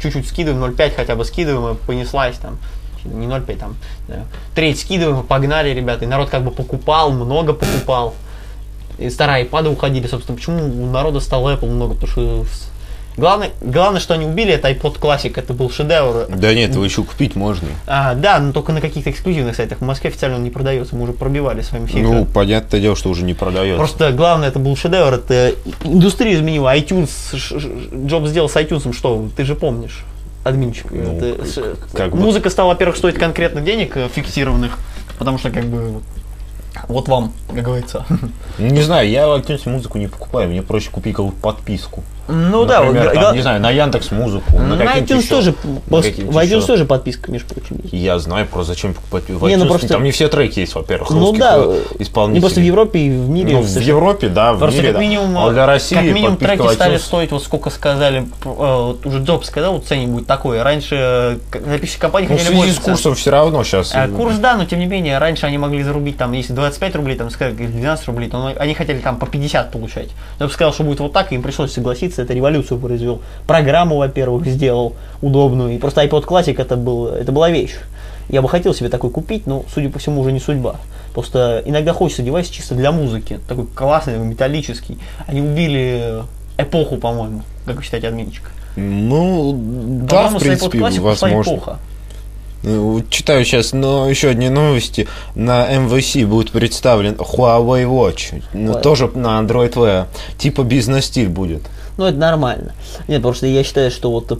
чуть-чуть 0.00 0.28
скидываем, 0.28 0.62
0,5 0.64 0.94
хотя 0.96 1.16
бы 1.16 1.24
скидываем, 1.24 1.74
и 1.74 1.78
понеслась 1.78 2.36
там. 2.38 2.58
Не 3.04 3.26
0,5, 3.26 3.56
там, 3.56 3.76
да, 4.08 4.24
треть 4.54 4.80
скидываем, 4.80 5.20
и 5.20 5.26
погнали, 5.26 5.70
ребята. 5.70 6.04
И 6.04 6.08
народ 6.08 6.30
как 6.30 6.42
бы 6.44 6.50
покупал, 6.50 7.10
много 7.12 7.52
покупал. 7.52 8.14
И 8.98 9.08
старые 9.10 9.46
iPad 9.46 9.68
уходили, 9.68 10.06
собственно. 10.08 10.36
Почему 10.36 10.64
у 10.64 10.86
народа 10.90 11.20
стало 11.20 11.54
Apple 11.54 11.70
много? 11.70 11.94
Потому 11.94 12.12
что 12.12 12.44
главное, 13.18 13.50
главное, 13.60 14.00
что 14.00 14.14
они 14.14 14.24
убили, 14.24 14.52
это 14.54 14.70
iPod 14.70 14.98
Classic, 14.98 15.32
это 15.36 15.52
был 15.52 15.70
шедевр. 15.70 16.26
Да 16.34 16.54
нет, 16.54 16.72
его 16.74 16.84
еще 16.84 17.02
купить 17.04 17.36
можно. 17.36 17.68
А, 17.86 18.14
да, 18.14 18.38
но 18.38 18.52
только 18.52 18.72
на 18.72 18.80
каких-то 18.80 19.10
эксклюзивных 19.10 19.54
сайтах. 19.56 19.78
В 19.78 19.84
Москве 19.84 20.08
официально 20.10 20.36
он 20.36 20.44
не 20.44 20.50
продается, 20.50 20.96
мы 20.96 21.02
уже 21.02 21.12
пробивали 21.12 21.60
с 21.60 21.70
вами 21.72 21.86
все 21.86 21.98
Ну, 21.98 22.08
экраны. 22.10 22.26
понятное 22.26 22.80
дело, 22.80 22.96
что 22.96 23.10
уже 23.10 23.24
не 23.24 23.34
продается. 23.34 23.76
Просто 23.78 24.12
главное, 24.12 24.48
это 24.48 24.58
был 24.58 24.74
шедевр, 24.76 25.14
это 25.14 25.54
индустрию 25.84 26.36
изменила. 26.36 26.74
iTunes, 26.76 27.08
Джобс 28.06 28.28
сделал 28.30 28.48
с 28.48 28.56
iTunes, 28.56 28.96
что 28.96 29.28
ты 29.36 29.44
же 29.44 29.54
помнишь, 29.54 30.04
админчик. 30.44 30.86
Ну, 30.90 31.18
Это 31.18 31.76
как 31.92 32.12
бы- 32.12 32.16
Музыка 32.18 32.48
стала, 32.50 32.68
во-первых, 32.68 32.96
стоить 32.96 33.16
конкретно 33.16 33.60
денег 33.60 33.96
э, 33.96 34.08
фиксированных, 34.08 34.78
потому 35.18 35.38
что 35.38 35.50
как 35.50 35.64
бы 35.64 36.00
вот- 36.86 37.08
вам, 37.08 37.32
как 37.52 37.64
говорится. 37.64 38.06
Не 38.58 38.82
знаю, 38.82 39.08
я 39.10 39.26
в 39.28 39.32
iTunes 39.38 39.68
музыку 39.68 39.98
не 39.98 40.06
покупаю, 40.06 40.48
мне 40.48 40.62
проще 40.62 40.90
купить 40.90 41.16
какую-то 41.16 41.40
подписку. 41.40 42.02
Ну 42.28 42.64
да, 42.66 42.80
Например, 42.80 43.04
вот, 43.04 43.14
там, 43.14 43.22
гла- 43.22 43.32
не 43.34 43.40
знаю, 43.42 43.60
на 43.60 43.70
Яндекс 43.70 44.10
Музыку, 44.10 44.58
на, 44.58 44.76
на 44.76 44.82
iTunes 44.98 45.18
еще- 45.18 45.28
тоже, 45.28 45.54
на 45.88 45.96
в 45.98 46.00
iTunes 46.38 46.66
тоже 46.66 46.84
подписка, 46.84 47.32
между 47.32 47.54
прочим, 47.54 47.78
есть. 47.82 47.94
Я 47.94 48.18
знаю, 48.18 48.46
просто 48.46 48.72
зачем 48.74 48.92
покупать 48.94 49.24
в 49.28 49.46
Не, 49.46 49.54
iTunes. 49.54 49.56
ну 49.58 49.66
просто- 49.66 49.88
Там 49.88 50.04
не 50.04 50.10
все 50.10 50.28
треки 50.28 50.60
есть, 50.60 50.74
во-первых, 50.74 51.10
Ну 51.10 51.32
да, 51.32 51.56
э, 51.58 51.82
исполнителей. 52.00 52.34
не 52.34 52.40
просто 52.40 52.60
в 52.60 52.64
Европе 52.64 52.98
и 52.98 53.10
в 53.10 53.28
мире. 53.30 53.52
Ну, 53.54 53.60
в 53.62 53.66
в. 53.66 53.78
Европе, 53.80 54.28
да, 54.28 54.52
в 54.52 54.58
Просто 54.58 54.76
мире, 54.76 54.88
как 54.92 54.96
да. 54.96 55.00
минимум, 55.00 55.38
А 55.38 55.50
для 55.50 55.66
России 55.66 55.94
как 55.94 56.04
минимум 56.04 56.36
треки 56.36 56.60
в 56.60 56.70
стали 56.72 56.96
iTunes- 56.96 56.98
стоить, 56.98 57.30
вот 57.32 57.42
сколько 57.42 57.70
сказали, 57.70 58.20
э, 58.20 58.24
вот 58.44 59.06
уже 59.06 59.18
Джобс 59.20 59.46
сказал, 59.48 59.74
вот 59.74 59.86
ценник 59.86 60.08
будет 60.10 60.26
такой. 60.26 60.60
Раньше 60.62 60.96
э, 60.98 61.38
записчики 61.66 61.98
компании 62.00 62.28
Ну, 62.28 62.34
в 62.34 62.38
хотели 62.38 62.48
связи 62.54 62.66
больше 62.66 62.74
с 62.82 62.84
курсом 62.84 63.14
все 63.14 63.30
равно 63.30 63.64
сейчас. 63.64 63.92
А, 63.94 64.06
Курс, 64.08 64.36
да, 64.36 64.56
но 64.56 64.64
тем 64.66 64.80
не 64.80 64.86
менее, 64.86 65.18
раньше 65.18 65.46
они 65.46 65.56
могли 65.58 65.82
зарубить, 65.82 66.18
там, 66.18 66.32
если 66.32 66.52
25 66.52 66.94
рублей, 66.96 67.16
там, 67.16 67.30
сказать, 67.30 67.54
или 67.58 67.66
12 67.68 68.06
рублей, 68.08 68.28
то 68.28 68.52
они 68.58 68.74
хотели 68.74 68.98
там 68.98 69.16
по 69.16 69.26
50 69.26 69.70
получать. 69.72 70.08
Бы 70.38 70.50
сказал, 70.50 70.72
что 70.74 70.82
будет 70.84 71.00
вот 71.00 71.12
так, 71.12 71.32
и 71.32 71.34
им 71.34 71.42
пришлось 71.42 71.72
согласиться, 71.72 72.17
это 72.22 72.34
революцию 72.34 72.78
произвел. 72.78 73.20
Программу, 73.46 73.96
во-первых, 73.96 74.46
сделал 74.46 74.94
удобную, 75.22 75.74
и 75.74 75.78
просто 75.78 76.04
iPod 76.04 76.26
Classic 76.26 76.60
это, 76.60 76.76
был, 76.76 77.06
это 77.06 77.32
была 77.32 77.50
вещь. 77.50 77.76
Я 78.28 78.42
бы 78.42 78.48
хотел 78.48 78.74
себе 78.74 78.88
такой 78.88 79.10
купить, 79.10 79.46
но, 79.46 79.64
судя 79.72 79.88
по 79.88 79.98
всему, 79.98 80.20
уже 80.20 80.32
не 80.32 80.40
судьба. 80.40 80.76
Просто 81.14 81.62
иногда 81.64 81.92
хочется 81.92 82.22
девайс 82.22 82.48
чисто 82.48 82.74
для 82.74 82.92
музыки, 82.92 83.40
такой 83.48 83.66
классный, 83.66 84.18
металлический. 84.18 84.98
Они 85.26 85.40
убили 85.40 86.22
эпоху, 86.58 86.96
по-моему, 86.96 87.42
как 87.64 87.76
вы 87.76 87.82
считаете, 87.82 88.08
админчик? 88.08 88.50
Ну, 88.76 89.58
да, 90.08 90.28
в 90.28 90.38
принципе, 90.38 90.78
возможно. 90.80 91.40
эпоха. 91.40 91.78
Вот 92.62 93.08
Читаю 93.08 93.44
сейчас, 93.44 93.72
но 93.72 94.08
еще 94.08 94.28
одни 94.28 94.48
новости. 94.48 95.06
На 95.34 95.72
MVC 95.72 96.26
будет 96.26 96.50
представлен 96.50 97.14
Huawei 97.14 97.84
Watch. 97.84 98.42
Ну, 98.52 98.72
Huawei. 98.72 98.80
тоже 98.80 99.10
на 99.14 99.40
Android 99.40 99.72
Wear. 99.74 100.06
Типа 100.38 100.62
бизнес-стиль 100.62 101.28
будет. 101.28 101.62
Ну, 101.96 102.06
это 102.06 102.18
нормально. 102.18 102.74
Нет, 103.06 103.18
потому 103.18 103.34
что 103.34 103.46
я 103.46 103.62
считаю, 103.62 103.90
что 103.90 104.10
вот 104.10 104.32
э, 104.32 104.36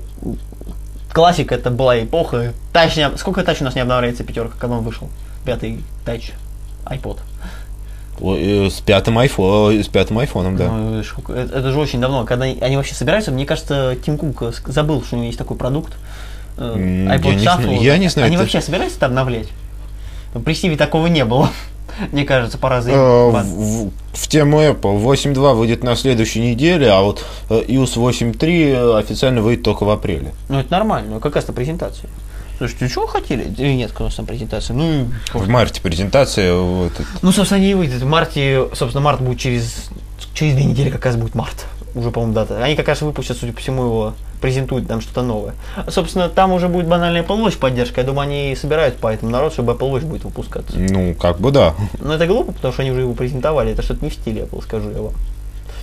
классика 1.13 1.55
это 1.55 1.71
была 1.71 2.03
эпоха. 2.03 2.55
Тач 2.73 2.97
не 2.97 3.17
Сколько 3.17 3.43
тач 3.45 3.61
у 3.61 3.65
нас 3.65 3.75
не 3.75 3.81
обновляется 3.81 4.25
пятерка, 4.25 4.57
когда 4.59 4.77
он 4.77 4.85
вышел? 4.85 5.09
Пятый 5.45 5.83
тач. 6.05 6.33
iPod. 6.87 7.19
Ой, 8.21 8.67
э, 8.67 8.71
С 8.71 8.81
пятым 8.81 9.19
iPhone, 9.19 9.83
с 9.83 9.89
пятым 9.89 10.19
айфоном, 10.19 10.57
да. 10.57 10.69
Ну, 10.69 10.99
это, 11.01 11.59
это 11.59 11.73
же 11.73 11.79
очень 11.79 12.01
давно. 12.01 12.25
Когда 12.25 12.47
они, 12.47 12.77
вообще 12.77 12.95
собираются, 12.95 13.31
мне 13.31 13.47
кажется, 13.47 13.97
Тим 14.05 14.19
Кук 14.19 14.43
э, 14.43 14.53
забыл, 14.67 15.03
что 15.03 15.15
у 15.15 15.19
него 15.19 15.27
есть 15.27 15.39
такой 15.39 15.57
продукт. 15.57 15.95
Э, 16.59 16.73
М, 16.75 17.09
iPod 17.09 17.29
я 17.29 17.35
не 17.35 17.44
Shuffle. 17.44 17.62
знаю- 17.62 17.83
я 17.83 17.99
не 17.99 18.09
знаю, 18.09 18.27
Они 18.27 18.35
это- 18.37 18.44
вообще 18.44 18.61
собираются 18.61 18.99
там 18.99 19.11
обновлять? 19.11 19.49
При 20.44 20.55
Стиве 20.55 20.77
такого 20.77 21.07
не 21.07 21.25
было. 21.25 21.51
Мне 22.12 22.25
кажется, 22.25 22.59
пора 22.59 22.79
Э, 22.79 22.83
заебать. 22.83 23.47
в, 23.47 23.90
в 24.12 24.29
тему 24.29 24.61
Apple 24.62 24.99
8.2 25.03 25.55
выйдет 25.55 25.83
на 25.83 25.97
следующей 25.97 26.40
неделе, 26.40 26.90
а 26.90 27.01
вот 27.01 27.25
э, 27.51 27.62
iOS 27.66 27.94
8.3 27.97 28.99
официально 28.99 29.40
выйдет 29.40 29.64
только 29.64 29.85
в 29.85 29.90
апреле. 29.90 30.33
Ну, 30.49 30.59
это 30.61 30.71
нормально. 30.71 31.14
Ну, 31.14 31.21
какая-то 31.21 31.53
презентация. 31.53 32.09
Слушайте, 32.59 32.88
что 32.88 33.07
хотели? 33.07 33.44
Или 33.57 33.73
нет, 33.75 33.92
конечно, 33.92 34.25
презентация. 34.25 34.75
Ну, 34.75 35.09
В 35.33 35.49
марте 35.49 35.81
презентация. 35.81 36.55
Вот, 36.55 36.92
это- 36.92 37.05
ну, 37.23 37.31
собственно, 37.33 37.62
и 37.62 37.73
выйдет. 37.75 38.03
В 38.03 38.07
марте, 38.07 38.66
собственно, 38.75 39.01
март 39.05 39.21
будет 39.21 39.38
через, 39.38 39.90
через 40.35 40.55
две 40.55 40.64
недели, 40.64 40.90
как 40.90 41.05
раз 41.07 41.16
будет 41.16 41.35
март. 41.37 41.66
Уже, 41.94 42.11
по-моему, 42.11 42.35
дата. 42.35 42.62
Они 42.62 42.77
как 42.77 42.88
раз 42.88 43.01
выпустят, 43.03 43.37
судя 43.38 43.53
по 43.53 43.61
всему, 43.61 43.83
его 43.85 44.12
презентуют 44.40 44.87
там 44.87 45.01
что-то 45.01 45.22
новое. 45.22 45.55
А, 45.77 45.90
собственно, 45.90 46.29
там 46.29 46.53
уже 46.53 46.68
будет 46.68 46.87
банальная 46.87 47.22
Apple 47.22 47.42
Watch 47.44 47.59
поддержка. 47.59 48.01
Я 48.03 48.07
думаю, 48.07 48.29
они 48.29 48.55
собирают 48.61 48.96
по 48.96 49.09
этому 49.12 49.31
народ, 49.33 49.53
чтобы 49.53 49.72
Apple 49.72 49.90
Watch 49.92 50.05
будет 50.05 50.24
выпускаться. 50.24 50.77
ну, 50.79 51.14
как 51.14 51.40
бы 51.40 51.51
да. 51.51 51.74
Но 51.98 52.14
это 52.14 52.27
глупо, 52.27 52.53
потому 52.53 52.72
что 52.72 52.83
они 52.83 52.92
уже 52.92 53.01
его 53.01 53.14
презентовали. 53.14 53.72
Это 53.72 53.83
что-то 53.83 54.05
не 54.05 54.11
в 54.11 54.14
стиле 54.14 54.42
Apple, 54.42 54.62
скажу 54.62 54.90
я 54.90 55.01
вам. 55.03 55.12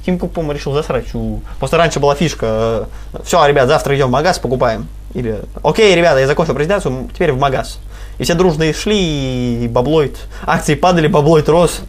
Тим 0.06 0.20
Кук, 0.20 0.32
по-моему, 0.34 0.54
решил 0.54 0.74
засрать. 0.74 1.14
у- 1.16 1.42
Просто 1.60 1.78
раньше 1.78 2.00
была 2.00 2.14
фишка. 2.16 2.88
Все, 3.24 3.44
ребят, 3.48 3.68
завтра 3.68 3.96
идем 3.96 4.08
в 4.08 4.12
магаз, 4.12 4.38
покупаем. 4.38 4.88
Или, 5.16 5.40
окей, 5.64 5.96
ребята, 5.96 6.20
я 6.20 6.28
закончил 6.28 6.54
презентацию, 6.54 7.10
теперь 7.14 7.32
в 7.32 7.40
магаз. 7.40 7.80
И 8.20 8.24
все 8.24 8.36
дружно 8.36 8.64
и 8.64 8.74
шли, 8.74 9.66
и 9.66 9.68
баблоид. 9.68 10.18
Акции 10.46 10.76
падали, 10.76 11.08
баблоид 11.08 11.50
рос. 11.50 11.82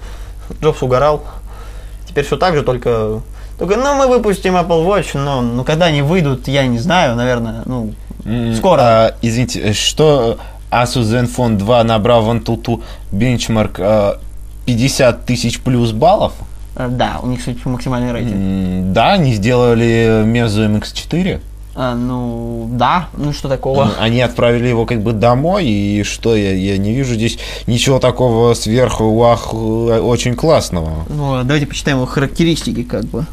Джобс 0.63 0.83
угорал. 0.83 1.25
Теперь 2.09 2.25
все 2.25 2.37
так 2.39 2.55
же, 2.57 2.63
только... 2.63 3.21
Только, 3.59 3.77
ну, 3.77 3.95
мы 3.95 4.07
выпустим 4.07 4.57
Apple 4.57 4.87
Watch, 4.87 5.19
но 5.19 5.41
ну, 5.41 5.65
когда 5.65 5.87
они 5.87 6.03
выйдут, 6.03 6.47
я 6.49 6.67
не 6.67 6.79
знаю, 6.79 7.17
наверное, 7.17 7.63
ну, 7.65 7.95
Скоро. 8.57 8.81
а, 8.81 9.15
извините, 9.23 9.61
э, 9.61 9.73
что 9.73 10.39
Asus 10.71 11.03
Zenfone 11.03 11.57
2 11.57 11.85
набрал 11.85 12.23
в 12.23 12.31
Antutu 12.31 12.83
бенчмарк 13.13 13.79
э, 13.79 14.15
50 14.67 15.25
тысяч 15.25 15.61
плюс 15.61 15.93
баллов? 15.93 16.35
э, 16.77 16.89
да, 16.91 17.21
у 17.23 17.29
них 17.29 17.41
всему, 17.41 17.57
максимальный 17.65 18.13
рейтинг. 18.13 18.93
Да, 18.93 19.13
они 19.13 19.33
сделали 19.35 20.25
Meizu 20.25 20.81
MX4. 20.81 21.41
А, 21.79 21.95
ну, 21.95 22.69
да, 22.73 23.09
ну 23.19 23.35
что 23.35 23.49
такого? 23.49 23.93
Они 24.01 24.21
отправили 24.23 24.69
его 24.69 24.87
как 24.87 25.03
бы 25.03 25.13
домой, 25.13 25.67
и 25.67 26.03
что, 26.05 26.35
я, 26.35 26.55
я 26.55 26.79
не 26.79 26.95
вижу 26.95 27.15
здесь 27.15 27.39
ничего 27.67 27.99
такого 27.99 28.55
сверху, 28.55 29.15
вах, 29.15 29.51
э, 29.53 29.57
очень 30.01 30.35
классного. 30.37 31.05
Ну, 31.11 31.43
давайте 31.45 31.67
почитаем 31.67 31.99
его 31.99 32.07
характеристики, 32.07 32.83
как 32.83 33.05
бы. 33.05 33.27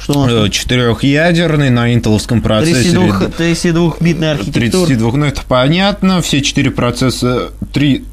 Что 0.00 0.46
Э, 0.46 0.48
Четырехъядерный 0.48 1.70
на 1.70 1.92
интеловском 1.92 2.40
процессоре. 2.40 3.12
32 3.36 3.96
32-битная 3.98 4.32
архитектура. 4.32 4.86
32, 4.86 5.12
ну 5.12 5.26
это 5.26 5.42
понятно, 5.46 6.22
все 6.22 6.40
четыре 6.40 6.70
процесса, 6.70 7.50
три, 7.72 8.04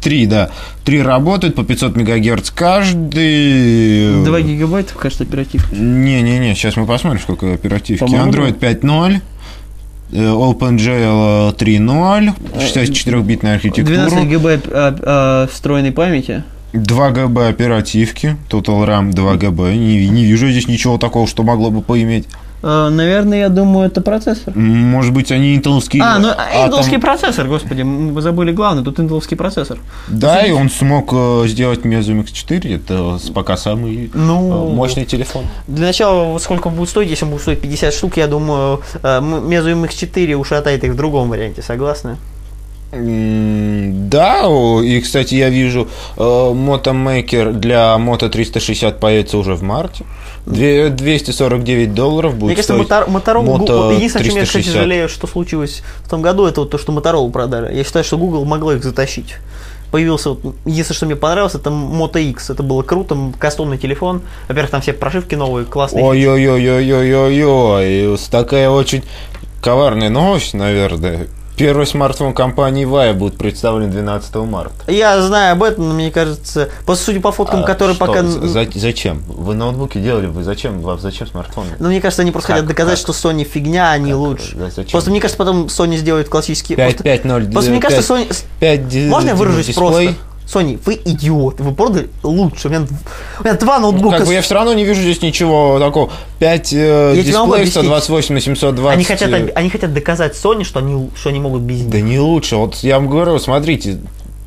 три, 0.00 0.26
да, 0.26 0.50
три 0.84 1.02
работают 1.02 1.54
по 1.54 1.64
500 1.64 1.96
мегагерц 1.96 2.50
каждый. 2.50 4.24
2 4.24 4.40
гигабайта, 4.40 4.94
кажется, 4.94 5.24
оперативка. 5.24 5.74
Не-не-не, 5.74 6.54
сейчас 6.54 6.76
мы 6.76 6.86
посмотрим, 6.86 7.20
сколько 7.20 7.52
оперативки. 7.52 8.00
По-моему, 8.00 8.32
Android 8.32 8.58
5.0, 8.58 9.20
э, 10.12 10.16
OpenGL 10.16 11.56
3.0, 11.56 12.32
64-битная 12.56 13.58
12 13.60 13.64
архитектура, 13.64 14.24
гигабайт 14.24 14.66
а, 14.66 14.96
а, 15.02 15.48
встроенной 15.52 15.92
памяти. 15.92 16.44
2 16.72 17.10
ГБ 17.10 17.48
оперативки, 17.48 18.36
Total 18.50 18.86
RAM 18.86 19.12
2 19.12 19.34
ГБ. 19.36 19.74
Не, 19.74 20.08
не 20.08 20.24
вижу 20.24 20.48
здесь 20.48 20.68
ничего 20.68 20.98
такого, 20.98 21.26
что 21.26 21.42
могло 21.42 21.70
бы 21.70 21.82
поиметь. 21.82 22.26
А, 22.60 22.90
наверное, 22.90 23.38
я 23.38 23.48
думаю, 23.48 23.86
это 23.86 24.00
процессор. 24.00 24.52
Может 24.56 25.12
быть, 25.12 25.30
они 25.30 25.54
интеловские... 25.54 26.02
А, 26.02 26.18
ну, 26.18 26.28
атом- 26.28 26.66
интеловский 26.66 26.98
процессор, 26.98 27.46
господи, 27.46 27.82
мы 27.82 28.20
забыли 28.20 28.50
главное, 28.50 28.82
тут 28.82 28.98
интеловский 28.98 29.36
процессор. 29.36 29.78
Да, 30.08 30.44
и 30.44 30.50
он 30.50 30.68
смог 30.68 31.10
э, 31.12 31.44
сделать 31.46 31.80
Meizu 31.84 32.20
MX4, 32.20 32.74
это 32.74 33.18
пока 33.32 33.56
самый 33.56 34.10
Ну, 34.12 34.70
э, 34.72 34.74
мощный 34.74 35.04
телефон. 35.04 35.44
Для 35.68 35.86
начала, 35.86 36.36
сколько 36.38 36.66
он 36.66 36.74
будет 36.74 36.88
стоить, 36.88 37.10
если 37.10 37.24
он 37.26 37.30
будет 37.30 37.42
стоить 37.42 37.60
50 37.60 37.94
штук, 37.94 38.16
я 38.16 38.26
думаю, 38.26 38.80
э, 39.02 39.20
Meizu 39.20 39.80
MX4 39.80 40.34
ушатает 40.34 40.82
их 40.82 40.92
в 40.92 40.96
другом 40.96 41.28
варианте, 41.28 41.62
согласны? 41.62 42.16
Да, 42.90 44.48
и, 44.82 45.00
кстати, 45.00 45.34
я 45.34 45.50
вижу, 45.50 45.88
э, 46.16 46.20
Motomaker 46.22 47.52
для 47.52 47.96
Moto 47.98 48.28
360 48.28 48.98
появится 48.98 49.36
уже 49.38 49.54
в 49.54 49.62
марте. 49.62 50.04
Две- 50.46 50.88
249 50.88 51.92
долларов 51.94 52.32
будет 52.34 52.46
Мне 52.46 52.54
кажется, 52.56 52.72
стоить 52.74 52.88
Мотор- 53.08 53.44
Moto 53.44 53.94
единственное, 53.94 54.24
чем 54.26 54.36
я, 54.36 54.42
кстати, 54.44 54.62
360. 54.64 54.74
жалею, 54.74 55.08
что 55.10 55.26
случилось 55.26 55.82
в 56.04 56.08
том 56.08 56.22
году, 56.22 56.46
это 56.46 56.60
вот 56.62 56.70
то, 56.70 56.78
что 56.78 56.92
Motorola 56.92 57.30
продали. 57.30 57.74
Я 57.76 57.84
считаю, 57.84 58.04
что 58.04 58.16
Google 58.16 58.44
могло 58.46 58.72
их 58.72 58.82
затащить. 58.82 59.34
Появился, 59.90 60.30
вот, 60.30 60.40
единственное, 60.64 60.96
что 60.96 61.06
мне 61.06 61.16
понравилось, 61.16 61.54
это 61.54 61.68
Moto 61.70 62.18
X. 62.22 62.48
Это 62.50 62.62
было 62.62 62.82
круто, 62.82 63.16
кастомный 63.38 63.76
телефон. 63.78 64.22
Во-первых, 64.48 64.70
там 64.70 64.80
все 64.80 64.92
прошивки 64.94 65.34
новые, 65.34 65.66
классные. 65.66 66.04
Ой-ой-ой-ой-ой-ой-ой, 66.04 68.18
такая 68.30 68.70
очень 68.70 69.02
коварная 69.62 70.08
новость, 70.10 70.54
наверное. 70.54 71.26
Первый 71.58 71.86
смартфон 71.86 72.32
компании 72.34 72.86
Vaya 72.86 73.12
будет 73.14 73.36
представлен 73.36 73.90
12 73.90 74.34
марта. 74.36 74.90
Я 74.92 75.20
знаю 75.20 75.52
об 75.54 75.62
этом, 75.64 75.88
но 75.88 75.94
мне 75.94 76.10
кажется, 76.12 76.68
просто 76.86 77.06
судя 77.06 77.20
по 77.20 77.32
фоткам, 77.32 77.60
А 77.60 77.66
которые 77.66 77.96
что, 77.96 78.06
пока... 78.06 78.22
за- 78.22 78.46
за- 78.46 78.66
зачем? 78.74 79.24
Вы 79.26 79.54
ноутбуки 79.54 79.98
делали, 79.98 80.26
вы 80.26 80.44
зачем? 80.44 80.80
Вам 80.80 81.00
зачем 81.00 81.26
смартфон? 81.26 81.66
Ну, 81.80 81.88
мне 81.88 82.00
кажется, 82.00 82.22
они 82.22 82.30
просто 82.30 82.46
Как- 82.48 82.56
хотят 82.58 82.68
доказать, 82.68 83.02
как? 83.02 83.14
что 83.14 83.28
Sony 83.30 83.42
фигня, 83.42 83.90
они 83.90 84.10
Как? 84.12 84.18
лучше. 84.20 84.54
Да, 84.56 84.70
зачем? 84.70 84.92
Просто 84.92 85.10
мне 85.10 85.20
кажется, 85.20 85.38
потом 85.38 85.66
Sony 85.66 85.96
сделает 85.96 86.28
классические... 86.28 86.76
просто- 86.78 87.02
5.5.0. 87.02 87.52
Просто 87.52 87.70
мне 87.72 87.80
кажется, 87.80 88.14
Sony... 88.14 88.36
5 88.60 88.94
Можно 89.08 89.28
я 89.30 89.34
выражусь 89.34 89.74
просто? 89.74 90.14
Sony, 90.52 90.80
вы 90.84 90.98
идиот, 91.04 91.60
вы 91.60 91.74
продали 91.74 92.08
лучше. 92.22 92.68
У 92.68 92.70
меня, 92.70 92.86
у 93.40 93.44
меня 93.44 93.54
два 93.54 93.78
ноутбука. 93.78 94.18
Как 94.18 94.26
бы 94.26 94.32
я 94.32 94.40
все 94.40 94.54
равно 94.54 94.72
не 94.72 94.84
вижу 94.84 95.02
здесь 95.02 95.20
ничего 95.20 95.78
такого. 95.78 96.10
5 96.38 96.72
э, 96.72 97.12
Я 97.16 97.22
тебе 97.22 97.32
могу 97.34 97.56
дисплеев, 97.56 97.76
объяснить. 97.76 97.84
128 97.84 98.34
на 98.34 98.40
720. 98.40 98.94
они, 98.94 99.04
хотят, 99.04 99.30
э, 99.30 99.52
они 99.54 99.68
хотят 99.68 99.92
доказать 99.92 100.32
Sony, 100.34 100.64
что 100.64 100.78
они, 100.78 101.10
что 101.14 101.28
они 101.28 101.40
могут 101.40 101.62
без 101.62 101.82
них. 101.82 101.90
Да 101.90 102.00
не 102.00 102.18
лучше. 102.18 102.56
Вот 102.56 102.76
я 102.76 102.98
вам 102.98 103.10
говорю, 103.10 103.38
смотрите, 103.38 103.98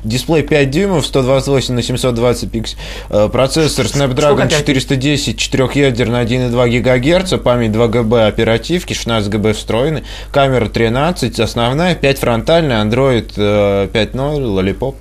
дисплей 0.04 0.42
5 0.42 0.70
дюймов, 0.70 1.06
128 1.06 1.74
на 1.74 1.82
720 1.82 2.50
пикс, 2.50 2.76
э, 3.08 3.28
процессор 3.30 3.86
Snapdragon 3.86 4.46
опять? 4.46 4.66
410, 4.66 5.38
четырехъядерный 5.38 6.20
1,2 6.22 6.80
ГГц, 6.80 7.34
память 7.42 7.72
2 7.72 7.88
ГБ 7.88 8.26
оперативки, 8.26 8.92
16 8.92 9.30
ГБ 9.30 9.52
встроенный, 9.52 10.02
камера 10.32 10.68
13, 10.68 11.38
основная, 11.38 11.94
5 11.94 12.18
фронтальная, 12.18 12.84
Android 12.84 13.32
э, 13.36 13.88
5.0, 13.92 14.40
Lollipop. 14.40 14.96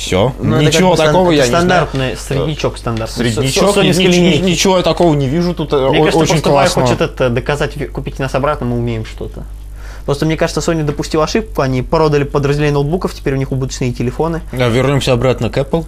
Все. 0.00 0.32
Ну, 0.40 0.56
это 0.56 0.64
Ничего 0.64 0.94
стан- 0.96 1.06
такого 1.08 1.30
это 1.30 1.34
я 1.36 1.42
не 1.44 1.48
знаю. 1.50 1.64
стандартный 1.64 2.16
среднячок 2.16 2.78
стандартный. 2.78 3.30
Среднячок, 3.32 3.74
соневской 3.74 4.06
ничего, 4.06 4.16
линейки. 4.24 4.42
ничего 4.42 4.76
я 4.78 4.82
такого 4.82 5.14
не 5.14 5.28
вижу 5.28 5.52
тут. 5.54 5.72
э, 5.72 5.76
Мне 5.90 5.98
о- 6.00 6.04
кажется, 6.04 6.18
очень 6.18 6.40
классно. 6.40 6.82
хочет 6.82 7.00
это 7.02 7.28
доказать, 7.28 7.74
купите 7.92 8.22
нас 8.22 8.34
обратно, 8.34 8.66
мы 8.66 8.78
умеем 8.78 9.04
что-то. 9.04 9.44
Просто 10.06 10.24
мне 10.24 10.36
кажется, 10.36 10.60
Sony 10.60 10.82
допустила 10.84 11.24
ошибку, 11.24 11.60
они 11.60 11.82
продали 11.82 12.24
подразделение 12.24 12.72
ноутбуков, 12.72 13.14
теперь 13.14 13.34
у 13.34 13.36
них 13.36 13.52
убыточные 13.52 13.92
телефоны. 13.92 14.40
Да, 14.52 14.68
вернемся 14.68 15.12
обратно 15.12 15.50
к 15.50 15.58
Apple. 15.58 15.84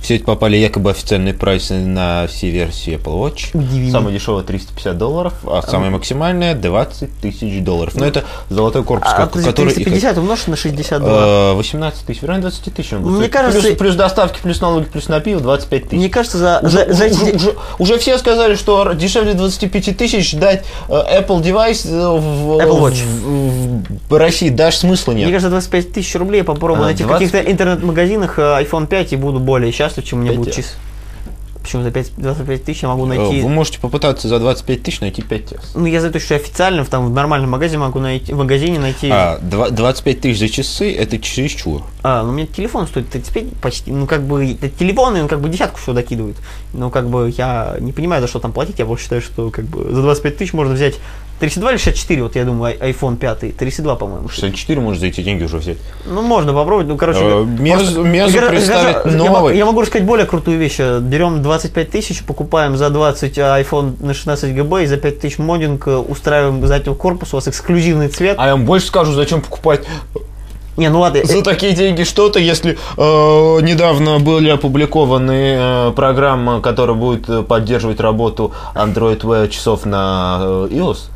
Э, 0.00 0.02
В 0.02 0.06
сеть 0.06 0.24
попали 0.24 0.56
якобы 0.56 0.90
официальные 0.90 1.34
прайсы 1.34 1.74
на 1.74 2.26
все 2.26 2.50
версии 2.50 2.94
Apple 2.96 3.18
Watch. 3.20 3.50
Удивительно. 3.54 3.92
Самая 3.92 4.14
дешевая 4.14 4.42
350 4.42 4.96
долларов, 4.98 5.34
а 5.44 5.62
самая 5.62 5.90
максимальная 5.90 6.54
20 6.54 7.10
тысяч 7.20 7.62
долларов. 7.62 7.94
Но 7.94 8.06
это 8.06 8.24
золотой 8.48 8.82
корпус, 8.82 9.10
А, 9.12 9.26
который... 9.26 9.42
и- 9.72 9.74
350 9.74 10.18
умножить 10.18 10.48
на 10.48 10.56
62. 10.56 11.52
э, 11.52 11.54
18 11.54 12.06
тысяч, 12.06 12.22
вероятно, 12.22 12.50
20 12.50 12.74
тысяч. 12.74 12.92
Мне 12.92 13.28
кажется- 13.28 13.60
плюс, 13.60 13.76
плюс 13.76 13.94
доставки, 13.94 14.38
плюс 14.42 14.60
налоги, 14.60 14.84
плюс 14.84 15.08
на 15.08 15.20
пиво 15.20 15.40
25 15.40 15.84
тысяч. 15.88 15.98
Мне 15.98 16.08
кажется, 16.08 16.38
за, 16.38 16.60
Уже, 16.62 16.86
за, 16.86 16.94
за 16.94 17.04
эти 17.04 17.14
уже, 17.22 17.32
уже- 17.36 17.54
уже 17.78 17.98
все 17.98 18.18
сказали, 18.18 18.54
что 18.54 18.92
дешевле 18.94 19.34
25 19.34 19.92
тысяч 19.96 20.34
дать 20.34 20.64
э, 20.88 20.92
Apple 20.92 21.42
девайс 21.42 21.84
э, 21.84 21.88
в, 21.90 22.58
Apple 22.58 22.80
Watch. 22.80 23.02
в- 23.04 24.10
в 24.14 24.16
России 24.16 24.48
даже 24.48 24.78
смысла 24.78 25.12
нет. 25.12 25.24
Мне 25.24 25.32
кажется, 25.32 25.50
25 25.50 25.92
тысяч 25.92 26.14
рублей 26.16 26.38
я 26.38 26.44
попробую 26.44 26.82
А, 26.82 26.86
найти 26.86 27.04
20? 27.04 27.28
в 27.28 27.32
каких-то 27.32 27.50
интернет-магазинах 27.52 28.38
э, 28.38 28.42
iPhone 28.64 28.86
5 28.86 29.12
и 29.12 29.16
буду 29.16 29.38
более 29.40 29.70
счастлив, 29.72 29.89
чем 30.02 30.18
у 30.18 30.22
меня 30.22 30.32
5 30.32 30.38
будет 30.38 30.54
чис. 30.54 30.76
Почему 31.62 31.82
за 31.82 31.90
5, 31.90 32.12
25 32.16 32.64
тысяч 32.64 32.82
я 32.82 32.88
могу 32.88 33.04
найти... 33.04 33.40
Э, 33.40 33.42
Вы 33.42 33.48
можете 33.50 33.80
попытаться 33.80 34.28
за 34.28 34.38
25 34.38 34.82
тысяч 34.82 35.00
найти 35.00 35.20
5 35.22 35.46
тес. 35.46 35.72
Ну, 35.74 35.84
я 35.84 36.00
знаю, 36.00 36.18
что 36.18 36.34
официально 36.34 36.84
в, 36.84 36.88
там, 36.88 37.06
в 37.06 37.14
нормальном 37.14 37.50
магазине 37.50 37.78
могу 37.78 37.98
найти, 38.00 38.32
в 38.32 38.38
магазине 38.38 38.78
найти... 38.78 39.10
А, 39.12 39.38
два- 39.38 39.68
25 39.70 40.20
тысяч 40.20 40.38
за 40.38 40.48
часы 40.48 40.92
это 40.94 41.18
чересчур. 41.18 41.82
А, 42.02 42.22
ну 42.22 42.30
у 42.30 42.32
меня 42.32 42.46
телефон 42.46 42.86
стоит 42.86 43.10
35 43.10 43.56
почти, 43.60 43.92
ну 43.92 44.06
как 44.06 44.22
бы 44.22 44.56
телефон, 44.78 45.16
и 45.18 45.20
он 45.20 45.28
как 45.28 45.40
бы 45.40 45.48
десятку 45.50 45.78
всего 45.78 45.92
докидывает. 45.92 46.36
Но 46.72 46.88
как 46.88 47.08
бы 47.08 47.32
я 47.36 47.76
не 47.78 47.92
понимаю, 47.92 48.22
за 48.22 48.28
что 48.28 48.40
там 48.40 48.52
платить, 48.52 48.78
я 48.78 48.86
больше 48.86 49.04
считаю, 49.04 49.20
что 49.20 49.50
как 49.50 49.66
бы 49.66 49.92
за 49.94 50.00
25 50.00 50.36
тысяч 50.38 50.52
можно 50.54 50.72
взять 50.74 50.94
32 51.40 51.70
или 51.70 51.78
64, 51.78 52.22
вот 52.22 52.36
я 52.36 52.44
думаю, 52.44 52.76
iPhone 52.76 53.16
5, 53.16 53.56
32, 53.56 53.96
по-моему. 53.96 54.28
64 54.28 54.80
может 54.80 55.00
за 55.00 55.06
эти 55.06 55.22
деньги 55.22 55.44
уже 55.44 55.56
взять. 55.56 55.78
Ну, 56.06 56.22
можно 56.22 56.52
попробовать, 56.52 56.86
ну, 56.86 56.96
короче... 56.96 57.20
Э, 57.20 57.44
Мезу- 57.44 58.04
я- 58.68 58.90
я- 59.10 59.16
новый. 59.16 59.56
Я 59.56 59.64
могу 59.64 59.80
рассказать 59.80 60.06
более 60.06 60.26
крутую 60.26 60.58
вещь. 60.58 60.78
Берем 60.78 61.42
25 61.42 61.90
тысяч, 61.90 62.22
покупаем 62.24 62.76
за 62.76 62.90
20 62.90 63.38
iPhone 63.38 63.94
на 64.04 64.12
16 64.12 64.54
ГБ 64.54 64.84
и 64.84 64.86
за 64.86 64.98
5 64.98 65.20
тысяч 65.20 65.38
моддинг 65.38 65.88
э, 65.88 65.96
устраиваем 65.96 66.66
заднего 66.66 66.94
корпуса, 66.94 67.36
у 67.36 67.38
вас 67.38 67.48
эксклюзивный 67.48 68.08
цвет. 68.08 68.36
А 68.38 68.46
я 68.46 68.52
вам 68.52 68.66
больше 68.66 68.86
скажу, 68.88 69.12
зачем 69.12 69.40
покупать 69.40 69.80
Не, 70.76 70.88
ну 70.88 71.00
ладно, 71.00 71.20
За 71.24 71.42
такие 71.42 71.72
деньги 71.72 72.04
что-то, 72.04 72.38
если 72.38 72.72
э, 72.72 72.76
недавно 73.62 74.18
были 74.18 74.50
опубликованы 74.50 75.56
э, 75.88 75.92
программа, 75.96 76.60
которая 76.60 76.96
будет 76.96 77.28
э, 77.28 77.42
поддерживать 77.42 78.00
работу 78.00 78.52
Android 78.74 79.20
Wear 79.20 79.48
часов 79.48 79.84
на 79.84 80.38
э, 80.40 80.68
iOS. 80.70 81.08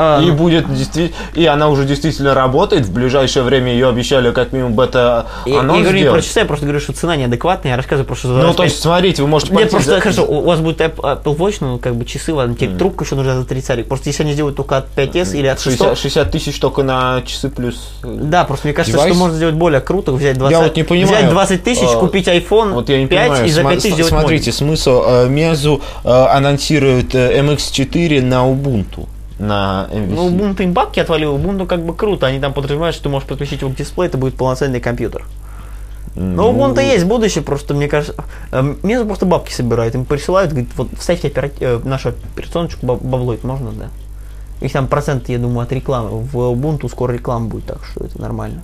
А, 0.00 0.22
И 0.22 0.26
ну, 0.26 0.34
будет 0.34 0.72
действительно, 0.72 1.16
и 1.34 1.44
она 1.44 1.68
уже 1.68 1.84
действительно 1.84 2.32
работает. 2.32 2.86
В 2.86 2.92
ближайшее 2.92 3.42
время 3.42 3.72
ее 3.72 3.88
обещали 3.88 4.30
как 4.30 4.52
минимум 4.52 4.74
бета 4.74 5.26
я, 5.44 5.54
я 5.54 5.60
анонс 5.60 5.82
говорю 5.82 5.98
не 6.04 6.10
про 6.10 6.22
часы, 6.22 6.38
я 6.38 6.44
просто 6.44 6.66
говорю, 6.66 6.78
что 6.80 6.92
цена 6.92 7.16
неадекватная, 7.16 7.72
я 7.72 7.76
рассказываю 7.76 8.06
просто 8.06 8.28
за 8.28 8.34
Ну, 8.34 8.40
25 8.42 8.56
то 8.56 8.62
есть, 8.62 8.80
смотрите, 8.80 9.22
вы 9.22 9.28
можете 9.28 9.52
Нет, 9.54 9.70
просто 9.70 9.90
за- 9.90 10.00
хорошо, 10.00 10.24
у 10.24 10.42
вас 10.42 10.60
будет 10.60 10.80
App- 10.80 11.00
Apple 11.00 11.36
Watch, 11.36 11.56
ну, 11.60 11.78
как 11.78 11.96
бы 11.96 12.04
часы, 12.04 12.32
ладно, 12.32 12.54
теперь 12.54 12.76
трубка 12.76 13.04
еще 13.04 13.16
нужна 13.16 13.34
за 13.34 13.44
30 13.44 13.88
Просто 13.88 14.08
если 14.08 14.22
они 14.22 14.34
сделают 14.34 14.56
только 14.56 14.76
от 14.76 14.86
5S 14.96 15.36
или 15.36 15.48
от 15.48 15.60
6, 15.60 15.76
60, 15.78 15.98
60 15.98 16.30
тысяч 16.30 16.58
только 16.60 16.84
на 16.84 17.20
часы 17.26 17.48
плюс. 17.50 17.94
э, 18.04 18.18
Да, 18.22 18.44
просто 18.44 18.68
мне 18.68 18.74
кажется, 18.74 18.92
Девайс? 18.96 19.12
что 19.14 19.18
можно 19.20 19.36
сделать 19.36 19.56
более 19.56 19.80
круто, 19.80 20.12
взять 20.12 20.38
20, 20.38 20.62
вот 20.62 20.76
не 20.76 20.84
понимаю. 20.84 21.16
взять 21.16 21.30
20 21.30 21.64
тысяч, 21.64 21.88
А, 21.92 21.96
купить 21.98 22.28
iPhone 22.28 22.72
вот 22.74 22.88
я 22.88 22.98
не 23.00 23.06
5 23.08 23.20
понимаю, 23.30 23.46
и 23.46 23.50
за 23.50 23.60
Сма- 23.62 23.70
5 23.70 23.82
тысяч 23.82 23.94
сделать 23.94 24.10
Смотрите, 24.12 24.52
смысл. 24.52 25.02
э, 25.06 25.28
Meizu 25.28 25.80
э, 26.04 26.08
анонсирует 26.08 27.14
э, 27.16 27.40
MX4 27.42 28.22
на 28.22 28.46
Ubuntu. 28.48 29.06
На 29.38 29.88
MVC. 29.92 30.14
Ну, 30.14 30.28
Ubuntu 30.28 30.62
им 30.62 30.72
бабки 30.72 31.00
отвалил, 31.00 31.36
Ubuntu 31.36 31.66
как 31.66 31.84
бы 31.84 31.94
круто. 31.94 32.26
Они 32.26 32.40
там 32.40 32.52
подразумевают, 32.52 32.94
что 32.94 33.04
ты 33.04 33.08
можешь 33.08 33.28
подключить 33.28 33.60
его 33.60 33.70
к 33.70 33.76
дисплею, 33.76 34.08
это 34.08 34.18
будет 34.18 34.36
полноценный 34.36 34.80
компьютер. 34.80 35.24
Но 36.16 36.50
у 36.50 36.54
Ubuntu 36.54 36.82
есть 36.82 37.04
будущее, 37.04 37.44
просто, 37.44 37.74
мне 37.74 37.86
кажется, 37.86 38.14
э, 38.50 38.74
Мезу 38.82 39.06
просто 39.06 39.26
бабки 39.26 39.52
собирают, 39.52 39.94
им 39.94 40.04
присылают, 40.04 40.50
говорит, 40.50 40.70
вот 40.76 40.88
вставьте 40.98 41.28
опера- 41.28 41.52
э, 41.60 41.80
нашу 41.84 42.08
операционочку, 42.08 42.84
баб- 42.84 43.02
бабло, 43.02 43.34
это 43.34 43.46
можно, 43.46 43.70
да? 43.70 43.86
Их 44.60 44.72
там 44.72 44.88
процент, 44.88 45.28
я 45.28 45.38
думаю, 45.38 45.60
от 45.60 45.72
рекламы. 45.72 46.08
В 46.10 46.36
Ubuntu 46.36 46.88
скоро 46.88 47.12
реклама 47.12 47.46
будет, 47.46 47.66
так 47.66 47.78
что 47.84 48.04
это 48.04 48.20
нормально. 48.20 48.62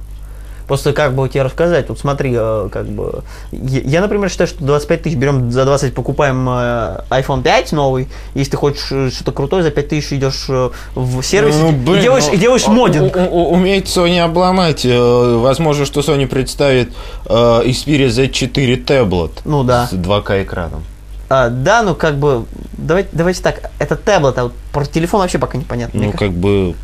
Просто 0.67 0.93
как 0.95 1.15
бы 1.15 1.29
тебе 1.29 1.43
рассказать, 1.43 1.89
вот 1.91 1.99
смотри, 1.99 2.33
э, 2.35 2.69
как 2.73 2.87
бы, 2.87 3.23
я, 3.53 4.01
например, 4.01 4.31
считаю, 4.31 4.49
что 4.49 4.65
25 4.65 5.03
тысяч 5.03 5.17
берем, 5.17 5.51
за 5.53 5.65
20 5.65 5.95
покупаем 5.95 6.49
э, 6.49 7.01
iPhone 7.11 7.43
5 7.43 7.73
новый, 7.73 8.09
если 8.35 8.53
ты 8.53 8.57
хочешь 8.57 8.87
э, 8.91 9.11
что-то 9.11 9.33
крутое, 9.33 9.63
за 9.63 9.71
5 9.71 9.89
тысяч 9.89 10.13
идешь 10.15 10.47
в 10.49 11.23
сервис 11.23 11.57
Ну, 11.57 11.69
и 11.71 11.73
блин, 11.73 12.01
делаешь, 12.03 12.25
ну, 12.29 12.33
и 12.33 12.37
делаешь 12.39 12.67
у- 12.67 12.73
моддинг. 12.73 13.15
у- 13.17 13.21
у- 13.21 13.51
Умеет 13.53 13.87
Sony 13.87 14.19
обломать. 14.21 14.87
Возможно, 14.87 15.85
что 15.85 16.01
Sony 16.01 16.27
представит 16.27 16.93
Xperia 17.27 18.09
Z4 18.09 18.85
Tablet. 18.85 19.31
Ну 19.45 19.65
да. 19.65 19.87
С 19.87 19.93
2К 19.93 20.43
экраном. 20.45 20.83
А, 21.29 21.49
да, 21.49 21.83
ну 21.83 21.95
как 21.95 22.17
бы, 22.17 22.45
давайте, 22.77 23.09
давайте 23.13 23.43
так, 23.43 23.71
это 23.79 23.97
таблет, 23.97 24.39
а 24.39 24.45
вот 24.45 24.53
про 24.73 24.85
телефон 24.85 25.21
вообще 25.21 25.39
пока 25.39 25.57
непонятно. 25.59 26.05
Ну, 26.05 26.13
как 26.13 26.33
бы 26.33 26.75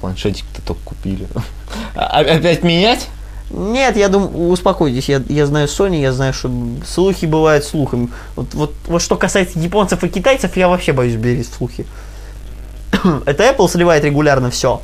планшетик-то 0.00 0.62
только 0.62 0.80
купили. 0.84 1.26
А- 1.94 2.20
Опять 2.20 2.62
менять? 2.62 3.08
Нет, 3.50 3.96
я 3.96 4.08
думаю, 4.08 4.50
успокойтесь, 4.50 5.08
я, 5.08 5.22
я 5.28 5.46
знаю 5.46 5.68
Sony, 5.68 6.00
я 6.00 6.12
знаю, 6.12 6.34
что 6.34 6.50
слухи 6.86 7.24
бывают 7.24 7.64
слухами. 7.64 8.08
Вот, 8.36 8.52
вот, 8.54 8.74
вот 8.86 9.00
что 9.02 9.16
касается 9.16 9.58
японцев 9.58 10.04
и 10.04 10.08
китайцев, 10.08 10.56
я 10.56 10.68
вообще 10.68 10.92
боюсь 10.92 11.14
верить 11.14 11.50
в 11.50 11.54
слухи. 11.54 11.86
Это 13.26 13.44
Apple 13.44 13.68
сливает 13.68 14.04
регулярно 14.04 14.50
все. 14.50 14.82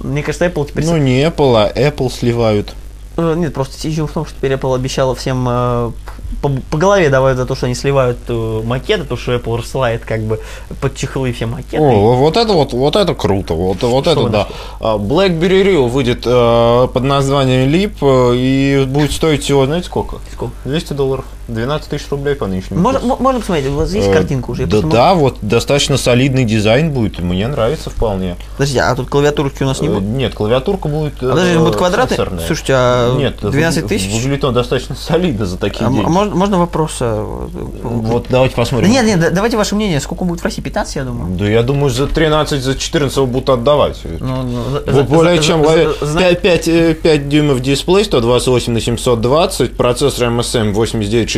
Мне 0.00 0.22
кажется, 0.22 0.46
Apple 0.46 0.68
теперь... 0.68 0.84
Ну, 0.84 0.96
не 0.98 1.22
Apple, 1.22 1.56
а 1.56 1.72
Apple 1.72 2.10
сливают. 2.10 2.74
Э, 3.16 3.34
Нет, 3.36 3.54
просто 3.54 3.76
issue 3.88 4.06
в 4.06 4.12
том, 4.12 4.26
что 4.26 4.34
теперь 4.34 4.52
Apple 4.52 4.74
обещала 4.74 5.14
всем 5.14 5.46
э, 5.48 5.92
по, 6.40 6.50
по 6.70 6.78
голове 6.78 7.10
давать 7.10 7.36
за 7.36 7.46
то, 7.46 7.54
что 7.54 7.66
они 7.66 7.74
сливают 7.74 8.18
э, 8.28 8.62
макеты, 8.64 9.04
то, 9.04 9.16
что 9.16 9.34
Apple 9.34 9.58
рассылает 9.58 10.04
как 10.04 10.22
бы 10.22 10.40
под 10.80 10.94
чехлы 10.94 11.32
все 11.32 11.46
макеты. 11.46 11.82
О, 11.82 12.14
вот 12.16 12.36
это 12.36 12.52
вот, 12.52 12.72
вот 12.72 12.96
это 12.96 13.14
круто, 13.14 13.54
вот, 13.54 13.82
вот 13.82 14.06
это 14.06 14.20
вы 14.20 14.30
да. 14.30 14.48
А, 14.80 14.96
BlackBerry 14.96 15.62
Rio 15.62 15.88
выйдет 15.88 16.22
э, 16.24 16.88
под 16.92 17.02
названием 17.02 17.68
Leap 17.70 17.96
э, 18.00 18.36
и 18.36 18.84
будет 18.86 19.12
стоить 19.12 19.42
всего, 19.42 19.66
знаете 19.66 19.86
сколько? 19.86 20.16
Сколько? 20.32 20.54
200 20.64 20.92
долларов. 20.94 21.24
12 21.52 21.88
тысяч 21.88 22.06
рублей 22.10 22.34
по 22.34 22.46
нынешнему 22.46 22.80
Можно, 22.80 23.00
курсу. 23.00 23.14
м- 23.16 23.22
можно 23.22 23.40
посмотреть, 23.40 23.68
вас 23.70 23.92
есть 23.92 24.08
Э, 24.08 24.12
картинка 24.12 24.50
уже? 24.50 24.66
Да, 24.66 24.80
да, 24.82 25.14
вот 25.14 25.38
достаточно 25.42 25.96
солидный 25.96 26.44
дизайн 26.44 26.90
будет. 26.92 27.18
Мне 27.20 27.46
нравится 27.48 27.90
вполне. 27.90 28.36
Подожди, 28.56 28.78
а 28.78 28.94
тут 28.94 29.08
клавиатурки 29.08 29.62
у 29.62 29.66
нас 29.66 29.80
не 29.80 29.88
Э, 29.88 29.92
будет? 29.92 30.04
Нет, 30.04 30.34
клавиатурка 30.34 30.88
будет. 30.88 31.14
А 31.22 31.30
подожди, 31.30 31.54
э, 31.54 31.58
будет 31.58 31.76
квадратный? 31.76 32.16
сенсорная. 32.16 32.46
Слушайте, 32.46 32.72
а 32.76 33.16
Нет, 33.16 33.36
12 33.42 33.82
вы- 33.82 33.88
тысяч? 33.88 34.12
Выглядит 34.12 34.44
он 34.44 34.54
достаточно 34.54 34.94
солидно 34.94 35.46
за 35.46 35.56
такие 35.58 35.86
А 35.86 35.90
деньги. 35.90 36.06
можно, 36.06 36.34
можно 36.34 36.58
вопрос? 36.58 36.96
э, 37.00 37.48
Вот 37.82 38.26
давайте 38.28 38.54
Да 38.56 38.62
посмотрим. 38.62 38.90
нет, 38.90 39.04
нет, 39.04 39.20
да- 39.20 39.30
давайте 39.30 39.56
ваше 39.56 39.74
мнение, 39.74 40.00
сколько 40.00 40.24
будет 40.24 40.40
в 40.40 40.44
России? 40.44 40.60
15, 40.62 40.96
я 40.96 41.04
думаю? 41.04 41.36
Да 41.36 41.46
я 41.48 41.62
думаю, 41.62 41.90
за 41.90 42.06
13, 42.06 42.62
за 42.62 42.74
14 42.76 43.16
его 43.16 43.26
будут 43.26 43.50
отдавать. 43.50 43.98
Ну, 44.20 44.42
ну, 44.42 44.92
Вот 44.92 45.06
более 45.06 45.36
за- 45.36 45.42
чем 45.42 45.64
за- 45.64 45.94
за- 46.06 46.18
5, 46.18 46.40
5, 46.42 46.68
э, 46.68 46.94
5 46.94 47.28
дюймов 47.28 47.60
дисплей, 47.60 48.04
128 48.04 48.72
на 48.72 48.80
720, 48.80 49.76
процессор 49.76 50.28
MSM 50.28 50.72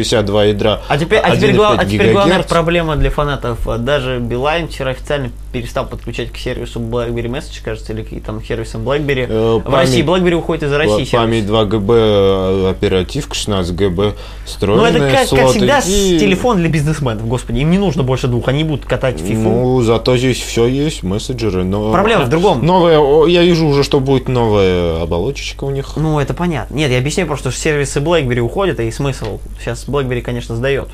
8962 0.04 0.44
ядра. 0.44 0.80
А 0.88 0.98
теперь, 0.98 1.18
а 1.18 1.34
теперь, 1.36 1.50
1,5 1.50 1.56
глав- 1.56 1.78
а 1.78 1.84
теперь 1.84 2.12
главная 2.12 2.42
проблема 2.42 2.96
для 2.96 3.10
фанатов. 3.10 3.66
А 3.68 3.78
Даже 3.78 4.18
Билайн 4.18 4.68
вчера 4.68 4.90
официально 4.92 5.30
перестал 5.54 5.86
подключать 5.86 6.32
к 6.32 6.36
сервису 6.36 6.80
BlackBerry 6.80 7.28
Message, 7.28 7.62
кажется, 7.64 7.92
или 7.92 8.02
к 8.02 8.24
там 8.24 8.42
сервисам 8.44 8.82
BlackBerry. 8.82 9.26
Э, 9.28 9.58
в 9.58 9.60
память- 9.60 9.78
России 9.78 10.02
BlackBerry 10.04 10.34
уходит 10.34 10.64
из 10.64 10.72
России. 10.72 11.08
Память 11.16 11.44
сервис. 11.44 11.46
2 11.46 11.64
ГБ, 11.66 11.94
э, 11.94 12.70
оперативка 12.70 13.36
16 13.36 13.72
ГБ, 13.76 14.02
Ну, 14.06 14.12
встроенные 14.44 14.90
это 14.90 14.98
как, 14.98 15.10
как 15.20 15.28
слоты 15.28 15.46
всегда 15.50 15.78
и- 15.78 16.18
телефон 16.18 16.56
для 16.56 16.68
бизнесменов, 16.68 17.24
господи, 17.28 17.60
им 17.60 17.70
не 17.70 17.78
нужно 17.78 18.02
больше 18.02 18.26
двух, 18.26 18.48
они 18.48 18.64
будут 18.64 18.84
катать 18.84 19.20
фифу. 19.20 19.42
Ну, 19.48 19.82
зато 19.82 20.16
здесь 20.16 20.40
все 20.42 20.66
есть, 20.66 21.04
мессенджеры, 21.04 21.62
но... 21.62 21.92
Проблема 21.92 22.24
в 22.24 22.28
другом. 22.28 22.66
Новая, 22.66 22.98
о, 22.98 23.28
я 23.28 23.44
вижу 23.44 23.66
уже, 23.68 23.84
что 23.84 24.00
будет 24.00 24.28
новая 24.28 25.02
оболочечка 25.02 25.62
у 25.62 25.70
них. 25.70 25.92
Ну, 25.96 26.18
это 26.18 26.34
понятно. 26.34 26.74
Нет, 26.74 26.90
я 26.90 26.98
объясняю 26.98 27.28
просто, 27.28 27.52
что 27.52 27.60
сервисы 27.60 28.00
BlackBerry 28.00 28.40
уходят, 28.40 28.80
и 28.80 28.90
смысл. 28.90 29.38
Сейчас 29.60 29.86
BlackBerry, 29.86 30.20
конечно, 30.20 30.56
сдает. 30.56 30.88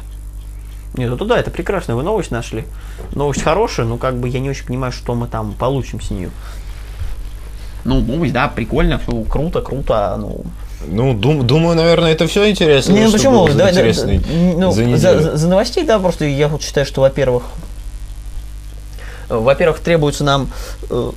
Нет, 1.01 1.19
ну 1.19 1.25
да, 1.25 1.39
это 1.39 1.51
прекрасно, 1.51 1.97
вы 1.97 2.03
новость 2.03 2.31
нашли. 2.31 2.65
Новость 3.15 3.43
хорошая, 3.43 3.87
но 3.87 3.97
как 3.97 4.17
бы 4.17 4.29
я 4.29 4.39
не 4.41 4.51
очень 4.51 4.67
понимаю, 4.67 4.93
что 4.93 5.15
мы 5.15 5.27
там 5.29 5.53
получим 5.53 6.01
с 6.01 6.11
нее. 6.11 6.31
Ну, 7.85 8.01
новость, 8.01 8.33
да, 8.35 8.49
прикольно, 8.49 8.99
все 8.99 9.23
круто, 9.23 9.63
круто, 9.63 10.17
ну... 10.19 10.45
Ну, 10.87 11.13
дум- 11.15 11.47
думаю, 11.47 11.77
наверное, 11.77 12.13
это 12.13 12.27
все 12.27 12.51
интересно. 12.51 12.93
Не, 12.93 13.05
ну 13.07 13.13
почему? 13.13 13.47
Давай, 13.49 13.73
да, 13.75 13.83
да, 13.83 14.21
ну, 14.57 14.73
за 14.73 14.97
за, 14.97 15.37
за- 15.37 15.49
новостей, 15.49 15.85
да, 15.85 15.99
просто 15.99 16.25
я 16.27 16.49
вот 16.49 16.63
считаю, 16.63 16.87
что, 16.87 17.01
во-первых, 17.03 17.45
во-первых, 19.29 19.81
требуется 19.81 20.25
нам 20.25 20.49
э, 20.91 21.11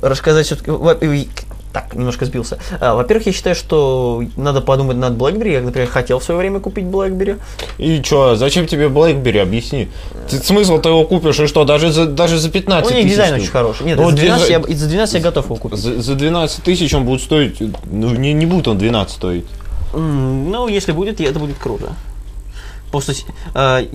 рассказать 0.00 0.46
все-таки... 0.46 0.70
Так, 1.72 1.94
немножко 1.94 2.26
сбился. 2.26 2.58
А, 2.80 2.94
Во-первых, 2.94 3.26
я 3.28 3.32
считаю, 3.32 3.56
что 3.56 4.22
надо 4.36 4.60
подумать 4.60 4.98
над 4.98 5.14
BlackBerry. 5.14 5.52
Я, 5.52 5.60
например, 5.62 5.88
хотел 5.88 6.18
в 6.18 6.24
свое 6.24 6.38
время 6.38 6.60
купить 6.60 6.84
BlackBerry. 6.84 7.40
И 7.78 8.02
что, 8.02 8.36
зачем 8.36 8.66
тебе 8.66 8.88
BlackBerry, 8.88 9.40
объясни. 9.40 9.88
Ты- 10.28 10.36
смысл 10.38 10.78
ты 10.78 10.90
его 10.90 11.04
купишь, 11.04 11.40
и 11.40 11.46
что, 11.46 11.64
даже 11.64 11.90
за, 11.90 12.04
даже 12.06 12.38
за 12.38 12.50
15 12.50 12.90
У 12.90 12.94
них 12.94 13.04
тысяч? 13.04 13.12
дизайн 13.14 13.28
что 13.30 13.36
ли? 13.36 13.42
очень 13.42 13.52
хороший. 13.52 13.86
Нет, 13.86 13.98
Ну, 13.98 14.10
за 14.10 14.16
12, 14.16 14.48
дизайн- 14.50 14.64
я, 14.68 14.76
за 14.76 14.86
12 14.88 15.14
я 15.14 15.20
готов 15.20 15.44
его 15.46 15.56
купить. 15.56 15.78
За, 15.78 16.02
за 16.02 16.14
12 16.14 16.62
тысяч 16.62 16.92
он 16.94 17.04
будет 17.04 17.22
стоить, 17.22 17.58
ну, 17.90 18.10
не, 18.10 18.34
не 18.34 18.44
будет 18.44 18.68
он 18.68 18.76
12 18.76 19.14
стоить. 19.14 19.46
Ну, 19.94 20.68
если 20.68 20.92
будет, 20.92 21.20
это 21.20 21.38
будет 21.38 21.56
круто. 21.58 21.92
Просто, 22.92 23.14
э, 23.54 23.86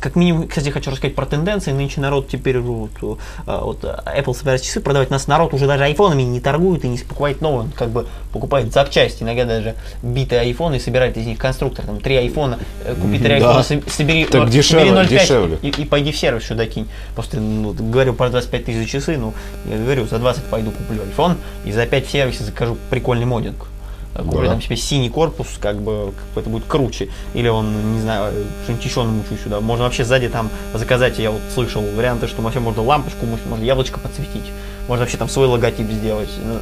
как 0.00 0.16
минимум, 0.16 0.48
кстати, 0.48 0.70
хочу 0.70 0.90
рассказать 0.90 1.14
про 1.14 1.24
тенденции. 1.24 1.70
Нынче 1.70 2.00
народ 2.00 2.28
теперь 2.28 2.58
вот, 2.58 2.90
э, 3.00 3.14
вот 3.46 3.84
Apple 3.84 4.34
собирается 4.34 4.66
часы 4.66 4.80
продавать. 4.80 5.08
Нас 5.10 5.28
народ 5.28 5.54
уже 5.54 5.66
даже 5.68 5.84
айфонами 5.84 6.22
не 6.22 6.40
торгует 6.40 6.84
и 6.84 6.88
не 6.88 6.98
покупает 6.98 7.40
новые. 7.40 7.60
Он 7.60 7.70
как 7.70 7.90
бы 7.90 8.06
покупает 8.32 8.72
запчасти. 8.72 9.22
Иногда 9.22 9.44
даже 9.44 9.76
битые 10.02 10.40
айфоны 10.40 10.76
и 10.76 10.80
собирает 10.80 11.16
из 11.16 11.26
них 11.26 11.38
конструктор. 11.38 11.86
Там 11.86 12.00
три 12.00 12.16
айфона, 12.16 12.58
э, 12.84 12.94
купи 13.00 13.18
три 13.18 13.28
Да. 13.28 13.34
айфона, 13.36 13.60
соб- 13.60 13.88
собери, 13.88 14.24
Так 14.24 14.48
э, 14.48 14.50
дешевле, 14.50 14.86
собери 14.86 15.06
0,5 15.06 15.08
дешевле. 15.08 15.58
И, 15.62 15.68
и 15.68 15.84
пойди 15.84 16.10
в 16.10 16.16
сервис 16.18 16.44
сюда 16.44 16.66
кинь. 16.66 16.88
Просто 17.14 17.38
ну, 17.38 17.72
ты 17.72 17.84
говорил 17.84 18.14
про 18.14 18.30
25 18.30 18.64
тысяч 18.64 18.90
часы, 18.90 19.16
ну, 19.16 19.32
я 19.70 19.76
говорю, 19.78 20.08
за 20.08 20.18
20 20.18 20.42
пойду 20.44 20.72
куплю 20.72 21.02
iPhone 21.16 21.36
и 21.64 21.70
за 21.70 21.86
5 21.86 22.04
в 22.06 22.10
сервисе 22.10 22.42
закажу 22.42 22.76
прикольный 22.90 23.26
модинг. 23.26 23.68
Куплю 24.16 24.42
Да. 24.42 24.48
там 24.52 24.62
себе 24.62 24.76
синий 24.76 25.08
корпус, 25.08 25.46
как 25.60 25.80
бы, 25.80 26.12
это 26.34 26.50
будет 26.50 26.64
круче. 26.64 27.08
Или 27.34 27.48
он, 27.48 27.94
не 27.94 28.00
знаю, 28.00 28.32
что-нибудь 28.64 28.84
еще 28.84 29.02
намучу 29.04 29.36
сюда. 29.42 29.60
Можно 29.60 29.84
вообще 29.84 30.04
сзади 30.04 30.28
там 30.28 30.50
заказать, 30.74 31.18
я 31.18 31.30
вот 31.30 31.40
слышал 31.54 31.80
варианты, 31.82 32.26
что 32.26 32.42
вообще 32.42 32.60
можно 32.60 32.82
лампочку, 32.82 33.24
можно 33.26 33.62
яблочко 33.64 34.00
подсветить. 34.00 34.50
Можно 34.88 35.04
вообще 35.04 35.16
там 35.16 35.28
свой 35.28 35.46
логотип 35.46 35.88
сделать. 35.90 36.30
Ну, 36.44 36.58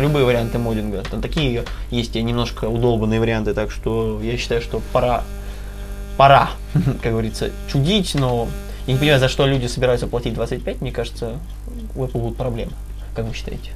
Любые 0.00 0.24
варианты 0.24 0.58
модинга. 0.58 1.02
Там 1.10 1.20
такие 1.20 1.64
есть 1.90 2.14
немножко 2.14 2.64
удолбанные 2.66 3.20
варианты, 3.20 3.54
так 3.54 3.70
что 3.70 4.20
я 4.22 4.36
считаю, 4.38 4.62
что 4.62 4.80
пора, 4.92 5.24
пора, 6.16 6.50
как 7.02 7.12
говорится, 7.12 7.50
чудить, 7.70 8.14
но 8.14 8.48
Я 8.86 8.94
не 8.94 8.98
понимаю, 8.98 9.20
за 9.20 9.28
что 9.28 9.46
люди 9.46 9.66
собираются 9.66 10.06
платить 10.06 10.34
25, 10.34 10.80
мне 10.80 10.90
кажется, 10.92 11.32
у 11.94 12.04
Apple 12.04 12.18
будут 12.20 12.36
проблемы. 12.38 12.72
Как 13.14 13.26
вы 13.26 13.34
считаете? 13.34 13.72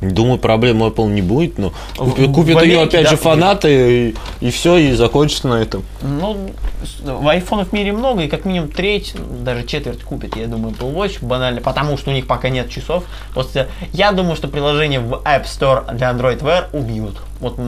Думаю, 0.00 0.38
проблем 0.38 0.82
Apple 0.82 1.08
не 1.10 1.22
будет, 1.22 1.58
но 1.58 1.72
купят 1.96 2.62
ее 2.62 2.78
Америке, 2.78 2.82
опять 2.82 3.04
да, 3.04 3.10
же 3.10 3.16
купят. 3.16 3.22
фанаты, 3.22 4.08
и, 4.08 4.14
и 4.40 4.50
все, 4.50 4.76
и 4.76 4.92
закончится 4.92 5.48
на 5.48 5.54
этом. 5.54 5.82
Ну, 6.02 6.50
айфонов 7.26 7.70
в 7.70 7.72
мире 7.72 7.92
много, 7.92 8.22
и 8.22 8.28
как 8.28 8.44
минимум 8.44 8.70
треть, 8.70 9.14
даже 9.42 9.66
четверть 9.66 10.02
купит, 10.02 10.36
я 10.36 10.46
думаю, 10.46 10.74
Apple 10.74 10.94
Watch, 10.94 11.18
банально, 11.20 11.60
потому 11.60 11.96
что 11.98 12.10
у 12.10 12.12
них 12.12 12.26
пока 12.26 12.48
нет 12.48 12.70
часов. 12.70 13.04
Просто 13.34 13.68
я 13.92 14.12
думаю, 14.12 14.36
что 14.36 14.46
приложение 14.46 15.00
в 15.00 15.14
App 15.24 15.44
Store 15.44 15.92
для 15.94 16.10
Android 16.10 16.40
Wear 16.40 16.66
убьют. 16.72 17.16
Вот 17.40 17.58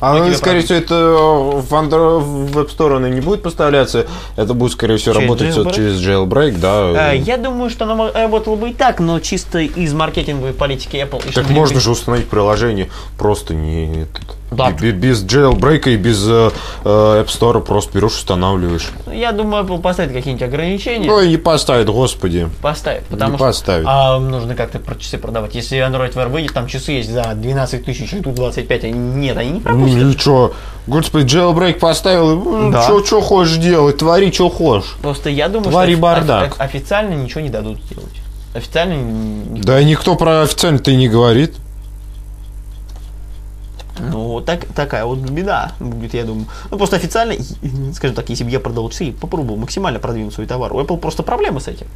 А 0.00 0.24
тебе 0.24 0.36
скорее 0.36 0.60
всего, 0.60 0.78
это 0.78 0.94
в, 0.94 1.72
Android, 1.72 2.20
в 2.20 2.58
App 2.58 2.76
Store 2.76 2.96
оно 2.96 3.08
не 3.08 3.20
будет 3.20 3.42
поставляться. 3.42 4.06
Это 4.36 4.52
будет, 4.54 4.72
скорее 4.72 4.98
всего, 4.98 5.14
Через 5.14 5.28
работать 5.28 5.56
jailbreak? 5.56 5.74
через 5.74 6.06
jailbreak, 6.06 6.58
да. 6.58 7.12
э, 7.14 7.16
я 7.18 7.38
думаю, 7.38 7.70
что 7.70 7.84
оно 7.84 8.10
работало 8.12 8.56
бы 8.56 8.70
и 8.70 8.74
так, 8.74 9.00
но 9.00 9.20
чисто 9.20 9.60
из 9.60 9.94
маркетинговой 9.94 10.52
политики 10.52 10.96
Apple. 10.96 11.22
Так 11.32 11.48
можно 11.48 11.80
же 11.80 11.90
установить 11.90 12.28
приложение 12.28 12.90
просто 13.18 13.54
не 13.54 14.02
этот, 14.02 14.35
Да. 14.50 14.70
бе- 14.70 14.92
без 14.92 15.24
jailbreak 15.24 15.88
и 15.88 15.96
без 15.96 16.24
э, 16.28 16.50
э, 16.84 16.88
App 16.88 17.26
Store 17.26 17.60
просто 17.60 17.92
берешь, 17.98 18.12
устанавливаешь. 18.12 18.88
Я 19.12 19.32
думаю, 19.32 19.64
Apple 19.64 19.80
поставит 19.80 20.12
какие-нибудь 20.12 20.46
ограничения. 20.46 21.06
Ну 21.06 21.20
и 21.20 21.28
не 21.30 21.36
поставит, 21.36 21.88
господи. 21.88 22.48
Поставит, 22.62 23.04
потому 23.06 23.32
Не 23.32 23.36
что 23.38 23.46
поставит. 23.46 23.86
а, 23.88 24.18
нужно 24.20 24.54
как-то 24.54 24.78
про 24.78 24.94
часы 24.94 25.18
продавать. 25.18 25.54
Если 25.56 25.78
Android 25.78 26.14
Wear 26.14 26.28
выйдет, 26.28 26.52
там 26.52 26.68
часы 26.68 26.92
есть 26.92 27.10
за 27.10 27.32
12 27.34 27.84
тысяч, 27.84 28.12
и 28.12 28.20
тут 28.20 28.34
25, 28.34 28.84
они 28.84 28.92
нет, 28.94 29.36
они 29.36 29.50
не 29.50 29.60
пропустят. 29.60 30.00
Ну 30.02 30.10
и 30.10 30.16
чё? 30.16 30.52
Господи, 30.86 31.26
jailbreak 31.36 31.80
поставил, 31.80 32.70
Да. 32.70 32.82
что 32.84 33.04
что 33.04 33.20
хочешь 33.20 33.56
делать, 33.56 33.98
твори, 33.98 34.30
что 34.30 34.48
хочешь. 34.48 34.94
Просто 35.02 35.28
я 35.28 35.48
думаю, 35.48 35.70
Твари 35.72 35.92
что 35.94 36.00
бардак. 36.02 36.52
офи- 36.52 36.60
официально 36.60 37.14
ничего 37.14 37.40
не 37.40 37.50
дадут 37.50 37.78
сделать. 37.90 38.14
Официально 38.54 38.96
Да 39.62 39.82
никто 39.82 40.14
про 40.14 40.42
официально-то 40.42 40.90
и 40.92 40.96
не 40.96 41.08
говорит. 41.08 41.54
Ну, 43.98 44.40
так, 44.40 44.64
такая 44.74 45.04
вот 45.04 45.18
беда 45.18 45.72
будет, 45.80 46.14
я 46.14 46.24
думаю. 46.24 46.46
Ну, 46.70 46.76
просто 46.78 46.96
официально, 46.96 47.34
скажем 47.94 48.14
так, 48.16 48.28
если 48.28 48.44
бы 48.44 48.50
я 48.50 48.60
продал 48.60 48.88
часы, 48.90 49.12
попробовал 49.12 49.56
максимально 49.56 49.98
продвинуть 49.98 50.34
свой 50.34 50.46
товар. 50.46 50.72
У 50.72 50.80
Apple 50.80 50.98
просто 50.98 51.22
проблемы 51.22 51.60
с 51.60 51.68
этим. 51.68 51.86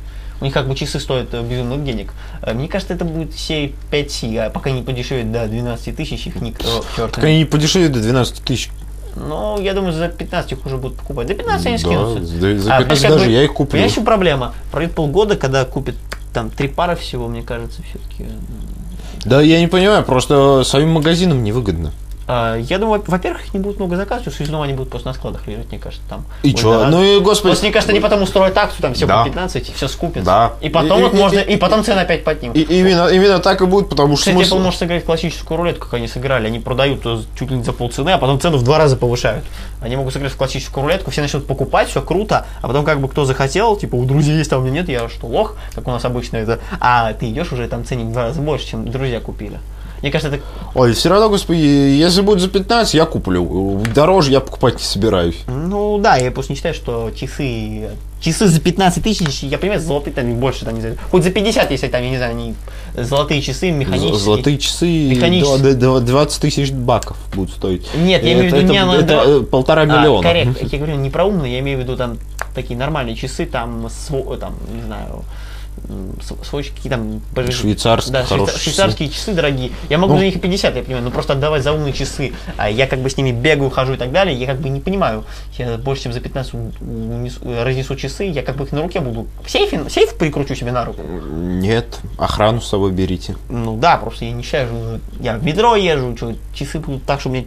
У 0.40 0.44
них 0.44 0.54
как 0.54 0.66
бы 0.68 0.74
часы 0.74 0.98
стоят 1.00 1.34
э, 1.34 1.42
безумных 1.42 1.84
денег. 1.84 2.12
Э, 2.42 2.54
Мне 2.54 2.66
кажется, 2.68 2.94
это 2.94 3.04
будет 3.04 3.34
все 3.34 3.72
5C, 3.90 4.38
а 4.38 4.50
пока 4.50 4.70
не 4.70 4.82
подешевеет 4.82 5.30
до 5.30 5.46
12 5.46 5.94
тысяч, 5.96 6.26
их 6.26 6.36
никто 6.40 6.82
черт 6.96 7.12
Так 7.12 7.24
они 7.24 7.38
не 7.38 7.44
подешевеют 7.44 7.92
до 7.92 8.00
12 8.00 8.42
тысяч. 8.42 8.70
Ну, 9.16 9.60
я 9.60 9.74
думаю, 9.74 9.92
за 9.92 10.08
15 10.08 10.52
их 10.52 10.64
уже 10.64 10.76
будут 10.78 10.96
покупать. 10.98 11.28
За 11.28 11.34
15 11.34 11.66
они 11.66 11.76
Да, 11.76 11.80
скинутся. 11.82 12.24
за- 12.24 12.58
за 12.58 12.76
А, 12.76 12.78
15 12.78 12.78
понимаешь, 12.78 13.00
как 13.02 13.10
даже 13.10 13.24
бы- 13.26 13.30
я 13.32 13.42
их 13.44 13.52
куплю. 13.52 13.70
Понимаешь, 13.72 13.92
в 13.92 13.94
чем 13.96 14.04
проблема? 14.04 14.54
Пройдет 14.72 14.94
полгода, 14.94 15.36
когда 15.36 15.64
купит 15.64 15.96
там 16.32 16.48
три 16.48 16.68
пары 16.68 16.94
всего, 16.96 17.26
мне 17.28 17.42
кажется, 17.42 17.82
все-таки. 17.82 18.24
Да 19.24 19.42
я 19.42 19.60
не 19.60 19.68
понимаю, 19.68 20.04
просто 20.04 20.62
своим 20.64 20.90
магазинам 20.90 21.44
невыгодно. 21.44 21.92
А, 22.32 22.56
я 22.58 22.78
думаю, 22.78 23.02
во-первых, 23.04 23.44
их 23.46 23.54
не 23.54 23.58
будет 23.58 23.80
много 23.80 23.96
заказов, 23.96 24.32
все 24.32 24.44
равно 24.44 24.62
они 24.62 24.72
будут 24.72 24.90
просто 24.90 25.08
на 25.08 25.14
складах 25.14 25.48
лежать, 25.48 25.68
мне 25.70 25.80
кажется, 25.80 26.04
там. 26.08 26.24
И 26.44 26.52
да. 26.54 26.86
Ну 26.88 27.02
и, 27.02 27.18
господи... 27.18 27.48
Просто, 27.50 27.64
мне 27.64 27.72
кажется, 27.72 27.90
они 27.90 27.98
потом 28.00 28.22
устроят 28.22 28.56
акцию, 28.56 28.82
там 28.82 28.94
все 28.94 29.06
Да. 29.06 29.18
по 29.18 29.24
15, 29.24 29.68
и 29.68 29.72
все 29.72 29.88
скупят. 29.88 30.22
Да. 30.22 30.52
И 30.60 30.68
потом 30.68 31.00
И- 31.00 31.02
вот 31.02 31.14
и- 31.14 31.16
можно, 31.16 31.38
и- 31.40 31.54
и 31.54 31.56
потом 31.56 31.82
цены 31.82 31.98
опять 31.98 32.22
поднимут. 32.22 32.56
И- 32.56 32.60
именно, 32.62 33.08
именно 33.08 33.40
так 33.40 33.60
и 33.62 33.66
будет, 33.66 33.88
потому 33.88 34.14
что 34.16 34.30
Кстати, 34.30 34.36
смысл- 34.36 34.58
Apple 34.58 34.62
может 34.62 34.78
сыграть 34.78 35.04
классическую 35.04 35.58
рулетку, 35.58 35.86
как 35.86 35.94
они 35.94 36.06
сыграли. 36.06 36.46
Они 36.46 36.60
продают 36.60 37.00
э, 37.04 37.18
чуть 37.36 37.50
ли 37.50 37.56
не 37.56 37.64
за 37.64 37.72
полцены, 37.72 38.10
а 38.10 38.18
потом 38.18 38.38
цену 38.40 38.58
в 38.58 38.62
два 38.62 38.78
раза 38.78 38.96
повышают. 38.96 39.44
Они 39.80 39.96
могут 39.96 40.12
сыграть 40.12 40.30
в 40.30 40.36
классическую 40.36 40.84
рулетку, 40.84 41.10
все 41.10 41.22
начнут 41.22 41.48
покупать, 41.48 41.88
все 41.88 42.00
круто, 42.00 42.46
а 42.62 42.68
потом 42.68 42.84
как 42.84 43.00
бы 43.00 43.08
кто 43.08 43.24
захотел, 43.24 43.76
типа 43.76 43.96
у 43.96 44.04
друзей 44.04 44.36
есть, 44.38 44.52
а 44.52 44.58
у 44.58 44.62
меня 44.62 44.74
нет, 44.82 44.88
я 44.88 45.08
что, 45.08 45.26
лох, 45.26 45.56
как 45.74 45.88
у 45.88 45.90
нас 45.90 46.04
обычно 46.04 46.36
это, 46.36 46.60
а 46.78 47.12
ты 47.14 47.28
идешь 47.28 47.50
уже 47.52 47.66
там 47.66 47.84
ценник 47.84 48.06
в 48.06 48.12
два 48.12 48.22
раза 48.26 48.40
больше, 48.40 48.68
чем 48.68 48.88
друзья 48.88 49.18
купили. 49.18 49.58
Мне 50.02 50.10
кажется, 50.10 50.34
это 50.36 50.44
Ой, 50.74 50.92
все 50.94 51.08
равно, 51.10 51.28
господи, 51.28 51.58
если 51.60 52.22
будет 52.22 52.40
за 52.40 52.48
15, 52.48 52.94
я 52.94 53.04
куплю. 53.04 53.82
Дороже 53.94 54.30
я 54.32 54.40
покупать 54.40 54.74
не 54.78 54.84
собираюсь. 54.84 55.36
Ну 55.46 55.98
да, 55.98 56.16
я 56.16 56.30
просто 56.30 56.52
не 56.52 56.56
считаю, 56.56 56.74
что 56.74 57.10
часы, 57.14 57.90
часы 58.20 58.46
за 58.48 58.60
15 58.60 59.02
тысяч, 59.02 59.42
я 59.42 59.58
понимаю, 59.58 59.80
золотые 59.80 60.14
там 60.14 60.32
больше, 60.36 60.64
там, 60.64 60.74
не 60.74 60.80
знаю, 60.80 60.96
хоть 61.10 61.22
за 61.24 61.30
50, 61.30 61.70
если 61.70 61.88
там, 61.88 62.02
я 62.02 62.10
не 62.10 62.16
знаю, 62.16 62.32
они 62.32 62.54
золотые 62.96 63.42
часы 63.42 63.70
механические. 63.72 64.18
Золотые 64.18 64.58
часы 64.58 64.86
Механические. 65.10 65.74
до- 65.74 66.00
до 66.00 66.00
20 66.00 66.40
тысяч 66.40 66.70
баков 66.72 67.18
будут 67.34 67.50
стоить. 67.54 67.86
Нет, 67.94 68.22
я 68.24 68.30
Это- 68.32 68.40
имею 68.40 68.42
в 68.50 68.56
виду 68.56 68.56
это- 68.56 68.72
не 68.72 68.84
на- 68.84 68.94
это, 68.96 69.14
э, 69.26 69.40
полтора 69.42 69.82
А, 69.82 69.84
миллиона. 69.84 70.22
коррект. 70.22 70.62
Я 70.72 70.78
говорю 70.78 70.96
не 70.96 71.10
про 71.10 71.24
умные, 71.24 71.52
я 71.54 71.58
имею 71.60 71.78
в 71.78 71.82
виду 71.82 71.96
там 71.96 72.18
такие 72.54 72.78
нормальные 72.78 73.16
часы, 73.16 73.44
там, 73.44 73.86
сво- 73.86 74.36
там 74.38 74.54
не 74.74 74.82
знаю, 74.82 75.24
м, 75.88 76.12
св- 76.22 76.46
свой 76.46 76.62
какие 76.64 76.90
там... 76.90 77.20
Швейцарские, 77.50 78.12
да, 78.12 78.24
хорошие 78.24 78.56
швейца- 78.56 78.62
швейцарские 78.62 79.08
часы. 79.08 79.32
дорогие. 79.32 79.70
Я 79.88 79.98
могу 79.98 80.12
Ну. 80.14 80.18
за 80.18 80.24
них 80.26 80.36
и 80.36 80.38
50, 80.38 80.76
я 80.76 80.82
понимаю, 80.82 81.04
но 81.04 81.10
просто 81.10 81.32
отдавать 81.32 81.62
за 81.62 81.72
умные 81.72 81.92
часы, 81.92 82.32
а 82.56 82.70
я 82.70 82.86
как 82.86 83.00
бы 83.00 83.10
с 83.10 83.16
ними 83.16 83.32
бегаю, 83.32 83.70
хожу 83.70 83.94
и 83.94 83.96
так 83.96 84.12
далее, 84.12 84.36
я 84.36 84.46
как 84.46 84.58
бы 84.60 84.68
не 84.68 84.80
понимаю. 84.80 85.24
Я 85.58 85.76
больше, 85.78 86.04
чем 86.04 86.12
за 86.12 86.20
15 86.20 86.54
у- 86.54 86.58
унесу- 86.80 87.62
разнесу 87.64 87.96
часы, 87.96 88.24
я 88.24 88.42
как 88.42 88.56
бы 88.56 88.64
их 88.64 88.72
на 88.72 88.82
руке 88.82 89.00
буду... 89.00 89.26
В 89.44 89.50
сейфе, 89.50 89.88
сейф 89.88 90.16
прикручу 90.16 90.54
себе 90.54 90.72
на 90.72 90.84
руку. 90.84 91.02
Нет, 91.02 91.98
охрану 92.18 92.60
с 92.60 92.68
собой 92.68 92.92
берите. 92.92 93.36
Ну 93.48 93.76
да, 93.76 93.96
просто 93.96 94.24
я 94.24 94.32
не 94.32 94.42
считаю, 94.42 95.00
я 95.20 95.36
в 95.36 95.44
метро 95.44 95.76
езжу, 95.76 96.16
что 96.16 96.34
часы 96.54 96.78
будут 96.78 97.04
так, 97.04 97.20
что 97.20 97.28
мне 97.30 97.44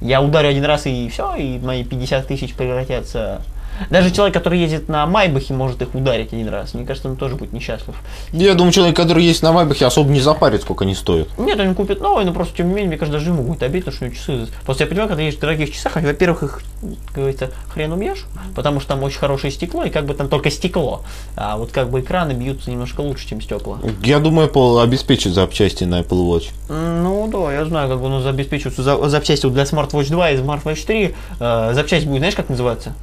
я 0.00 0.20
ударю 0.22 0.48
один 0.48 0.64
раз 0.64 0.86
и 0.86 1.08
все, 1.08 1.34
и 1.36 1.58
мои 1.58 1.84
50 1.84 2.26
тысяч 2.26 2.54
превратятся. 2.54 3.42
Даже 3.88 4.10
человек, 4.10 4.34
который 4.34 4.58
ездит 4.58 4.88
на 4.88 5.06
Майбахе, 5.06 5.54
может 5.54 5.80
их 5.80 5.94
ударить 5.94 6.32
один 6.32 6.48
раз. 6.48 6.74
Мне 6.74 6.84
кажется, 6.84 7.08
он 7.08 7.16
тоже 7.16 7.36
будет 7.36 7.52
несчастлив. 7.52 7.94
Я 8.32 8.54
думаю, 8.54 8.72
человек, 8.72 8.96
который 8.96 9.24
есть 9.24 9.42
на 9.42 9.52
Майбахе, 9.52 9.86
особо 9.86 10.10
не 10.10 10.20
запарит, 10.20 10.62
сколько 10.62 10.84
они 10.84 10.94
стоят. 10.94 11.28
Нет, 11.38 11.58
он 11.58 11.74
купит 11.74 12.00
новый, 12.00 12.24
но 12.24 12.32
просто 12.32 12.56
тем 12.58 12.68
не 12.68 12.74
менее, 12.74 12.88
мне 12.88 12.98
кажется, 12.98 13.18
даже 13.18 13.30
ему 13.30 13.42
будет 13.42 13.62
обидно, 13.62 13.92
что 13.92 14.04
у 14.04 14.08
него 14.08 14.16
часы. 14.16 14.46
Просто 14.64 14.84
я 14.84 14.88
понимаю, 14.88 15.08
когда 15.08 15.22
едешь 15.22 15.38
в 15.38 15.40
дорогих 15.40 15.72
часах, 15.72 15.96
а, 15.96 16.00
во-первых, 16.00 16.42
их, 16.42 16.62
как 17.06 17.14
говорится, 17.14 17.50
хрен 17.72 17.92
убьешь, 17.92 18.26
потому 18.54 18.80
что 18.80 18.90
там 18.90 19.02
очень 19.02 19.18
хорошее 19.18 19.52
стекло, 19.52 19.84
и 19.84 19.90
как 19.90 20.04
бы 20.06 20.14
там 20.14 20.28
только 20.28 20.50
стекло. 20.50 21.02
А 21.36 21.56
вот 21.56 21.70
как 21.72 21.90
бы 21.90 22.00
экраны 22.00 22.32
бьются 22.32 22.70
немножко 22.70 23.00
лучше, 23.00 23.28
чем 23.28 23.40
стекла. 23.40 23.78
Я 24.02 24.18
думаю, 24.18 24.48
Apple 24.48 24.82
обеспечит 24.82 25.32
запчасти 25.34 25.84
на 25.84 26.00
Apple 26.00 26.26
Watch. 26.28 26.50
Ну 26.68 27.28
да, 27.28 27.52
я 27.52 27.64
знаю, 27.64 27.88
как 27.88 28.00
бы 28.00 28.10
обеспечиваются 28.28 28.82
за- 28.82 29.08
запчасти 29.08 29.46
для 29.48 29.62
SmartWatch 29.64 30.08
2 30.10 30.30
и 30.30 30.36
SmartWatch 30.36 30.86
3. 30.86 31.14
Э, 31.40 31.70
запчасть 31.74 32.06
будет, 32.06 32.18
знаешь, 32.18 32.34
как 32.34 32.48
называется? 32.48 32.94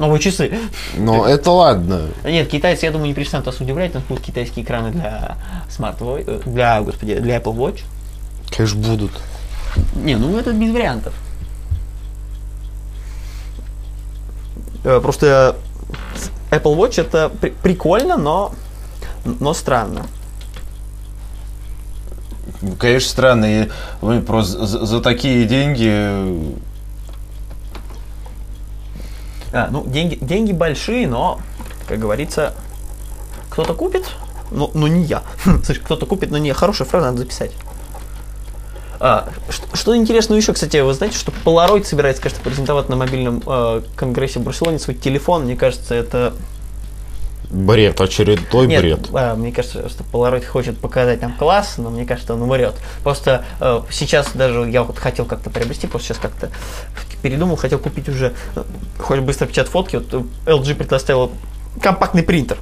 Новые 0.00 0.18
часы. 0.18 0.50
Но 0.96 1.26
это 1.26 1.50
ладно. 1.50 2.08
Нет, 2.24 2.48
китайцы, 2.48 2.86
я 2.86 2.90
думаю, 2.90 3.08
не 3.08 3.14
перестанут 3.14 3.44
вас 3.46 3.60
удивлять, 3.60 3.92
там 3.92 4.02
будут 4.08 4.24
китайские 4.24 4.64
экраны 4.64 4.92
для 4.92 5.36
э, 6.26 6.40
для, 6.46 6.80
господи, 6.80 7.16
для 7.16 7.36
Apple 7.36 7.54
Watch. 7.54 7.80
Конечно, 8.50 8.80
будут. 8.80 9.12
Не, 9.94 10.16
ну 10.16 10.38
это 10.38 10.54
без 10.54 10.72
вариантов. 10.72 11.12
Э, 14.84 15.00
Просто 15.02 15.56
Apple 16.50 16.76
Watch 16.76 16.98
это 16.98 17.28
при- 17.28 17.50
прикольно, 17.50 18.16
но, 18.16 18.54
но 19.24 19.52
странно. 19.52 20.06
Конечно, 22.78 23.10
странно. 23.10 23.64
и 23.64 23.68
вы 24.00 24.22
просто 24.22 24.64
за, 24.64 24.86
за 24.86 25.00
такие 25.02 25.44
деньги... 25.44 26.58
А, 29.52 29.68
ну, 29.70 29.84
деньги, 29.86 30.16
деньги 30.20 30.52
большие, 30.52 31.08
но, 31.08 31.40
как 31.88 31.98
говорится, 31.98 32.54
кто-то 33.50 33.74
купит, 33.74 34.04
но, 34.50 34.70
но 34.74 34.88
не 34.88 35.02
я. 35.02 35.22
Слушай, 35.64 35.80
кто-то 35.80 36.06
купит, 36.06 36.30
но 36.30 36.38
не 36.38 36.48
я. 36.48 36.54
Хорошая 36.54 36.86
фраза, 36.86 37.06
надо 37.06 37.18
записать. 37.18 37.52
А, 39.00 39.30
что, 39.48 39.76
что 39.76 39.96
интересного 39.96 40.38
еще, 40.38 40.52
кстати, 40.52 40.76
вы 40.76 40.92
знаете, 40.92 41.16
что 41.16 41.32
Polaroid 41.44 41.84
собирается, 41.84 42.22
кажется, 42.22 42.42
презентовать 42.42 42.90
на 42.90 42.96
мобильном 42.96 43.42
э, 43.46 43.82
конгрессе 43.96 44.40
в 44.40 44.42
Барселоне 44.42 44.78
свой 44.78 44.94
телефон. 44.94 45.44
Мне 45.44 45.56
кажется, 45.56 45.94
это... 45.94 46.34
Бред, 47.50 48.00
очередной 48.00 48.68
Нет, 48.68 48.80
бред. 48.80 49.08
а, 49.12 49.34
мне 49.34 49.50
кажется, 49.50 49.88
что 49.88 50.04
Polaroid 50.04 50.46
хочет 50.46 50.78
показать 50.78 51.20
нам 51.20 51.36
класс, 51.36 51.74
но 51.78 51.90
мне 51.90 52.06
кажется, 52.06 52.34
он 52.34 52.48
врет. 52.48 52.76
Просто 53.02 53.44
э, 53.58 53.80
сейчас 53.90 54.28
даже 54.34 54.70
я 54.70 54.84
вот 54.84 54.98
хотел 54.98 55.24
как-то 55.24 55.50
приобрести, 55.50 55.88
просто 55.88 56.08
сейчас 56.08 56.18
как-то 56.18 56.50
передумал, 57.22 57.56
хотел 57.56 57.80
купить 57.80 58.08
уже, 58.08 58.34
э, 58.54 58.62
хоть 58.98 59.18
быстро 59.20 59.46
печатать 59.46 59.72
фотки. 59.72 59.96
Вот 59.96 60.14
э, 60.46 60.50
LG 60.50 60.76
предоставила 60.76 61.30
компактный 61.82 62.22
принтер. 62.22 62.56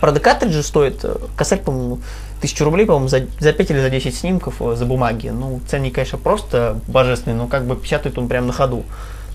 Правда, 0.00 0.20
картриджи 0.20 0.62
стоит, 0.62 1.00
э, 1.04 1.16
косарь, 1.36 1.60
по-моему, 1.60 1.98
тысячу 2.40 2.64
рублей, 2.64 2.86
по-моему, 2.86 3.08
за, 3.08 3.26
за 3.40 3.52
5 3.52 3.70
или 3.72 3.80
за 3.80 3.90
10 3.90 4.16
снимков 4.16 4.54
за 4.58 4.86
бумаги. 4.86 5.28
Ну, 5.28 5.60
ценник, 5.68 5.96
конечно, 5.96 6.16
просто 6.16 6.80
божественный, 6.88 7.36
но 7.36 7.46
как 7.46 7.66
бы 7.66 7.76
печатает 7.76 8.16
он 8.16 8.26
прямо 8.26 8.46
на 8.46 8.52
ходу. 8.54 8.84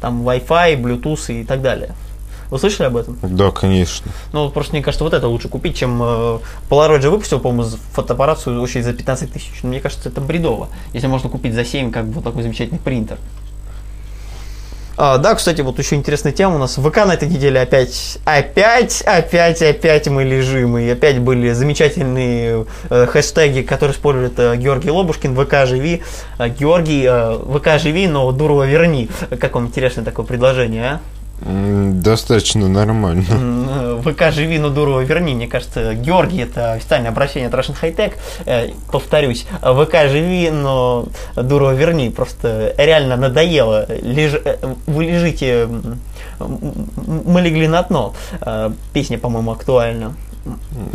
Там 0.02 0.28
Wi-Fi, 0.28 0.82
Bluetooth 0.82 1.42
и 1.42 1.44
так 1.44 1.62
далее. 1.62 1.92
Вы 2.50 2.60
слышали 2.60 2.88
об 2.88 2.98
этом? 2.98 3.18
Да, 3.22 3.52
конечно. 3.52 4.12
Ну, 4.34 4.44
вот 4.44 4.54
просто 4.54 4.74
мне 4.74 4.84
кажется, 4.84 5.04
вот 5.04 5.14
это 5.14 5.28
лучше 5.28 5.50
купить, 5.50 5.78
чем 5.78 6.02
э, 6.02 6.40
Polaroid 6.70 7.02
же 7.02 7.10
выпустил, 7.10 7.40
по-моему, 7.40 7.70
фотоаппарат 7.94 8.46
вообще 8.46 8.84
за 8.84 8.94
15 8.94 9.32
тысяч. 9.32 9.52
Но 9.64 9.70
мне 9.70 9.80
кажется, 9.80 10.10
это 10.10 10.22
бредово. 10.22 10.70
Если 10.94 11.08
можно 11.08 11.30
купить 11.30 11.54
за 11.54 11.66
7, 11.66 11.92
как 11.92 12.08
бы 12.08 12.14
вот 12.14 12.24
такой 12.24 12.44
замечательный 12.44 12.80
принтер. 12.80 13.18
А, 14.98 15.18
да, 15.18 15.36
кстати, 15.36 15.60
вот 15.60 15.78
еще 15.78 15.96
интересная 15.96 16.32
тема 16.32 16.56
у 16.56 16.58
нас. 16.58 16.76
ВК 16.76 17.06
на 17.06 17.14
этой 17.14 17.28
неделе 17.28 17.60
опять, 17.60 18.18
опять, 18.24 19.02
опять, 19.02 19.62
опять 19.62 20.08
мы 20.08 20.24
лежим. 20.24 20.78
И 20.78 20.88
опять 20.88 21.20
были 21.20 21.52
замечательные 21.52 22.66
э, 22.90 23.06
хэштеги, 23.06 23.62
которые 23.62 23.94
использует 23.94 24.40
э, 24.40 24.56
Георгий 24.56 24.92
Лобушкин. 24.92 25.36
ВК 25.36 25.68
живи. 25.68 26.02
Э, 26.40 26.48
Георгий, 26.48 27.06
э, 27.06 27.38
ВК 27.58 27.82
живи, 27.82 28.08
но 28.08 28.32
Дурова 28.32 28.66
верни. 28.66 29.10
Как 29.40 29.56
вам 29.56 29.68
интересное 29.68 30.06
такое 30.06 30.26
предложение, 30.26 30.86
а? 30.86 31.00
Достаточно 31.42 32.68
нормально. 32.68 33.26
Э, 33.30 34.02
ВК 34.04 34.32
живи, 34.34 34.58
но 34.58 34.70
Дурова 34.70 35.02
верни. 35.02 35.36
Мне 35.36 35.48
кажется, 35.48 35.94
Георгий 35.94 36.42
это 36.44 36.74
официальное 36.74 37.10
обращение 37.12 37.50
от 37.50 37.54
Russian 37.54 37.76
High 37.82 37.96
Tech. 37.96 38.14
Э, 38.46 38.70
повторюсь, 38.92 39.46
ВК 39.62 40.10
живи, 40.10 40.50
но 40.50 41.08
Дурова 41.36 41.74
верни. 41.74 42.10
Просто 42.10 42.74
реально 42.78 43.18
надоело. 43.18 43.86
Леж- 43.90 44.42
э, 44.44 44.58
Вы 44.88 45.06
лежите, 45.06 45.68
мы 46.40 47.42
легли 47.42 47.68
на 47.68 47.84
дно. 47.84 48.14
Песня, 48.94 49.18
по-моему, 49.18 49.52
актуальна. 49.52 50.14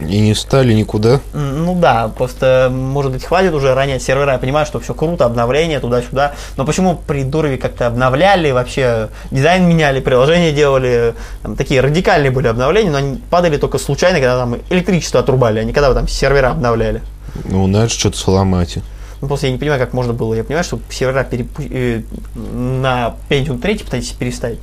И 0.09 0.21
не 0.21 0.35
стали 0.35 0.73
никуда. 0.73 1.21
Ну 1.33 1.75
да, 1.75 2.09
просто, 2.09 2.69
может 2.73 3.11
быть, 3.11 3.25
хватит 3.25 3.53
уже 3.53 3.75
ронять 3.75 4.03
сервера. 4.03 4.33
Я 4.33 4.39
понимаю, 4.39 4.65
что 4.65 4.79
все 4.79 4.95
круто, 4.95 5.25
обновления 5.25 5.81
туда-сюда. 5.81 6.35
Но 6.57 6.65
почему 6.65 6.95
при 6.95 7.25
Дурове 7.25 7.57
как-то 7.57 7.89
обновляли, 7.89 8.53
вообще 8.53 9.09
дизайн 9.33 9.69
меняли, 9.69 10.01
приложения 10.01 10.53
делали, 10.53 11.15
там, 11.43 11.57
такие 11.57 11.81
радикальные 11.81 12.31
были 12.31 12.47
обновления, 12.47 12.91
но 12.91 12.99
они 12.99 13.21
падали 13.31 13.57
только 13.57 13.79
случайно, 13.79 14.19
когда 14.19 14.39
там 14.39 14.57
электричество 14.71 15.21
отрубали, 15.21 15.59
а 15.59 15.65
не 15.65 15.73
когда 15.73 15.95
там 15.95 16.07
сервера 16.07 16.51
обновляли. 16.51 17.03
Ну, 17.45 17.67
надо 17.67 17.89
что-то 17.89 18.17
сломать. 18.17 18.79
Ну, 19.21 19.29
просто 19.29 19.47
я 19.49 19.53
не 19.53 19.59
понимаю, 19.59 19.81
как 19.81 19.93
можно 19.93 20.13
было. 20.13 20.33
Я 20.35 20.45
понимаю, 20.45 20.65
что 20.65 20.79
сервера 20.91 21.27
перепу- 21.31 21.69
э, 21.71 22.03
на 22.35 23.15
Pentium 23.29 23.61
3 23.61 23.79
пытаетесь 23.79 24.13
переставить. 24.13 24.61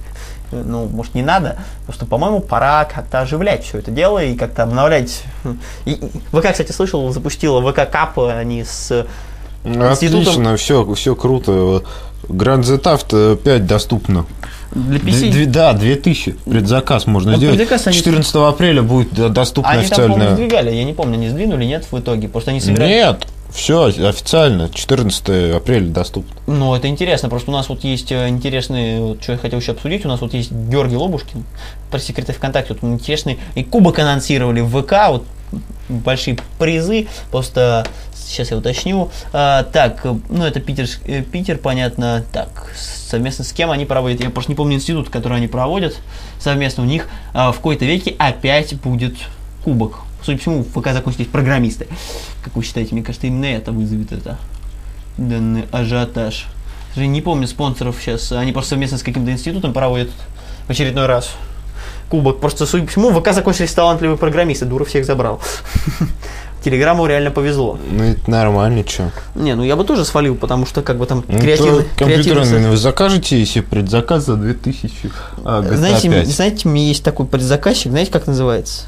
Э, 0.51 0.63
Ну, 0.65 0.85
может, 0.87 1.13
не 1.15 1.21
надо. 1.23 1.57
Просто, 1.85 2.05
по-моему, 2.05 2.39
пора 2.39 2.85
как-то 2.85 3.21
оживлять 3.21 3.63
все 3.65 3.79
это 3.79 3.91
дело 3.91 4.23
и 4.23 4.35
как-то 4.35 4.63
обновлять. 4.63 5.23
И, 5.85 5.95
ВК, 6.31 6.51
кстати, 6.51 6.71
слышал, 6.71 7.09
запустила 7.11 7.61
ВК 7.61 7.89
Кап, 7.89 8.17
они 8.19 8.63
с 8.63 9.05
институтом 9.63 10.21
Отлично, 10.21 10.57
все, 10.57 10.93
все 10.95 11.15
круто. 11.15 11.83
Grand 12.29 12.61
Theft 12.63 13.37
5 13.37 13.65
доступно. 13.67 14.25
для 14.71 14.99
PC. 14.99 15.31
две- 15.31 15.45
да, 15.45 15.73
2000. 15.73 16.35
Предзаказ 16.45 17.05
можно 17.07 17.31
Вот 17.31 17.37
сделать. 17.37 17.57
предзаказ 17.57 17.87
они- 17.87 17.97
14 17.97 18.35
апреля 18.49 18.81
будет 18.81 19.13
д- 19.13 19.29
доступна 19.29 19.71
Они 19.71 19.87
там, 19.87 19.95
по-моему, 19.97 20.15
официальная. 20.15 20.35
сдвигали, 20.35 20.75
я 20.75 20.83
не 20.83 20.93
помню, 20.93 21.13
они 21.15 21.29
сдвинули, 21.29 21.63
нет, 21.65 21.85
в 21.89 21.97
итоге. 21.99 22.27
Просто 22.27 22.51
они 22.51 22.59
собирают. 22.59 22.89
Нет, 23.21 23.27
все 23.49 23.85
официально. 23.85 24.69
14 24.69 25.55
апреля 25.55 25.87
доступно. 25.87 26.35
Ну, 26.47 26.75
это 26.75 26.87
интересно, 26.87 27.29
просто 27.29 27.51
у 27.51 27.53
нас 27.53 27.69
вот 27.69 27.83
есть 27.83 28.11
э, 28.11 28.27
интересный, 28.27 28.99
вот, 28.99 29.23
что 29.23 29.33
я 29.33 29.37
хотел 29.37 29.59
еще 29.59 29.71
обсудить, 29.71 30.05
у 30.05 30.07
нас 30.07 30.21
вот 30.21 30.33
есть 30.33 30.51
Георгий 30.51 30.95
Лобушкин, 30.95 31.43
пресс-секретарь 31.91 32.35
ВКонтакте, 32.35 32.73
вот 32.73 32.83
он 32.83 32.93
интересный, 32.93 33.39
и 33.55 33.63
кубок 33.63 33.99
анонсировали 33.99 34.61
в 34.61 34.81
ВК, 34.81 34.93
вот 35.09 35.25
большие 35.89 36.37
призы, 36.59 37.07
просто 37.31 37.87
сейчас 38.13 38.51
я 38.51 38.57
уточню. 38.57 39.09
А, 39.33 39.63
так, 39.63 40.05
э, 40.05 40.15
ну 40.29 40.45
это 40.45 40.59
Питер, 40.59 40.87
э, 41.05 41.21
Питер, 41.21 41.57
понятно, 41.57 42.23
так, 42.31 42.71
совместно 42.75 43.43
с 43.43 43.53
кем 43.53 43.71
они 43.71 43.85
проводят, 43.85 44.21
я 44.21 44.29
просто 44.29 44.51
не 44.51 44.55
помню 44.55 44.75
институт, 44.75 45.09
который 45.09 45.37
они 45.37 45.47
проводят, 45.47 45.97
совместно 46.39 46.83
у 46.83 46.85
них 46.85 47.07
а, 47.33 47.51
в 47.51 47.57
какой-то 47.57 47.85
веке 47.85 48.15
опять 48.17 48.75
будет 48.75 49.15
кубок. 49.63 50.06
Судя 50.27 50.39
по 50.39 50.41
всему, 50.41 50.65
ВК 50.65 50.91
закончились 50.91 51.27
программисты. 51.27 51.87
Как 52.43 52.53
вы 52.53 52.61
считаете, 52.61 52.93
мне 52.93 53.01
кажется, 53.01 53.27
именно 53.27 53.45
это 53.45 53.71
вызовет 53.71 54.11
это 54.11 54.37
данный 55.17 55.63
ажиотаж. 55.71 56.47
Я 56.95 57.07
не 57.07 57.21
помню 57.21 57.47
спонсоров 57.47 57.95
сейчас. 58.01 58.33
Они 58.33 58.51
просто 58.51 58.71
совместно 58.71 58.97
с 58.97 59.03
каким-то 59.03 59.31
институтом 59.31 59.71
проводят 59.71 60.09
в 60.67 60.69
очередной 60.69 61.05
раз 61.05 61.29
кубок. 62.09 62.41
Просто, 62.41 62.65
судя 62.65 62.83
по 62.83 62.91
всему, 62.91 63.11
в 63.11 63.21
ВК 63.21 63.31
закончились 63.31 63.71
талантливые 63.71 64.17
программисты. 64.17 64.65
Дура 64.65 64.83
всех 64.83 65.05
забрал. 65.05 65.39
Телеграмму 66.61 67.05
реально 67.05 67.31
повезло. 67.31 67.79
Ну, 67.89 68.03
это 68.03 68.29
нормально, 68.29 68.83
что. 68.85 69.11
Не, 69.33 69.55
ну 69.55 69.63
я 69.63 69.77
бы 69.77 69.85
тоже 69.85 70.03
свалил, 70.03 70.35
потому 70.35 70.65
что 70.65 70.81
как 70.81 70.97
бы 70.97 71.05
там 71.05 71.23
Ну, 71.25 71.39
креативный... 71.39 71.85
компьютерный 71.95 72.69
вы 72.69 72.75
закажете, 72.75 73.39
если 73.39 73.61
предзаказ 73.61 74.25
за 74.25 74.35
2000 74.35 74.91
а, 75.45 75.61
GTA 75.61 75.77
Знаете, 75.77 76.09
5. 76.09 76.27
знаете, 76.27 76.67
у 76.67 76.71
меня 76.71 76.87
есть 76.87 77.05
такой 77.05 77.25
предзаказчик, 77.25 77.91
знаете, 77.91 78.11
как 78.11 78.27
называется? 78.27 78.87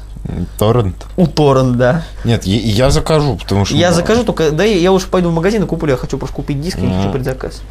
Торрент. 0.58 1.06
У 1.16 1.26
Торрент, 1.26 1.76
да. 1.76 2.04
Нет, 2.24 2.44
я, 2.44 2.60
я 2.60 2.90
закажу, 2.90 3.36
потому 3.36 3.64
что... 3.64 3.74
Я 3.74 3.92
закажу 3.92 4.24
только, 4.24 4.50
да, 4.50 4.64
я 4.64 4.92
уж 4.92 5.06
пойду 5.06 5.30
в 5.30 5.34
магазин 5.34 5.62
и 5.62 5.66
куплю, 5.66 5.90
я 5.90 5.96
хочу 5.96 6.18
просто 6.18 6.36
купить 6.36 6.60
диск, 6.60 6.78
я 6.78 6.86
не 6.86 6.96
хочу 6.96 7.12
предзаказ. 7.12 7.62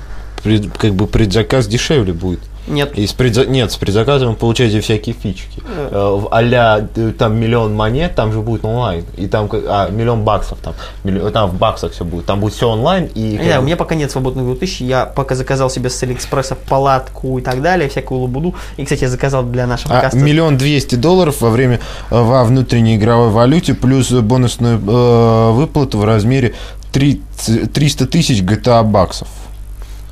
Пред- 0.44 0.78
как 0.78 0.94
бы 0.94 1.08
предзаказ 1.08 1.68
дешевле 1.68 2.14
будет. 2.14 2.40
Нет, 2.68 2.92
И 3.00 3.08
с 3.08 3.16
предза- 3.16 3.48
Нет, 3.48 3.72
с 3.72 3.78
предзаказом 3.78 4.30
вы 4.30 4.36
получаете 4.36 4.80
всякие 4.80 5.16
фички. 5.16 5.60
Э, 5.92 6.18
в 6.22 6.28
А-ля 6.32 6.88
э, 6.96 7.14
там 7.18 7.36
миллион 7.36 7.74
монет, 7.76 8.14
там 8.14 8.32
же 8.32 8.42
будет 8.42 8.64
онлайн. 8.64 9.06
И 9.18 9.26
там, 9.28 9.50
а, 9.52 9.90
миллион 9.90 10.24
баксов 10.24 10.60
там. 10.60 10.76
Миллион- 11.04 11.32
там 11.32 11.50
в 11.50 11.56
баксах 11.56 11.94
все 11.94 12.06
будет. 12.06 12.28
Там 12.28 12.40
будет 12.42 12.54
все 12.54 12.70
онлайн. 12.70 13.06
И 13.16 13.38
бы- 13.40 13.58
у 13.60 13.62
меня 13.64 13.76
пока 13.76 13.96
нет 13.96 14.12
свободных 14.12 14.46
2000, 14.46 14.84
я 14.84 15.06
пока 15.06 15.34
заказал 15.34 15.72
себе 15.72 15.90
с 15.90 16.04
Алиэкспресса 16.04 16.56
палатку 16.56 17.40
и 17.40 17.42
так 17.42 17.62
далее, 17.64 17.90
всякую 17.90 18.22
лабуду. 18.22 18.54
И, 18.78 18.84
кстати, 18.84 19.02
я 19.04 19.10
заказал 19.10 19.44
для 19.44 19.66
нашего 19.66 19.98
А, 19.98 20.02
каста. 20.02 20.18
миллион 20.20 20.58
двести 20.58 20.94
долларов 20.94 21.42
во 21.42 21.50
время 21.50 21.80
э, 22.12 22.22
во 22.22 22.44
внутренней 22.44 22.98
игровой 22.98 23.30
валюте 23.30 23.74
плюс 23.74 24.12
бонусную 24.12 24.78
э, 24.78 25.52
выплату 25.54 25.98
в 25.98 26.04
размере 26.06 26.54
30 26.92 27.74
300 27.74 28.06
тысяч 28.06 28.42
GTA 28.44 28.84
баксов. 28.84 29.28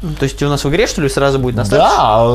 То 0.02 0.24
есть 0.24 0.42
у 0.44 0.48
нас 0.50 0.64
в 0.64 0.70
игре, 0.70 0.86
что 0.88 1.02
ли, 1.02 1.10
сразу 1.10 1.40
будет 1.40 1.56
старте? 1.56 1.78
Да, 1.78 1.90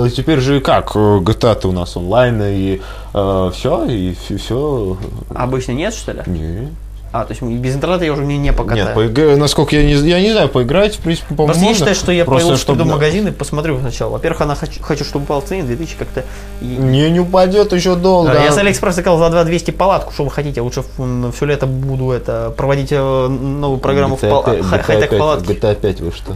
а 0.04 0.08
теперь 0.10 0.40
же 0.40 0.60
как? 0.60 0.96
э, 0.96 0.98
GTA-то 1.18 1.68
у 1.68 1.72
нас 1.72 1.96
онлайн, 1.96 2.42
и 2.42 2.80
все, 3.12 3.84
и 3.86 4.14
все. 4.36 4.96
А 5.34 5.44
Обычно 5.44 5.72
нет, 5.72 5.94
что 5.94 6.12
ли? 6.12 6.22
Не. 6.26 6.68
А, 7.14 7.26
то 7.26 7.32
есть 7.32 7.42
без 7.42 7.74
интернета 7.76 8.06
я 8.06 8.12
уже 8.14 8.24
не, 8.24 8.38
не 8.38 8.54
покатаю. 8.54 8.86
Нет, 8.86 8.96
поиг- 8.96 9.36
насколько 9.36 9.76
я 9.76 9.84
не, 9.84 9.92
я 10.08 10.18
не 10.22 10.32
знаю, 10.32 10.48
поиграть, 10.48 10.94
в 10.96 11.00
принципе, 11.00 11.34
по-моему, 11.34 11.46
Просто 11.52 11.64
я 11.66 11.74
считаю, 11.74 11.94
что 11.94 12.10
я 12.10 12.24
Просто 12.24 12.48
пойду, 12.48 12.58
чтоб 12.58 12.76
пойду 12.78 12.90
в 12.90 12.92
магазин 12.94 13.28
и 13.28 13.30
посмотрю 13.32 13.78
сначала. 13.80 14.12
Во-первых, 14.12 14.40
она 14.40 14.54
хочу, 14.54 14.82
хочу, 14.82 15.04
чтобы 15.04 15.24
упал 15.26 15.42
в 15.42 15.44
цене 15.44 15.62
2000 15.62 15.96
как-то. 15.98 16.24
и- 16.62 16.64
Не, 16.64 17.10
не 17.10 17.20
упадет 17.20 17.70
еще 17.74 17.96
долго. 17.96 18.30
А, 18.32 18.42
Я 18.42 18.50
с 18.50 18.56
Алиэкспресс 18.56 18.94
заказал 18.96 19.18
за 19.18 19.28
2200 19.28 19.72
палатку, 19.72 20.10
что 20.14 20.24
вы 20.24 20.30
хотите. 20.30 20.62
Лучше 20.62 20.84
все 21.36 21.44
лето 21.44 21.66
буду 21.66 22.12
это 22.12 22.50
проводить 22.56 22.92
э, 22.92 23.28
новую 23.28 23.78
программу 23.78 24.16
в 24.16 24.20
пал... 24.20 24.42
GTA 24.44 24.62
хай- 24.62 24.82
хай-тек 24.82 25.10
палатке. 25.18 25.52
GTA 25.52 25.74
5 25.74 26.00
вы 26.00 26.12
что? 26.12 26.32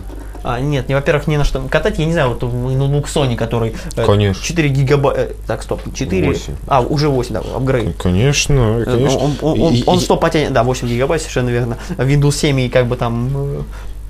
А, 0.48 0.60
нет, 0.60 0.88
не, 0.88 0.94
во-первых, 0.94 1.26
не 1.26 1.36
на 1.38 1.44
что 1.44 1.60
катать, 1.68 1.98
я 1.98 2.04
не 2.06 2.12
знаю, 2.12 2.28
вот 2.28 2.42
ноутбук 2.42 3.08
Sony, 3.08 3.34
который 3.34 3.74
э, 3.96 4.06
Конечно. 4.06 4.44
4 4.44 4.68
гигабайта, 4.68 5.32
так, 5.44 5.60
стоп, 5.64 5.80
4, 5.92 6.24
Восемь. 6.28 6.54
а, 6.68 6.82
уже 6.82 7.08
8, 7.08 7.32
да, 7.34 7.40
апгрейд. 7.40 7.96
Конечно, 8.00 8.78
Э, 8.80 8.84
конечно. 8.84 9.18
Он, 9.18 9.32
он, 9.42 9.60
он, 9.60 9.72
И- 9.74 9.82
он 9.86 9.98
и- 9.98 10.00
100 10.00 10.16
потянет, 10.16 10.52
да, 10.52 10.62
8 10.62 10.86
гигабайт, 10.86 11.20
совершенно 11.20 11.48
верно. 11.48 11.78
Windows 11.98 12.30
7 12.36 12.60
и 12.60 12.68
как 12.68 12.86
бы 12.86 12.94
там 12.96 13.30
э, 13.34 13.62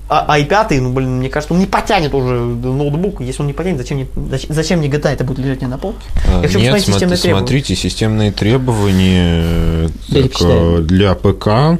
а, 0.09 0.39
i5, 0.39 0.79
ну, 0.79 0.93
блин, 0.93 1.17
мне 1.17 1.29
кажется, 1.29 1.55
он 1.55 1.59
не 1.59 1.65
потянет 1.65 2.13
уже 2.13 2.35
ноутбук. 2.35 3.19
Если 3.21 3.41
он 3.41 3.47
не 3.47 3.53
потянет, 3.53 3.79
зачем 3.79 3.97
мне, 3.97 4.07
зачем, 4.29 4.53
зачем 4.53 4.79
мне 4.79 4.89
GTA, 4.89 5.09
это 5.13 5.23
будет 5.23 5.39
лежать 5.39 5.61
мне 5.61 5.69
на 5.69 5.79
полке? 5.79 5.97
А, 6.27 6.41
Я 6.43 6.47
хочу 6.47 6.59
Нет, 6.59 6.69
смотри- 6.83 6.93
системные 6.93 7.17
смотрите, 7.17 7.75
системные 7.75 8.31
требования 8.31 9.43
э, 9.43 9.89
так, 10.13 10.31
э, 10.41 10.77
для 10.81 11.15
ПК. 11.15 11.79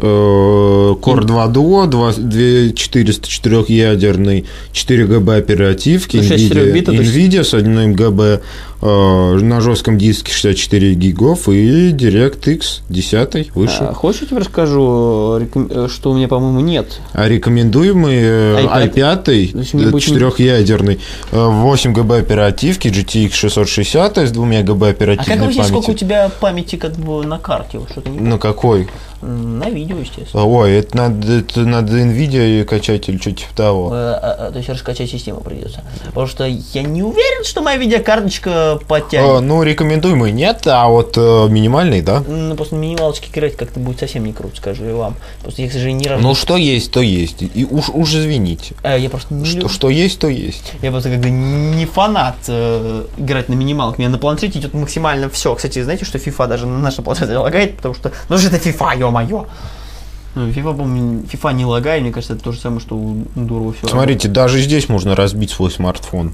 Core 0.00 1.24
2 1.24 1.48
Duo, 1.48 1.86
2, 1.86 2.72
404 2.74 3.64
ядерный, 3.68 4.44
4 4.72 5.06
ГБ 5.06 5.36
оперативки, 5.36 6.16
Ну, 6.16 6.22
6 6.22 6.50
NVIDIA, 6.50 6.84
NVIDIA 6.84 7.44
с 7.44 7.54
1 7.54 7.94
ГБ 7.94 8.40
на 8.82 9.60
жестком 9.60 9.98
диске 9.98 10.32
64 10.32 10.94
гигов 10.94 11.48
и 11.48 11.90
DirectX 11.92 12.80
10 12.88 13.54
выше. 13.54 13.84
А, 13.84 13.92
хочешь, 13.92 14.22
я 14.22 14.26
тебе 14.28 14.38
расскажу, 14.38 15.38
э, 15.40 15.88
что 15.90 16.10
у 16.10 16.14
меня, 16.14 16.28
по-моему, 16.28 16.60
нет? 16.60 17.00
А 17.12 17.28
рекомендуемый 17.28 18.16
э, 18.18 18.64
iPad. 18.64 18.94
i5, 18.94 19.22
То 19.24 19.32
есть 19.32 19.74
мне 19.74 19.86
будет- 19.88 20.02
четырехъядерный, 20.02 20.98
8 21.30 21.92
ГБ 21.92 22.18
оперативки, 22.18 22.88
GTX 22.88 23.32
660 23.32 24.18
с 24.18 24.30
2 24.30 24.62
ГБ 24.62 24.86
А 24.86 24.90
оперативной 24.90 25.36
как 25.36 25.44
вообще, 25.44 25.58
памяти. 25.58 25.72
сколько 25.72 25.90
у 25.90 25.94
тебя 25.94 26.30
памяти 26.40 26.76
как 26.76 26.92
бы 26.92 27.24
на 27.26 27.38
карте? 27.38 27.78
Вот 27.78 27.90
Что-то 27.90 28.08
не 28.08 28.18
Ну 28.18 28.38
какой? 28.38 28.88
На 29.22 29.68
видео, 29.68 29.98
естественно. 29.98 30.46
Ой, 30.46 30.72
это 30.72 30.96
надо, 30.96 31.32
это 31.40 31.60
надо 31.60 31.92
NVIDIA 31.98 32.64
качать 32.64 33.06
или 33.10 33.18
что 33.18 33.32
типа 33.32 33.54
того. 33.54 33.90
Э, 33.92 33.96
а, 34.14 34.36
а, 34.48 34.50
То 34.50 34.56
есть 34.58 34.70
раскачать 34.70 35.10
систему 35.10 35.42
придется. 35.42 35.82
Потому 36.06 36.26
что 36.26 36.46
я 36.46 36.82
не 36.82 37.02
уверен, 37.02 37.44
что 37.44 37.60
моя 37.60 37.76
видеокарточка 37.76 38.69
А, 38.74 38.84
подтянет. 38.84 39.42
ну, 39.42 39.62
рекомендуемый 39.62 40.32
нет, 40.32 40.66
а 40.66 40.88
вот 40.88 41.14
э, 41.16 41.48
минимальный, 41.48 42.02
да? 42.02 42.22
Ну, 42.26 42.54
просто 42.54 42.74
на 42.76 42.80
минималочке 42.80 43.30
играть 43.30 43.56
как-то 43.56 43.80
будет 43.80 44.00
совсем 44.00 44.24
не 44.24 44.32
круто, 44.32 44.56
скажу 44.56 44.84
я 44.84 44.94
вам. 44.94 45.16
Просто 45.42 45.62
я, 45.62 45.68
к 45.68 45.72
сожалению, 45.72 46.02
ни 46.02 46.08
разу... 46.08 46.22
Ну, 46.22 46.34
что 46.34 46.56
есть, 46.56 46.92
то 46.92 47.00
есть. 47.00 47.42
И 47.42 47.66
уж, 47.70 47.88
уж 47.88 48.14
извините. 48.14 48.74
Э, 48.82 48.98
я 48.98 49.10
просто 49.10 49.34
не 49.34 49.44
Что, 49.44 49.56
люблю- 49.56 49.68
что 49.68 49.88
есть, 49.90 50.18
то 50.18 50.28
есть. 50.28 50.72
Я 50.82 50.90
просто 50.90 51.10
как 51.10 51.20
бы 51.20 51.30
не 51.30 51.86
фанат 51.86 52.36
э, 52.48 53.04
играть 53.16 53.48
на 53.48 53.54
минималках. 53.54 53.98
У 53.98 54.02
меня 54.02 54.10
на 54.10 54.18
планшете 54.18 54.58
идет 54.58 54.74
максимально 54.74 55.28
все. 55.28 55.54
Кстати, 55.54 55.82
знаете, 55.82 56.04
что 56.04 56.18
FIFA 56.18 56.48
даже 56.48 56.66
на 56.66 56.78
нашем 56.78 57.04
планшете 57.04 57.36
лагает, 57.36 57.76
потому 57.76 57.94
что, 57.94 58.12
ну 58.28 58.38
же 58.38 58.48
это 58.48 58.56
FIFA, 58.56 58.98
ё-моё. 58.98 59.46
Ну, 60.36 60.48
FIFA, 60.48 60.76
по-моему, 60.76 61.22
FIFA 61.22 61.54
не 61.54 61.64
лагает, 61.64 62.02
мне 62.02 62.12
кажется, 62.12 62.34
это 62.34 62.44
то 62.44 62.52
же 62.52 62.60
самое, 62.60 62.80
что 62.80 62.94
у 62.94 63.24
Дурова 63.34 63.72
все. 63.72 63.88
Смотрите, 63.88 64.28
даже 64.28 64.60
здесь 64.60 64.88
можно 64.88 65.16
разбить 65.16 65.50
свой 65.50 65.72
смартфон. 65.72 66.32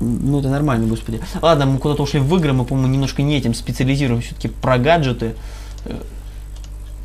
Ну, 0.00 0.40
это 0.40 0.48
нормально, 0.48 0.86
господи. 0.86 1.20
Ладно, 1.42 1.66
мы 1.66 1.78
куда-то 1.78 2.02
ушли 2.02 2.20
в 2.20 2.36
игры, 2.36 2.52
мы, 2.52 2.64
по-моему, 2.64 2.92
немножко 2.92 3.22
не 3.22 3.36
этим 3.36 3.54
специализируем, 3.54 4.22
все-таки 4.22 4.48
про 4.48 4.78
гаджеты. 4.78 5.34
Э, 5.84 5.94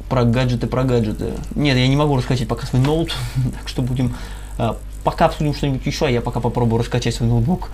Про 0.10 0.24
гаджеты, 0.24 0.68
про 0.68 0.84
гаджеты. 0.84 1.34
Нет, 1.56 1.78
я 1.78 1.88
не 1.88 1.96
могу 1.96 2.16
раскачать 2.16 2.48
пока 2.48 2.66
свой 2.68 2.82
ноут, 2.82 3.14
так 3.60 3.68
что 3.68 3.82
будем... 3.82 4.16
а, 4.58 4.78
Пока 5.04 5.26
обсудим 5.26 5.54
что-нибудь 5.54 5.86
еще, 5.86 6.06
а 6.08 6.10
я 6.10 6.20
пока 6.20 6.39
попробую 6.39 6.80
раскачать 6.80 7.14
свой 7.14 7.30
ноутбук. 7.30 7.70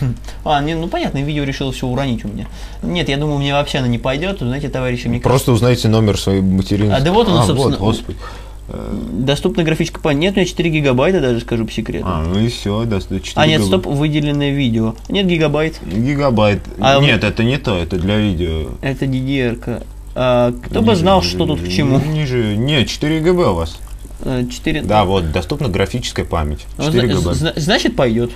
А, 0.44 0.60
не, 0.62 0.74
ну 0.74 0.86
понятно, 0.88 1.18
видео 1.22 1.42
решил 1.44 1.72
все 1.72 1.86
уронить 1.86 2.24
у 2.24 2.28
меня. 2.28 2.46
Нет, 2.82 3.08
я 3.08 3.16
думаю, 3.16 3.38
мне 3.38 3.52
вообще 3.54 3.78
она 3.78 3.88
не 3.88 3.98
пойдет. 3.98 4.38
Знаете, 4.38 4.68
товарищи, 4.68 5.08
мне 5.08 5.18
Просто 5.20 5.50
узнайте 5.52 5.88
номер 5.88 6.16
своей 6.20 6.42
материнской. 6.42 6.96
А, 6.96 7.00
да 7.00 7.10
вот 7.12 7.28
он, 7.28 7.44
собственно. 7.44 7.76
Вот, 7.76 7.78
господи. 7.78 8.18
Кажется, 8.66 8.94
доступна 9.12 9.62
графическая 9.62 10.00
память. 10.00 10.18
Нет, 10.20 10.34
у 10.34 10.36
меня 10.36 10.46
4 10.46 10.70
гигабайта 10.70 11.20
даже, 11.20 11.40
скажу 11.40 11.66
по 11.66 11.72
секрету. 11.72 12.06
А, 12.08 12.22
ну 12.22 12.38
и 12.38 12.48
все, 12.48 12.84
до 12.84 13.00
4 13.00 13.24
А 13.34 13.46
нет, 13.46 13.64
стоп, 13.64 13.86
выделенное 13.86 14.50
видео. 14.50 14.94
Нет, 15.08 15.26
гигабайт. 15.26 15.80
Гигабайт. 15.84 16.62
А 16.78 16.98
Нет, 17.00 17.24
это 17.24 17.44
не 17.44 17.58
то, 17.58 17.76
это 17.76 17.96
для 17.96 18.16
видео. 18.16 18.70
Это 18.82 19.04
DDR-ка. 19.04 19.82
А, 20.14 20.52
кто 20.64 20.82
бы 20.82 20.96
знал, 20.96 21.22
что 21.22 21.46
тут 21.46 21.60
к 21.60 21.68
чему. 21.68 21.98
Ниже. 21.98 22.56
Нет, 22.56 22.88
4 22.88 23.20
ГБ 23.20 23.50
у 23.50 23.54
вас. 23.54 23.78
Э, 24.22 24.46
4... 24.50 24.82
Да, 24.82 25.04
вот, 25.04 25.30
доступна 25.30 25.68
графическая 25.68 26.24
память. 26.24 26.66
Ну, 26.78 26.84
4 26.84 27.08
зна- 27.08 27.20
ГБ. 27.20 27.34
зна- 27.34 27.52
Значит, 27.56 27.96
пойдет. 27.96 28.30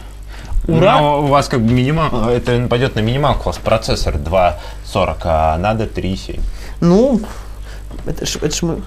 Ура! 0.69 1.01
Но 1.01 1.23
у 1.23 1.27
вас 1.27 1.49
как 1.49 1.63
бы 1.63 1.73
минимал, 1.73 2.29
это 2.29 2.67
пойдет 2.69 2.95
на 2.95 3.01
минималку, 3.01 3.45
у 3.45 3.47
вас 3.47 3.57
процессор 3.57 4.17
2.40, 4.17 5.17
а 5.25 5.59
надо 5.59 5.85
3.7. 5.85 6.39
Ну, 6.81 7.21
это 8.07 8.27
ж, 8.27 8.37
это 8.37 8.55
ж 8.55 8.63
мы... 8.63 8.83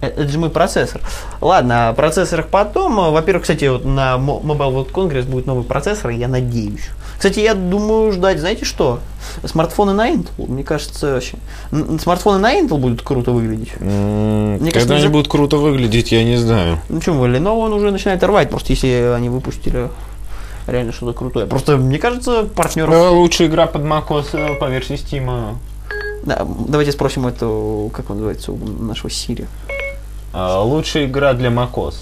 э, 0.00 0.06
Это 0.08 0.28
же 0.28 0.38
мой 0.38 0.50
процессор. 0.50 1.00
Ладно, 1.40 1.88
о 1.90 1.92
процессорах 1.94 2.48
потом. 2.48 2.96
Во-первых, 3.12 3.42
кстати, 3.42 3.64
вот 3.66 3.84
на 3.84 4.16
Mo- 4.16 4.42
Mobile 4.42 4.74
World 4.74 4.92
Congress 4.92 5.24
будет 5.24 5.46
новый 5.46 5.64
процессор, 5.64 6.10
я 6.10 6.28
надеюсь. 6.28 6.88
Кстати, 7.16 7.40
я 7.40 7.54
думаю 7.54 8.12
ждать, 8.12 8.38
знаете 8.40 8.64
что? 8.64 9.00
Смартфоны 9.44 9.92
на 9.92 10.10
Intel, 10.10 10.46
мне 10.50 10.64
кажется, 10.64 11.12
вообще. 11.12 11.36
Смартфоны 12.02 12.38
на 12.38 12.58
Intel 12.58 12.78
будут 12.78 13.02
круто 13.02 13.30
выглядеть. 13.30 13.78
Мне 13.80 14.58
кажется, 14.58 14.80
Когда 14.80 14.94
они 14.94 15.04
уже- 15.04 15.12
будут 15.12 15.28
круто 15.28 15.56
выглядеть, 15.58 16.12
я 16.12 16.24
не 16.24 16.36
знаю. 16.36 16.78
Ну 16.88 16.98
почему, 16.98 17.26
Lenovo 17.26 17.58
он 17.66 17.72
уже 17.74 17.90
начинает 17.90 18.22
рвать, 18.24 18.48
просто 18.50 18.72
если 18.72 19.12
они 19.14 19.28
выпустили 19.28 19.88
реально 20.66 20.92
что-то 20.92 21.12
крутое. 21.18 21.46
Просто, 21.46 21.76
мне 21.76 21.98
кажется, 21.98 22.44
партнеров... 22.44 22.94
Э, 22.94 23.08
Лучшая 23.10 23.48
игра 23.48 23.66
под 23.66 23.82
macOS 23.82 24.28
э, 24.32 24.54
по 24.58 24.68
версии 24.70 24.94
Steam. 24.94 25.56
Да, 26.24 26.46
давайте 26.68 26.92
спросим 26.92 27.26
эту, 27.26 27.90
как 27.94 28.08
он 28.10 28.16
называется, 28.16 28.52
у 28.52 28.56
нашего 28.56 29.10
Сири. 29.10 29.46
Э, 30.32 30.54
Лучшая 30.58 31.06
игра 31.06 31.32
для 31.34 31.50
macOS. 31.50 31.96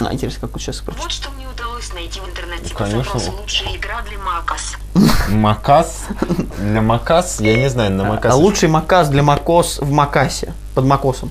А, 0.00 0.12
интересно, 0.12 0.48
как 0.48 0.60
сейчас. 0.60 0.82
Вот 0.86 1.10
что 1.10 1.30
мне 1.30 1.46
удалось 1.48 1.92
найти 1.94 2.20
в 2.20 2.28
интернете 2.28 2.72
по 2.72 2.80
Конечно. 2.80 3.04
запросу 3.04 3.32
«Лучшая 3.32 3.76
игра 3.76 4.02
для 4.02 4.18
Макас». 4.18 4.76
Макас? 5.28 6.06
Для 6.58 6.82
Макас? 6.82 7.40
Я 7.40 7.56
не 7.56 7.68
знаю, 7.68 7.92
на 7.92 8.04
Макас. 8.04 8.32
А 8.32 8.36
лучший 8.36 8.68
макас 8.68 9.08
для 9.08 9.22
макос 9.22 9.78
в 9.78 9.90
макасе, 9.90 10.52
под 10.74 10.84
макосом. 10.84 11.30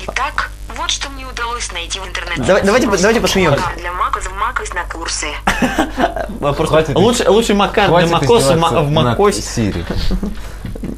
Итак, 0.00 0.50
удалось 1.36 1.70
найти 1.72 2.00
в 2.00 2.06
интернете. 2.06 2.42
Давай- 2.42 2.62
давайте- 2.62 2.86
давайте 2.86 3.20
посмеемся. 3.20 3.60
«Макар 3.60 3.76
для 3.78 3.92
Макас 3.92 4.24
в 4.24 4.34
Макас 4.34 4.74
на 4.74 4.84
курсы. 4.84 5.26
Просто 6.56 6.92
лучший, 6.98 7.28
лучший 7.28 7.54
макас 7.54 7.86
для 7.88 8.06
макоса 8.06 8.54
в 8.54 8.58
ма- 8.58 8.80
в 8.82 8.90
макосе. 8.90 9.42
Сири. 9.42 9.84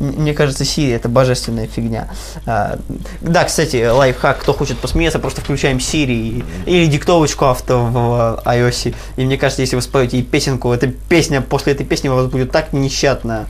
Мне 0.01 0.33
кажется, 0.33 0.65
Siri 0.65 0.95
это 0.95 1.09
божественная 1.09 1.67
фигня. 1.67 2.09
А, 2.47 2.79
да, 3.21 3.45
кстати, 3.45 3.85
лайфхак, 3.89 4.39
кто 4.39 4.53
хочет 4.53 4.79
посмеяться, 4.79 5.19
просто 5.19 5.41
включаем 5.41 5.79
Siri 5.79 6.07
и- 6.13 6.45
или 6.67 6.87
диктовочку 6.87 7.47
авто 7.47 7.81
в 7.85 8.43
э, 8.45 8.49
iOS. 8.59 8.95
И 9.17 9.25
мне 9.25 9.37
кажется, 9.37 9.63
если 9.63 9.77
вы 9.77 9.83
споете 9.83 10.19
ей 10.19 10.23
песенку, 10.23 10.73
эта 10.73 10.87
песня, 10.87 11.41
после 11.41 11.73
этой 11.73 11.85
песни 11.87 12.09
вас 12.09 12.27
будет 12.27 12.53
так 12.53 12.73
нещадно 12.73 13.47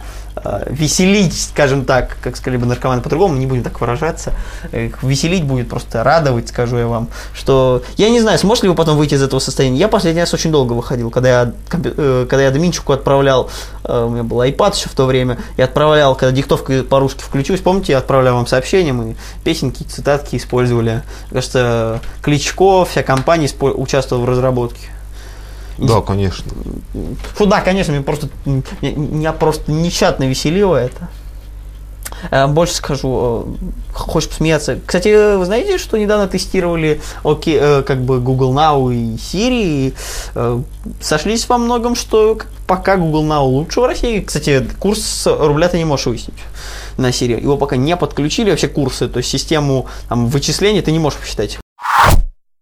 веселить, 0.66 1.38
скажем 1.40 1.84
так, 1.84 2.16
как 2.22 2.36
сказали 2.36 2.58
бы 2.58 2.66
наркоманы 2.66 3.02
по-другому, 3.02 3.36
не 3.36 3.46
будем 3.46 3.62
так 3.62 3.80
выражаться. 3.80 4.32
Э, 4.72 4.90
Веселить 5.02 5.44
будет, 5.44 5.68
просто 5.68 6.02
радовать, 6.04 6.48
скажу 6.48 6.76
я 6.76 6.86
вам, 6.86 7.08
что... 7.34 7.82
Я 7.96 8.10
не 8.10 8.20
знаю, 8.20 8.38
сможете 8.38 8.66
ли 8.66 8.70
вы 8.70 8.76
потом 8.76 8.96
выйти 8.96 9.14
из 9.14 9.22
этого 9.22 9.40
состояния. 9.40 9.78
Я 9.78 9.88
последний 9.88 10.20
раз 10.20 10.34
очень 10.34 10.50
долго 10.50 10.72
выходил, 10.72 11.10
когда 11.10 11.28
я, 11.28 11.52
э, 11.72 12.26
когда 12.28 12.44
я 12.44 12.50
Доминчику 12.50 12.92
отправлял, 12.92 13.50
э, 13.84 14.04
у 14.04 14.10
меня 14.10 14.22
был 14.22 14.42
iPad 14.42 14.76
еще 14.76 14.88
в 14.88 14.94
то 14.94 15.06
время, 15.06 15.38
и 15.56 15.62
отправлял, 15.62 16.14
когда 16.14 16.32
диктовка 16.32 16.82
по-русски 16.82 17.22
включилась, 17.22 17.60
помните, 17.60 17.92
я 17.92 17.98
отправлял 17.98 18.36
вам 18.36 18.46
сообщения, 18.46 18.92
мы 18.92 19.16
песенки, 19.44 19.82
цитатки 19.82 20.36
использовали. 20.36 21.02
Кажется, 21.30 22.00
Кличко, 22.22 22.84
вся 22.84 23.02
компания 23.02 23.48
участвовала 23.60 24.24
в 24.24 24.28
разработке. 24.28 24.88
Да, 25.78 26.00
конечно. 26.00 26.44
Фу, 27.34 27.46
да, 27.46 27.60
конечно, 27.60 27.92
меня 27.92 28.02
просто, 28.02 28.28
меня- 28.80 29.32
просто 29.32 29.70
нещадно 29.70 30.24
веселило 30.24 30.76
это. 30.76 31.08
Э, 32.30 32.46
Больше 32.48 32.74
скажу, 32.74 33.46
э, 33.92 33.94
хочешь 33.94 34.28
посмеяться. 34.30 34.80
Кстати, 34.84 35.36
вы 35.36 35.44
знаете, 35.44 35.78
что 35.78 35.96
недавно 35.98 36.26
тестировали 36.26 37.00
окей, 37.22 37.56
э, 37.60 37.82
как 37.82 38.00
бы 38.02 38.18
Google 38.18 38.52
Now 38.54 38.92
и 38.92 39.14
Siri, 39.16 39.94
и, 40.34 40.62
сошлись 41.00 41.48
во 41.48 41.58
многом, 41.58 41.94
что 41.94 42.38
пока 42.66 42.96
Google 42.96 43.24
Now 43.24 43.42
лучше 43.44 43.80
в 43.80 43.84
России. 43.84 44.20
Кстати, 44.20 44.66
курс 44.80 45.26
рубля 45.26 45.68
ты 45.68 45.78
не 45.78 45.84
можешь 45.84 46.06
выяснить 46.06 46.38
на 46.96 47.10
Siri. 47.10 47.40
Его 47.40 47.56
пока 47.56 47.76
не 47.76 47.96
подключили 47.96 48.50
вообще 48.50 48.66
курсы, 48.68 49.08
то 49.08 49.18
есть 49.18 49.30
систему 49.30 49.86
там, 50.08 50.26
вычислений 50.26 50.82
ты 50.82 50.90
не 50.90 50.98
можешь 50.98 51.20
посчитать. 51.20 51.58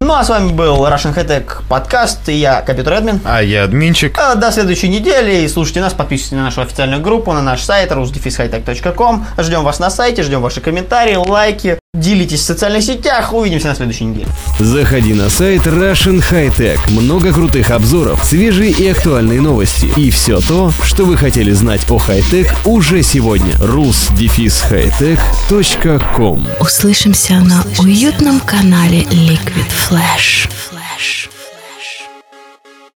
Ну 0.07 0.15
а 0.15 0.23
с 0.23 0.29
вами 0.29 0.53
был 0.53 0.87
Russian 0.87 1.13
High 1.13 1.27
Tech 1.27 1.63
подкаст, 1.69 2.29
и 2.29 2.35
я, 2.35 2.63
компьютер 2.63 2.93
админ. 2.93 3.21
А 3.25 3.43
я 3.43 3.65
админчик. 3.65 4.17
А, 4.17 4.37
До 4.37 4.53
следующей 4.53 4.89
недели. 4.89 5.43
И 5.43 5.49
слушайте 5.49 5.81
нас, 5.81 5.95
подписывайтесь 5.95 6.37
на 6.37 6.45
нашу 6.45 6.61
официальную 6.61 7.03
группу, 7.03 7.33
на 7.33 7.43
наш 7.43 7.63
сайт 7.63 7.91
rusdefishightech.com. 7.91 9.27
Ждем 9.37 9.65
вас 9.65 9.81
на 9.81 9.91
сайте, 9.91 10.23
ждем 10.23 10.43
ваши 10.43 10.61
комментарии, 10.61 11.17
лайки. 11.17 11.81
Делитесь 11.97 12.41
в 12.41 12.45
социальных 12.45 12.83
сетях. 12.83 13.33
Увидимся 13.33 13.69
на 13.69 13.75
следующей 13.75 14.05
неделе. 14.05 14.29
Заходи 14.59 15.15
на 15.15 15.31
сайт 15.31 15.67
Russian 15.67 16.23
High 16.31 16.55
Tech. 16.57 16.79
Много 16.91 17.33
крутых 17.33 17.71
обзоров, 17.71 18.23
свежие 18.25 18.71
и 18.71 18.87
актуальные 18.89 19.41
новости. 19.41 19.87
И 19.97 20.11
все 20.11 20.41
то, 20.41 20.73
что 20.83 21.05
вы 21.05 21.17
хотели 21.17 21.53
знать 21.53 21.89
о 21.91 21.99
хай-тек 21.99 22.53
уже 22.65 23.03
сегодня. 23.03 23.53
rusdefishightech.com 23.55 26.47
Услышимся 26.61 27.41
на 27.41 27.65
уютном 27.79 28.41
канале 28.41 29.03
Liquid 29.03 29.71
Flash. 29.71 30.49
Flash. 30.49 31.29